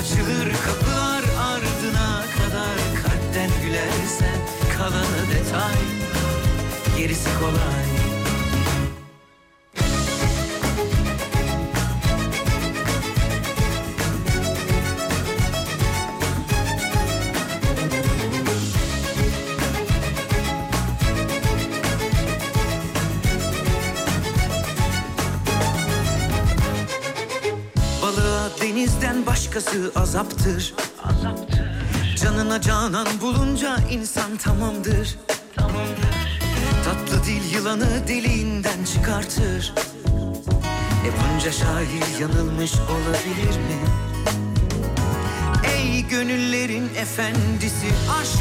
[0.00, 4.40] Açılır kapılar ardına kadar Kalpten gülersen
[4.76, 5.76] kalanı detay
[6.98, 8.09] Gerisi kolay
[29.60, 30.74] denizden başkası azaptır.
[32.16, 35.18] Canına canan bulunca insan tamamdır.
[36.84, 39.72] Tatlı dil yılanı deliğinden çıkartır.
[41.06, 43.80] E bunca şair yanılmış olabilir mi?
[45.64, 47.86] Ey gönüllerin efendisi
[48.20, 48.40] aşk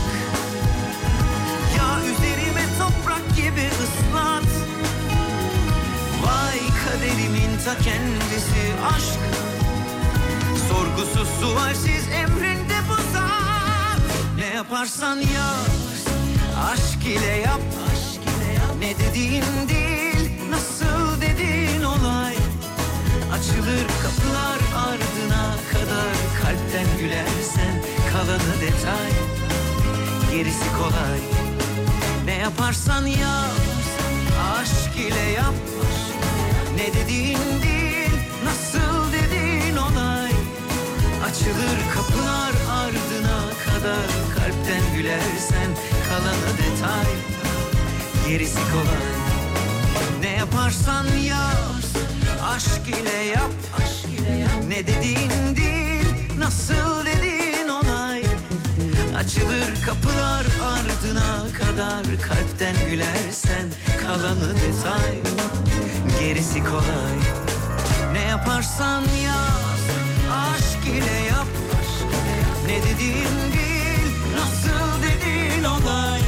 [1.78, 4.50] Ya üzerime toprak gibi ıslat
[6.24, 9.49] Vay kaderimin ta kendisi aşk
[11.00, 14.02] Sorgusuz sualsiz emrinde bu zat.
[14.38, 15.70] Ne yaparsan yap
[16.72, 17.62] Aşk ile yap.
[18.80, 22.36] Ne dediğin değil Nasıl dediğin olay.
[23.34, 29.12] Açılır kapılar ardına kadar Kalpten gülersen kalanı detay.
[30.32, 31.20] Gerisi kolay.
[32.26, 33.56] Ne yaparsan yap
[34.60, 35.54] Aşk ile yap.
[36.76, 37.79] Ne dediğin değil
[41.40, 45.70] Açılır kapılar ardına kadar Kalpten gülersen
[46.10, 47.14] kalanı detay.
[48.30, 49.10] Gerisi kolay.
[50.22, 51.68] Ne yaparsan yap
[52.44, 53.52] Aşk ile yap.
[54.68, 56.06] Ne dediğin değil
[56.38, 58.24] Nasıl dediğin olay
[59.18, 63.68] Açılır kapılar ardına kadar Kalpten gülersen
[64.06, 65.20] kalanı detay.
[66.20, 67.40] Gerisi kolay.
[68.60, 69.69] Yazarsan yaz Aşk
[70.98, 71.48] ile yap
[72.66, 76.22] Ne dediğin bil Nasıl dedin olay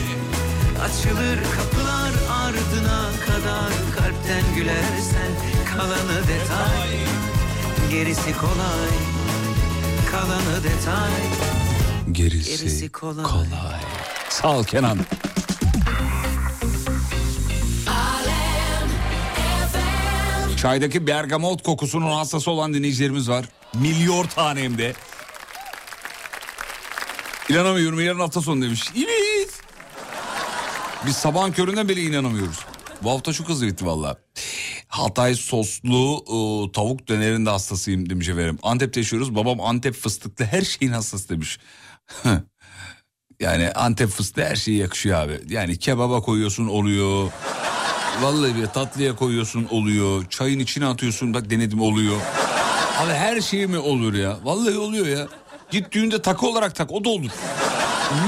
[0.83, 2.11] Açılır kapılar
[2.43, 5.31] ardına kadar Kalpten gülersen
[5.73, 6.89] kalanı detay
[7.91, 8.91] Gerisi kolay
[10.11, 11.11] Kalanı detay
[12.11, 13.23] Gerisi, Gerisi kolay.
[13.25, 13.79] kolay.
[14.29, 14.97] Sağ ol Kenan.
[20.57, 23.45] Çaydaki bergamot kokusunun hastası olan dinleyicilerimiz var.
[23.73, 24.93] Milyon tane hem de.
[27.49, 28.83] İnanamıyorum yarın hafta sonu demiş.
[28.95, 29.61] Evet.
[31.05, 32.59] Biz sabahın köründen beri inanamıyoruz.
[33.03, 34.17] Bu hafta çok hızlı bitti valla.
[34.87, 38.59] Hatay soslu e, tavuk dönerinde hastasıyım demiş efendim.
[38.63, 39.35] Antep'te yaşıyoruz.
[39.35, 41.59] Babam Antep fıstıklı her şeyin hastası demiş.
[43.39, 45.39] yani Antep fıstığı her şeye yakışıyor abi.
[45.49, 47.31] Yani kebaba koyuyorsun oluyor.
[48.21, 50.25] Vallahi bir tatlıya koyuyorsun oluyor.
[50.29, 52.17] Çayın içine atıyorsun bak denedim oluyor.
[53.01, 54.37] Abi her şey mi olur ya?
[54.43, 55.27] Vallahi oluyor ya.
[55.71, 57.29] Git düğünde takı olarak tak o da olur.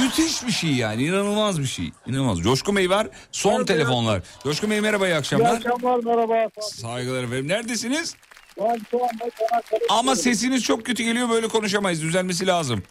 [0.02, 1.92] Müthiş bir şey yani inanılmaz bir şey.
[2.08, 2.40] İnanılmaz.
[2.40, 4.22] Coşku Bey var son telefonlar.
[4.44, 5.56] Coşku Bey merhaba iyi akşamlar.
[5.56, 6.62] akşamlar merhaba.
[6.62, 7.48] Saygılar efendim.
[7.48, 8.16] Neredesiniz?
[8.60, 12.02] Ben şu anda Çanakkale, Ama sesiniz çok kötü geliyor böyle konuşamayız.
[12.02, 12.84] Düzelmesi lazım.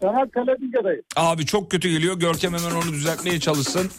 [0.00, 1.02] Çanakkale Bilge'deyim.
[1.16, 2.18] Abi çok kötü geliyor.
[2.18, 3.90] Görkem hemen onu düzeltmeye çalışsın.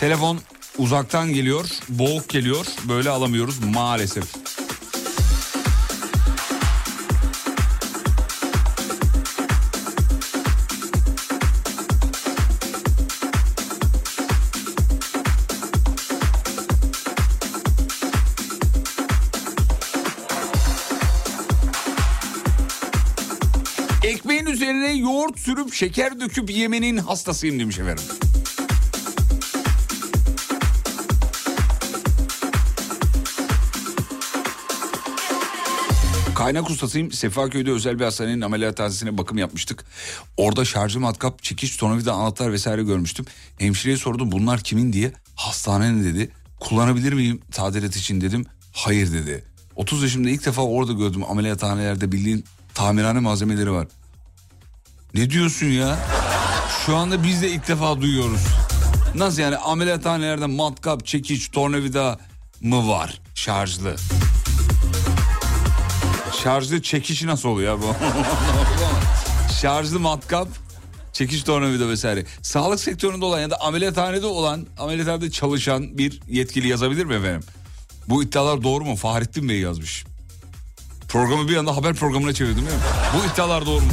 [0.00, 0.38] Telefon
[0.78, 1.64] uzaktan geliyor.
[1.88, 2.66] Boğuk geliyor.
[2.88, 4.24] Böyle alamıyoruz maalesef.
[24.68, 28.04] Üzerine yoğurt sürüp şeker döküp yemenin hastasıyım demiş efendim.
[36.34, 37.12] Kaynak ustasıyım.
[37.12, 39.84] Sefaköy'de özel bir hastanenin ameliyathanesine bakım yapmıştık.
[40.36, 43.26] Orada şarjı matkap, çekiç, tornavida, anahtar vesaire görmüştüm.
[43.58, 45.12] Hemşireye sordum bunlar kimin diye.
[45.34, 46.30] Hastane ne dedi.
[46.60, 48.46] Kullanabilir miyim tadilat için dedim.
[48.72, 49.44] Hayır dedi.
[49.76, 53.86] 30 yaşımda ilk defa orada gördüm ameliyathanelerde bildiğin tamirhane malzemeleri var.
[55.14, 55.98] Ne diyorsun ya?
[56.86, 58.40] Şu anda biz de ilk defa duyuyoruz.
[59.14, 62.18] Nasıl yani ameliyathanelerde matkap, çekiç, tornavida
[62.60, 63.96] mı var şarjlı?
[66.42, 67.94] Şarjlı çekiş nasıl oluyor bu?
[69.60, 70.48] Şarjlı matkap,
[71.12, 72.24] çekiş tornavida vesaire.
[72.42, 77.42] Sağlık sektöründe olan ya da ameliyathanede olan, ameliyathanede çalışan bir yetkili yazabilir mi efendim?
[78.08, 78.96] Bu iddialar doğru mu?
[78.96, 80.04] Fahrettin Bey yazmış.
[81.08, 82.82] Programı bir anda haber programına çevirdim değil mi?
[83.14, 83.92] Bu iddialar doğru mu?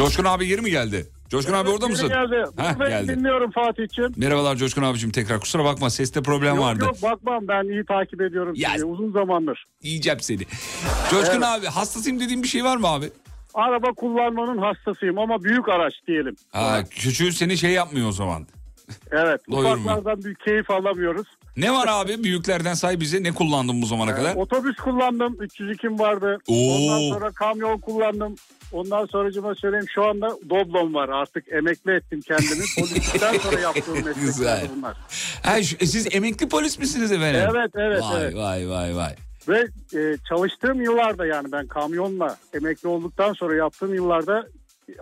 [0.00, 1.06] Coşkun abi geri mi geldi?
[1.30, 2.08] Coşkun abi orada mısın?
[2.08, 2.44] Geldi.
[2.56, 3.08] Heh, ben geldi.
[3.18, 4.12] dinliyorum Fatih'ciğim.
[4.16, 6.84] Merhabalar Coşkun abicim tekrar kusura bakma seste problem Yok vardı.
[6.84, 9.64] yok bakmam ben iyi takip ediyorum Ya- sizi uzun zamandır.
[9.82, 10.38] Yiyeceğim seni.
[11.10, 13.10] Coşkun abi hastasıyım dediğin bir şey var mı abi?
[13.54, 16.36] Araba kullanmanın hastasıyım ama büyük araç diyelim.
[16.52, 18.46] Ha, küçüğü seni şey yapmıyor o zaman.
[19.10, 21.26] Evet ufaklardan büyük keyif alamıyoruz.
[21.56, 24.34] Ne var abi büyüklerden say bize ne kullandın bu zamana kadar?
[24.34, 26.38] Otobüs kullandım 302'm vardı.
[26.48, 26.54] Oo.
[26.76, 28.34] Ondan sonra kamyon kullandım.
[28.72, 32.64] Ondan sonracıma söyleyeyim şu anda Doblom var artık emekli ettim kendimi.
[32.78, 34.96] Polislikten sonra yaptığım meslekler bunlar.
[35.42, 37.42] Ha, e, siz emekli polis misiniz efendim?
[37.50, 38.34] Evet evet vay, evet.
[38.34, 39.14] Vay vay vay.
[39.48, 39.68] Ve
[39.98, 44.46] e, çalıştığım yıllarda yani ben kamyonla emekli olduktan sonra yaptığım yıllarda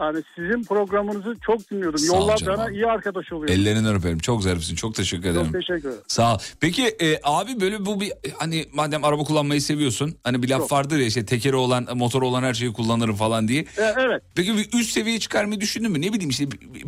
[0.01, 1.98] yani sizin programınızı çok dinliyordum.
[1.98, 2.74] Sağ ol Yollar bana abi.
[2.74, 3.48] iyi arkadaş oluyor.
[3.48, 5.44] Ellerinden öperim çok zarifsin çok teşekkür ederim.
[5.44, 6.02] Çok teşekkür ederim.
[6.09, 6.39] Sağ ol.
[6.60, 10.73] Peki e, abi böyle bu bir hani madem araba kullanmayı seviyorsun hani bir laf Çok.
[10.73, 13.60] vardır ya işte tekeri olan motoru olan her şeyi kullanırım falan diye.
[13.60, 14.23] E, evet.
[14.36, 16.01] Peki bir üst seviyeye çıkarmayı düşündün mü?
[16.01, 16.44] Ne bileyim işte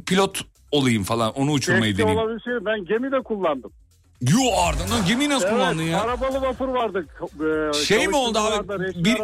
[0.07, 0.41] pilot
[0.71, 2.21] olayım falan onu uçurmayı Keşke deneyeyim.
[2.29, 2.65] olabilseydi.
[2.65, 3.71] Ben gemi de kullandım.
[4.21, 6.01] Yo ardından gemi nasıl kullandın ya?
[6.01, 7.07] Arabalı vapur vardı.
[7.71, 8.69] E, Şey mi oldu abi?
[9.05, 9.19] Bir,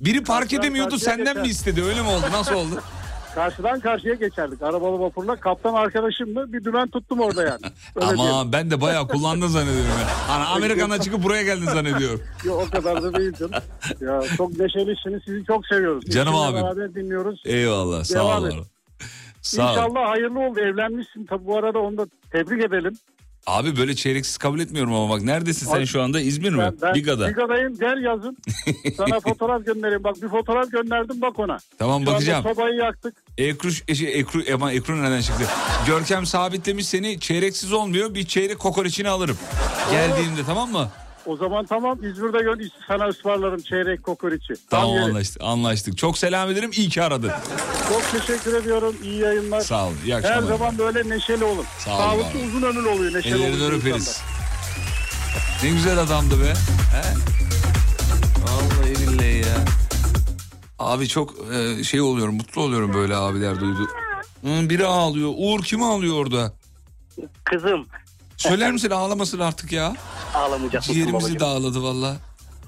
[0.00, 2.82] biri park edemiyordu senden mi istedi öyle mi oldu nasıl oldu?
[3.34, 5.36] Karşıdan karşıya geçerdik arabalı vapurla.
[5.36, 7.60] Kaptan arkadaşımla bir dümen tuttum orada yani.
[7.96, 8.34] Öyle diyelim.
[8.34, 10.28] Ama ben de bayağı kullandın zannediyorum ya.
[10.28, 12.20] Hani Amerikan'a çıkıp buraya geldin zannediyorum.
[12.44, 13.52] Yok, o kadar da değil canım.
[14.00, 15.22] Ya, çok neşelisiniz.
[15.24, 16.04] Sizi çok seviyoruz.
[16.04, 16.62] Canım abim.
[16.62, 17.42] Beraber dinliyoruz.
[17.44, 18.46] Eyvallah sağ Devam ol.
[18.48, 18.54] et.
[19.42, 19.70] Sağ.
[19.70, 20.60] İnşallah hayırlı oldu.
[20.60, 21.26] Evlenmişsin.
[21.26, 22.98] Tabii bu arada onu da tebrik edelim.
[23.46, 26.58] Abi böyle çeyreksiz kabul etmiyorum ama bak neredesin sen Abi, şu anda İzmir mi?
[26.58, 27.28] Ben, ben Biga'da.
[27.28, 27.78] Biga'dayım.
[27.78, 28.36] Gel yazın.
[28.96, 30.04] Sana fotoğraf göndereyim.
[30.04, 31.58] Bak bir fotoğraf gönderdim bak ona.
[31.78, 32.44] Tamam Şu bakacağım.
[32.44, 33.14] sobayı yaktık.
[33.38, 35.44] Ekru, şey, ekru, aman ekru nereden çıktı?
[35.86, 39.38] Görkem sabitlemiş seni çeyreksiz olmuyor bir çeyrek kokoreçini alırım.
[39.90, 40.88] Geldiğimde tamam mı?
[41.26, 44.54] O zaman tamam İzmir'de gör, sana ısmarlarım çeyrek kokoreçi.
[44.70, 45.98] Tam Tamam anlaştık, anlaştık.
[45.98, 47.32] Çok selam ederim iyi ki aradın.
[47.88, 48.96] Çok teşekkür ediyorum.
[49.02, 49.60] İyi yayınlar.
[49.60, 50.48] Sağ ol iyi Her akşamlar.
[50.48, 51.64] zaman böyle neşeli olun.
[51.78, 54.22] Sağ ol, Sağlıklı uzun ömürlü oluyor neşeli olunca öperiz.
[55.62, 56.48] Ne güzel adamdı be.
[56.92, 57.14] He?
[58.46, 59.64] Vallahi billahi ya.
[60.78, 63.88] Abi çok e, şey oluyorum mutlu oluyorum böyle abiler duydu.
[64.44, 65.30] Hı, biri ağlıyor.
[65.36, 66.52] Uğur kim ağlıyor orada?
[67.44, 67.86] Kızım
[68.48, 69.94] Söyler misin ağlamasın artık ya?
[70.34, 72.16] ağlamayacak Ciğerimizi dağladı valla.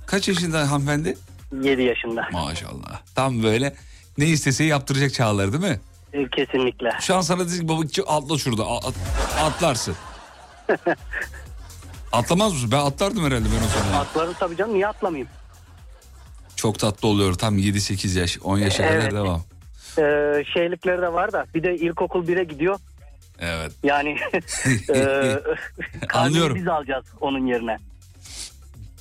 [0.07, 1.19] Kaç yaşında hanımefendi?
[1.62, 2.28] 7 yaşında.
[2.32, 3.01] Maşallah.
[3.15, 3.74] Tam böyle
[4.19, 5.81] ne istese yaptıracak çağlar değil mi?
[6.12, 6.90] E, Kesinlikle.
[7.01, 8.66] Şu an sana dedik babacık atla şurada.
[8.66, 8.94] At-
[9.43, 9.94] atlarsın.
[12.12, 12.69] Atlamaz mısın?
[12.73, 14.01] Ben atlardım herhalde ben o zaman.
[14.05, 15.28] Atlarım tabii canım niye atlamayayım?
[16.57, 17.35] Çok tatlı oluyor.
[17.35, 19.12] Tam 7-8 yaş, 10 yaşa kadar Evet.
[19.12, 19.43] devam.
[19.98, 22.78] Ee, şeylikleri de var da bir de ilkokul 1'e gidiyor.
[23.41, 23.73] Evet.
[23.83, 24.17] Yani
[24.95, 25.39] e,
[26.15, 26.57] Anlıyorum.
[26.57, 27.79] biz alacağız onun yerine.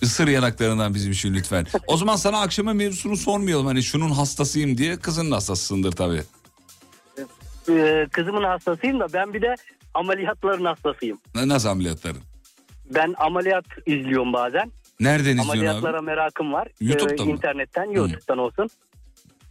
[0.02, 1.66] Isır yanaklarından bizim için lütfen.
[1.88, 3.66] O zaman sana akşama mevzusunu sormayalım.
[3.66, 4.98] Hani şunun hastasıyım diye.
[4.98, 6.22] Kızının hastasısındır tabii.
[7.70, 9.56] Ee, kızımın hastasıyım da ben bir de
[9.94, 11.18] ameliyatların hastasıyım.
[11.36, 12.22] Ne- Nasıl ameliyatların?
[12.96, 14.72] Ben ameliyat izliyorum bazen.
[15.00, 16.06] Nereden izliyorsun Ameliyatlara abi?
[16.06, 16.68] merakım var.
[16.82, 17.32] YouTube'da mı?
[17.32, 18.70] İnternetten, YouTube'dan olsun.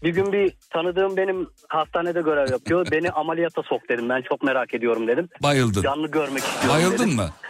[0.05, 2.86] Bir gün bir tanıdığım benim hastanede görev yapıyor.
[2.93, 4.09] Beni ameliyata sok dedim.
[4.09, 5.28] Ben çok merak ediyorum dedim.
[5.43, 5.82] Bayıldın.
[5.82, 7.16] Canlı görmek istiyorum Bayıldın dedim.
[7.16, 7.31] mı?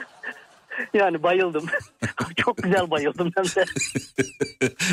[0.95, 1.67] Yani bayıldım.
[2.37, 3.65] çok güzel bayıldım ben de.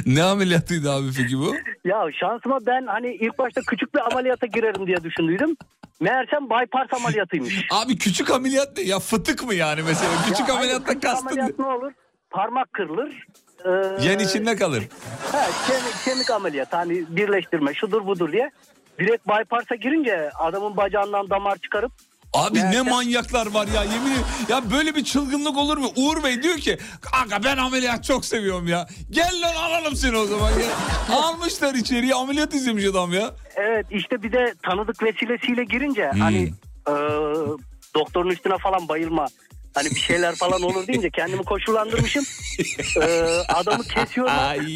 [0.05, 1.55] ne ameliyatıydı abi peki bu?
[1.85, 5.55] Ya şansıma ben hani ilk başta küçük bir ameliyata girerim diye düşündüydüm.
[5.99, 7.65] Meğersem bypass ameliyatıymış.
[7.71, 8.83] Abi küçük ameliyat ne?
[8.83, 10.11] Ya fıtık mı yani mesela?
[10.27, 11.91] Küçük Ya ameliyattan kastın ameliyat ne olur?
[12.29, 13.25] Parmak kırılır.
[13.65, 14.83] Ee, Yen içinde kalır.
[15.31, 18.51] Ha, kemik, kemik ameliyat hani birleştirme şudur budur diye.
[18.99, 21.91] Direkt bypass'a girince adamın bacağından damar çıkarıp
[22.33, 24.25] Abi ne manyaklar var ya yemin ederim.
[24.49, 25.87] Ya böyle bir çılgınlık olur mu?
[25.95, 28.87] Uğur Bey diyor ki kanka ben ameliyat çok seviyorum ya.
[29.09, 31.15] Gel lan alalım seni o zaman ya.
[31.17, 33.31] Almışlar içeriye ameliyat izlemiş adam ya.
[33.55, 36.19] evet işte bir de tanıdık vesilesiyle girince Hmm.
[36.19, 36.53] hani
[36.87, 36.93] e,
[37.95, 39.27] doktorun üstüne falan bayılma.
[39.73, 42.23] Hani bir şeyler falan olur deyince kendimi koşullandırmışım.
[43.01, 43.07] E,
[43.47, 44.51] adamı kesiyorlar.
[44.51, 44.67] Ay.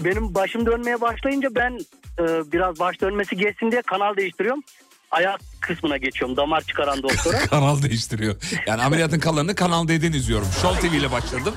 [0.00, 1.78] Benim başım dönmeye başlayınca ben
[2.18, 4.62] e, biraz baş dönmesi geçsin diye kanal değiştiriyorum.
[5.10, 7.38] Ayak kısmına geçiyorum damar çıkaran doktora.
[7.50, 8.36] Kanal değiştiriyor.
[8.66, 10.46] Yani ameliyatın kalanını Kanal D'den izliyorum.
[10.62, 11.54] Show TV ile başladım.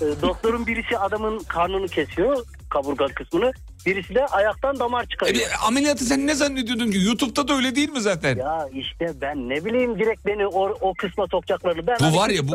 [0.00, 3.52] E, doktorun birisi adamın karnını kesiyor kaburga kısmını.
[3.86, 5.36] Birisi de ayaktan damar E çıkarıyor.
[5.36, 6.98] bir ameliyatı sen ne zannediyordun ki?
[6.98, 8.36] YouTube'da da öyle değil mi zaten?
[8.36, 11.86] Ya işte ben ne bileyim direkt beni o, o kısma sokacaklarını.
[11.86, 12.52] Ben Bu hani var ya bu,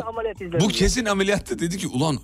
[0.60, 2.18] bu kesin ameliyatta dedi ki ulan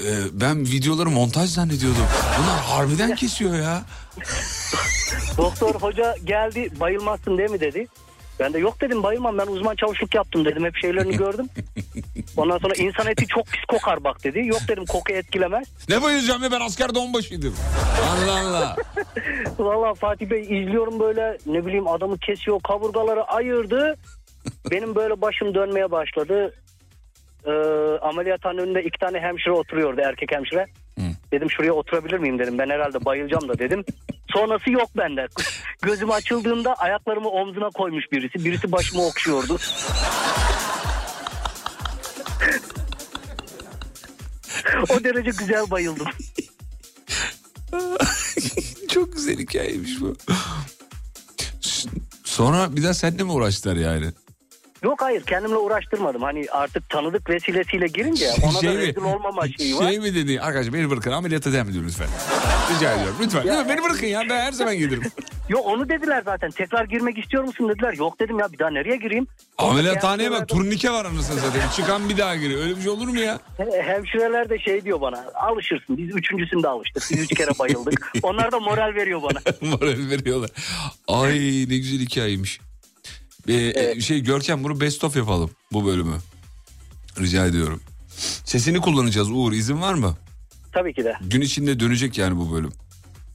[0.00, 2.06] e, ben videoları montaj zannediyordum.
[2.38, 3.82] Bunlar harbiden kesiyor ya.
[5.38, 7.86] Doktor hoca geldi bayılmazsın değil mi dedi.
[8.40, 11.46] Ben de yok dedim bayılmam ben uzman çavuşluk yaptım dedim hep şeylerini gördüm.
[12.36, 14.46] Ondan sonra insan eti çok pis kokar bak dedi.
[14.46, 15.68] Yok dedim koku etkilemez.
[15.88, 17.54] Ne bayılacağım ya ben askerde onbaşıydım.
[18.02, 18.76] Allah Allah.
[19.58, 23.96] Valla Fatih Bey izliyorum böyle ne bileyim adamı kesiyor kaburgaları ayırdı.
[24.70, 26.54] Benim böyle başım dönmeye başladı.
[27.46, 27.50] Ee,
[28.02, 30.66] ameliyathanın önünde iki tane hemşire oturuyordu erkek hemşire.
[31.32, 32.58] Dedim şuraya oturabilir miyim dedim.
[32.58, 33.84] Ben herhalde bayılacağım da dedim.
[34.32, 35.26] Sonrası yok bende.
[35.82, 38.44] Gözüm açıldığımda ayaklarımı omzuna koymuş birisi.
[38.44, 39.56] Birisi başımı okşuyordu.
[44.90, 46.06] o derece güzel bayıldım.
[48.88, 50.16] Çok güzel hikayeymiş bu.
[52.24, 54.12] Sonra bir daha seninle mi uğraştılar yani?
[54.86, 56.22] Yok hayır kendimle uğraştırmadım.
[56.22, 59.88] Hani artık tanıdık vesilesiyle girince ona da rezil olmama şeyi var.
[59.88, 60.40] şey mi dedi?
[60.40, 62.08] Arkadaşlar beni bırakın ameliyata devam ediyorum lütfen.
[62.76, 63.42] Rica ediyorum lütfen.
[63.42, 65.02] lütfen beni bırakın ya ben her zaman gelirim.
[65.48, 66.50] Yok onu dediler zaten.
[66.50, 67.92] Tekrar girmek istiyor musun dediler.
[67.92, 69.26] Yok dedim ya bir daha nereye gireyim?
[69.58, 71.66] Ameliyathaneye bak turnike var anasını satayım.
[71.76, 72.60] Çıkan bir daha giriyor.
[72.60, 73.38] Öyle bir şey olur mu ya?
[73.56, 78.12] He- Hemşireler de şey diyor bana alışırsın biz üçüncüsünde alıştık biz üç kere bayıldık.
[78.22, 79.38] Onlar da moral veriyor bana.
[79.70, 80.50] Moral veriyorlar.
[81.08, 81.34] Ay
[81.68, 82.60] ne güzel hikayeymiş.
[83.48, 83.54] Ee,
[83.96, 86.16] e, Şey Görkem bunu best of yapalım bu bölümü.
[87.20, 87.80] Rica ediyorum.
[88.44, 90.16] Sesini kullanacağız Uğur izin var mı?
[90.72, 91.14] Tabii ki de.
[91.20, 92.72] Gün içinde dönecek yani bu bölüm.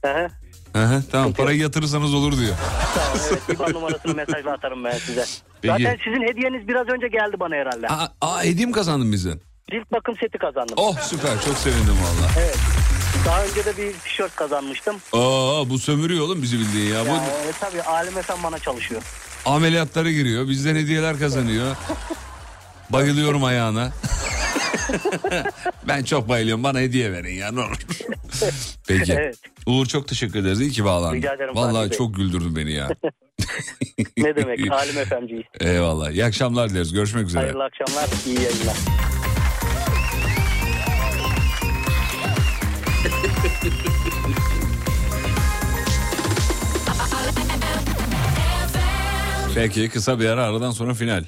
[0.04, 0.28] Hı hı.
[0.72, 2.54] Hı hı, tamam parayı yatırırsanız olur diyor.
[2.94, 5.24] Tamam, evet İBAN numarasını mesajla atarım ben size.
[5.62, 5.72] Peki.
[5.82, 7.88] Zaten sizin hediyeniz biraz önce geldi bana herhalde.
[7.88, 9.40] Aa, aa hediye mi kazandın bizden?
[9.70, 10.74] Cilt bakım seti kazandım.
[10.76, 12.30] Oh süper çok sevindim valla.
[12.38, 12.58] Evet.
[13.26, 14.96] Daha önce de bir tişört kazanmıştım.
[15.12, 17.04] Aa bu sömürüyor oğlum bizi bildiğin ya.
[17.04, 19.02] Bu Ya, e, tabii Alim Efem bana çalışıyor.
[19.46, 21.76] Ameliyatlara giriyor bizden hediyeler kazanıyor.
[22.90, 23.92] Bayılıyorum ayağına.
[25.88, 27.86] ben çok bayılıyorum bana hediye verin ya ne olur.
[28.88, 29.12] Peki.
[29.12, 29.36] Evet.
[29.66, 30.60] Uğur çok teşekkür ederiz.
[30.60, 31.16] İyi ki bağlandın.
[31.16, 32.88] Rica ederim Vallahi Fatih çok güldürdün beni ya.
[34.16, 35.44] Ne demek Alim Efemciyiz.
[35.60, 36.10] Eyvallah.
[36.10, 36.92] İyi akşamlar dileriz.
[36.92, 37.42] Görüşmek üzere.
[37.42, 38.76] Hayırlı akşamlar, iyi yayınlar.
[49.54, 51.24] Peki kısa bir ara aradan sonra final.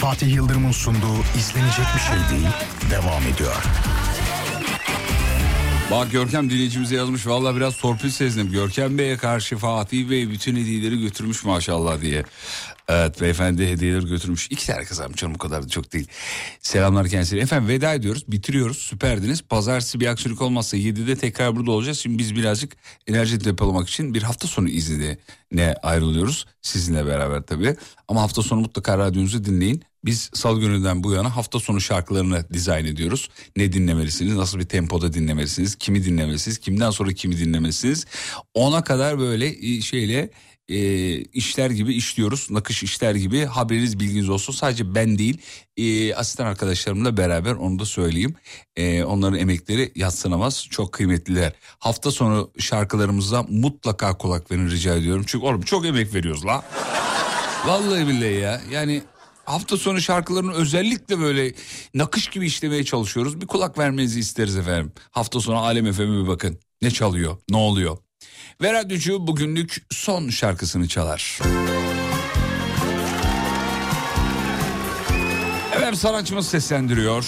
[0.00, 2.48] Fatih Yıldırım'ın sunduğu izlenecek bir şey değil
[2.90, 3.62] devam ediyor.
[5.90, 7.26] Bak Görkem dinleyicimize yazmış.
[7.26, 8.52] Vallahi biraz torpil sezdim.
[8.52, 12.24] Görkem Bey'e karşı Fatih Bey bütün hediyeleri götürmüş maşallah diye.
[12.88, 14.46] Evet beyefendi hediyeleri götürmüş.
[14.50, 16.08] İki tane kazanmış canım o kadar da çok değil.
[16.60, 17.40] Selamlar kendisine.
[17.40, 18.24] Efendim veda ediyoruz.
[18.28, 18.78] Bitiriyoruz.
[18.78, 19.42] Süperdiniz.
[19.42, 21.98] Pazartesi bir aksilik olmazsa 7'de tekrar burada olacağız.
[21.98, 26.46] Şimdi biz birazcık enerji depolamak için bir hafta sonu iznine ayrılıyoruz.
[26.62, 27.76] Sizinle beraber tabii.
[28.08, 29.82] Ama hafta sonu mutlaka radyonuzu dinleyin.
[30.08, 33.28] Biz salı gününden bu yana hafta sonu şarkılarını dizayn ediyoruz.
[33.56, 38.06] Ne dinlemelisiniz, nasıl bir tempoda dinlemelisiniz, kimi dinlemelisiniz, kimden sonra kimi dinlemelisiniz.
[38.54, 40.30] Ona kadar böyle e, şeyle
[40.68, 40.78] e,
[41.18, 42.50] işler gibi işliyoruz.
[42.50, 44.52] Nakış işler gibi haberiniz bilginiz olsun.
[44.52, 45.38] Sadece ben değil
[45.76, 48.34] e, asistan arkadaşlarımla beraber onu da söyleyeyim.
[48.76, 50.66] E, onların emekleri yatsınamaz.
[50.70, 51.52] Çok kıymetliler.
[51.78, 55.24] Hafta sonu şarkılarımıza mutlaka kulak verin rica ediyorum.
[55.26, 56.64] Çünkü oğlum çok emek veriyoruz la.
[57.66, 58.60] Vallahi billahi ya.
[58.70, 59.02] Yani
[59.48, 61.54] hafta sonu şarkılarını özellikle böyle
[61.94, 63.40] nakış gibi işlemeye çalışıyoruz.
[63.40, 64.92] Bir kulak vermenizi isteriz efendim.
[65.10, 66.58] Hafta sonu Alem FM'e bir bakın.
[66.82, 67.98] Ne çalıyor, ne oluyor?
[68.62, 71.38] Ve radyocu bugünlük son şarkısını çalar.
[75.72, 77.26] Efendim sanatçımız seslendiriyor.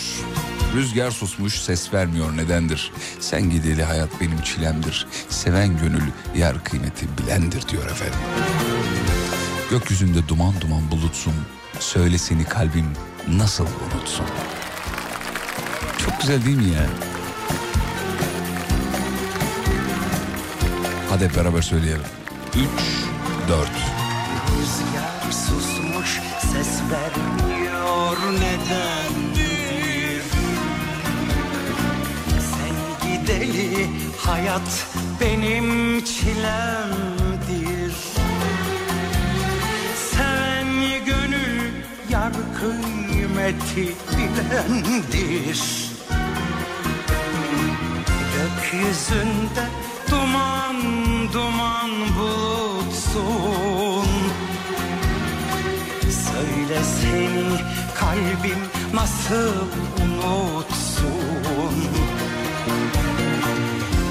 [0.76, 2.92] Rüzgar susmuş ses vermiyor nedendir?
[3.20, 5.06] Sen gideli hayat benim çilemdir.
[5.28, 6.02] Seven gönül
[6.36, 8.20] yer kıymeti bilendir diyor efendim.
[9.70, 11.34] Gökyüzünde duman duman bulutsun.
[11.80, 12.86] Söyle seni kalbim
[13.28, 14.26] nasıl unutsun?
[15.98, 16.86] Çok güzel değil mi ya?
[21.10, 22.02] Hadi hep beraber söyleyelim.
[22.48, 22.60] 3,
[23.48, 23.68] 4.
[24.58, 26.20] Rüzgar susmuş
[26.52, 30.22] ses vermiyor nedendir
[32.40, 33.86] Sen gideli
[34.18, 34.86] hayat
[35.20, 37.29] benim çilemdir
[42.34, 45.60] yar kıymeti bilendir.
[48.36, 49.64] Gökyüzünde
[50.10, 50.76] duman
[51.32, 54.06] duman bulutsun.
[56.02, 57.60] Söyle seni
[57.94, 58.58] kalbim
[58.94, 59.66] nasıl
[60.02, 61.74] unutsun?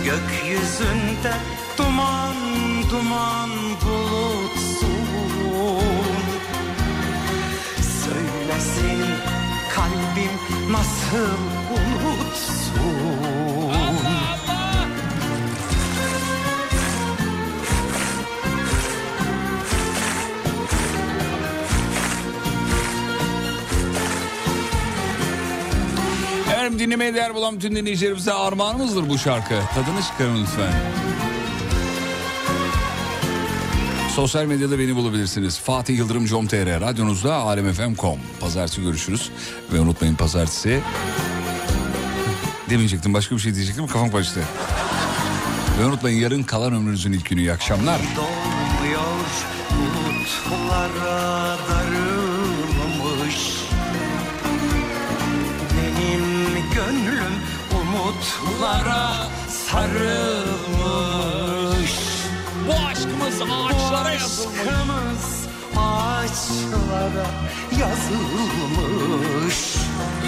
[0.06, 1.34] Gökyüzünde
[1.78, 2.36] duman
[2.92, 3.50] duman
[3.86, 4.39] bulutsun
[8.60, 9.12] seni
[9.76, 10.32] kalbim
[10.72, 11.38] nasıl
[11.72, 12.60] unutsun
[26.52, 29.56] Efendim dinlemeye değer bulan bütün dinleyicilerimize armağanımızdır bu şarkı.
[29.76, 30.74] Tadını çıkarın lütfen.
[34.20, 35.60] Sosyal medyada beni bulabilirsiniz.
[35.60, 39.32] Fatih Yıldırım Com.tr Radyonuzda alemfm.com Pazartesi görüşürüz.
[39.74, 40.82] Ve unutmayın pazartesi...
[42.70, 44.40] Demeyecektim başka bir şey diyecektim kafam karıştı.
[45.80, 47.40] Ve unutmayın yarın kalan ömrünüzün ilk günü.
[47.40, 48.02] İyi akşamlar.
[55.78, 57.34] Benim gönlüm
[57.72, 60.39] umutlara sarılmış
[63.46, 65.24] ağaçlara yazılmış.
[65.78, 67.28] Ağaçlara
[67.80, 69.56] yazılmış.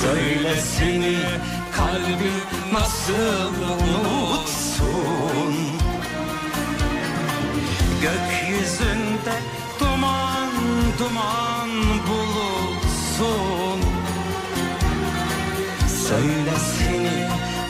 [0.00, 1.18] Söyle seni
[1.76, 2.40] kalbim
[2.72, 5.54] nasıl unutsun?
[8.02, 9.34] Gökyüzünde
[9.80, 10.50] duman
[10.98, 11.59] duman
[16.10, 17.28] Söyle seni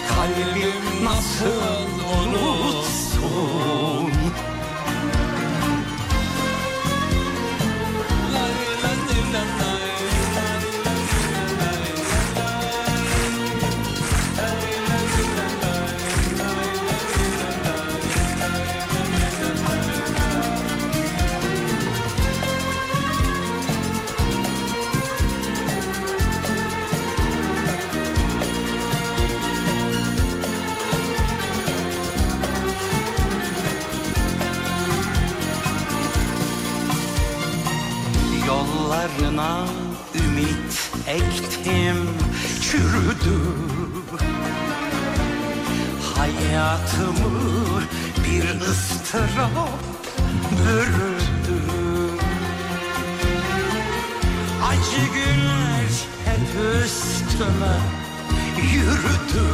[0.09, 1.87] kalbim nasıl
[2.21, 4.10] unutsun
[41.11, 42.09] ektim
[42.63, 43.41] çürüdü.
[46.17, 47.83] Hayatımı
[48.25, 49.69] bir ıstırap
[50.53, 51.31] bürüdü
[54.69, 55.93] Acı günler
[56.25, 57.77] hep üstüme
[58.73, 59.47] yürüdü.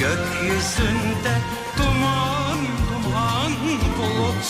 [0.00, 1.36] Gökyüzünde
[1.78, 2.58] duman
[2.92, 3.52] duman
[3.98, 4.44] bulut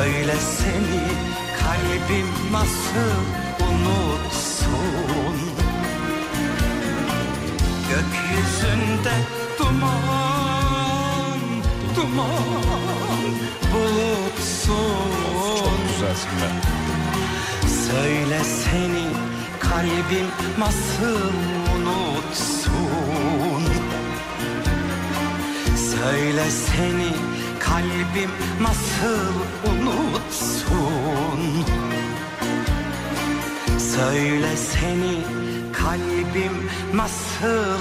[0.00, 1.02] Söyle seni
[1.60, 3.20] kalbim nasıl
[3.64, 5.36] unutsun?
[7.88, 9.14] Gökyüzünde
[9.58, 11.40] duman,
[11.96, 13.34] duman
[13.72, 15.10] bulutsun.
[15.58, 16.48] Çok güzelsin be.
[17.68, 19.06] Söyle seni
[19.60, 20.26] kalbim
[20.58, 21.20] nasıl
[21.76, 23.64] unutsun?
[25.76, 27.29] Söyle seni
[27.70, 28.30] kalbim
[28.60, 29.34] nasıl
[29.70, 31.40] unutsun
[33.78, 35.22] Söyle seni
[35.72, 37.80] kalbim nasıl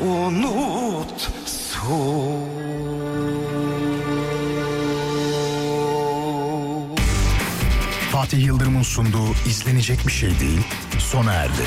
[0.00, 1.28] unutsun
[8.12, 10.60] Fatih Yıldırım'ın sunduğu izlenecek bir şey değil
[10.98, 11.62] sona erdi.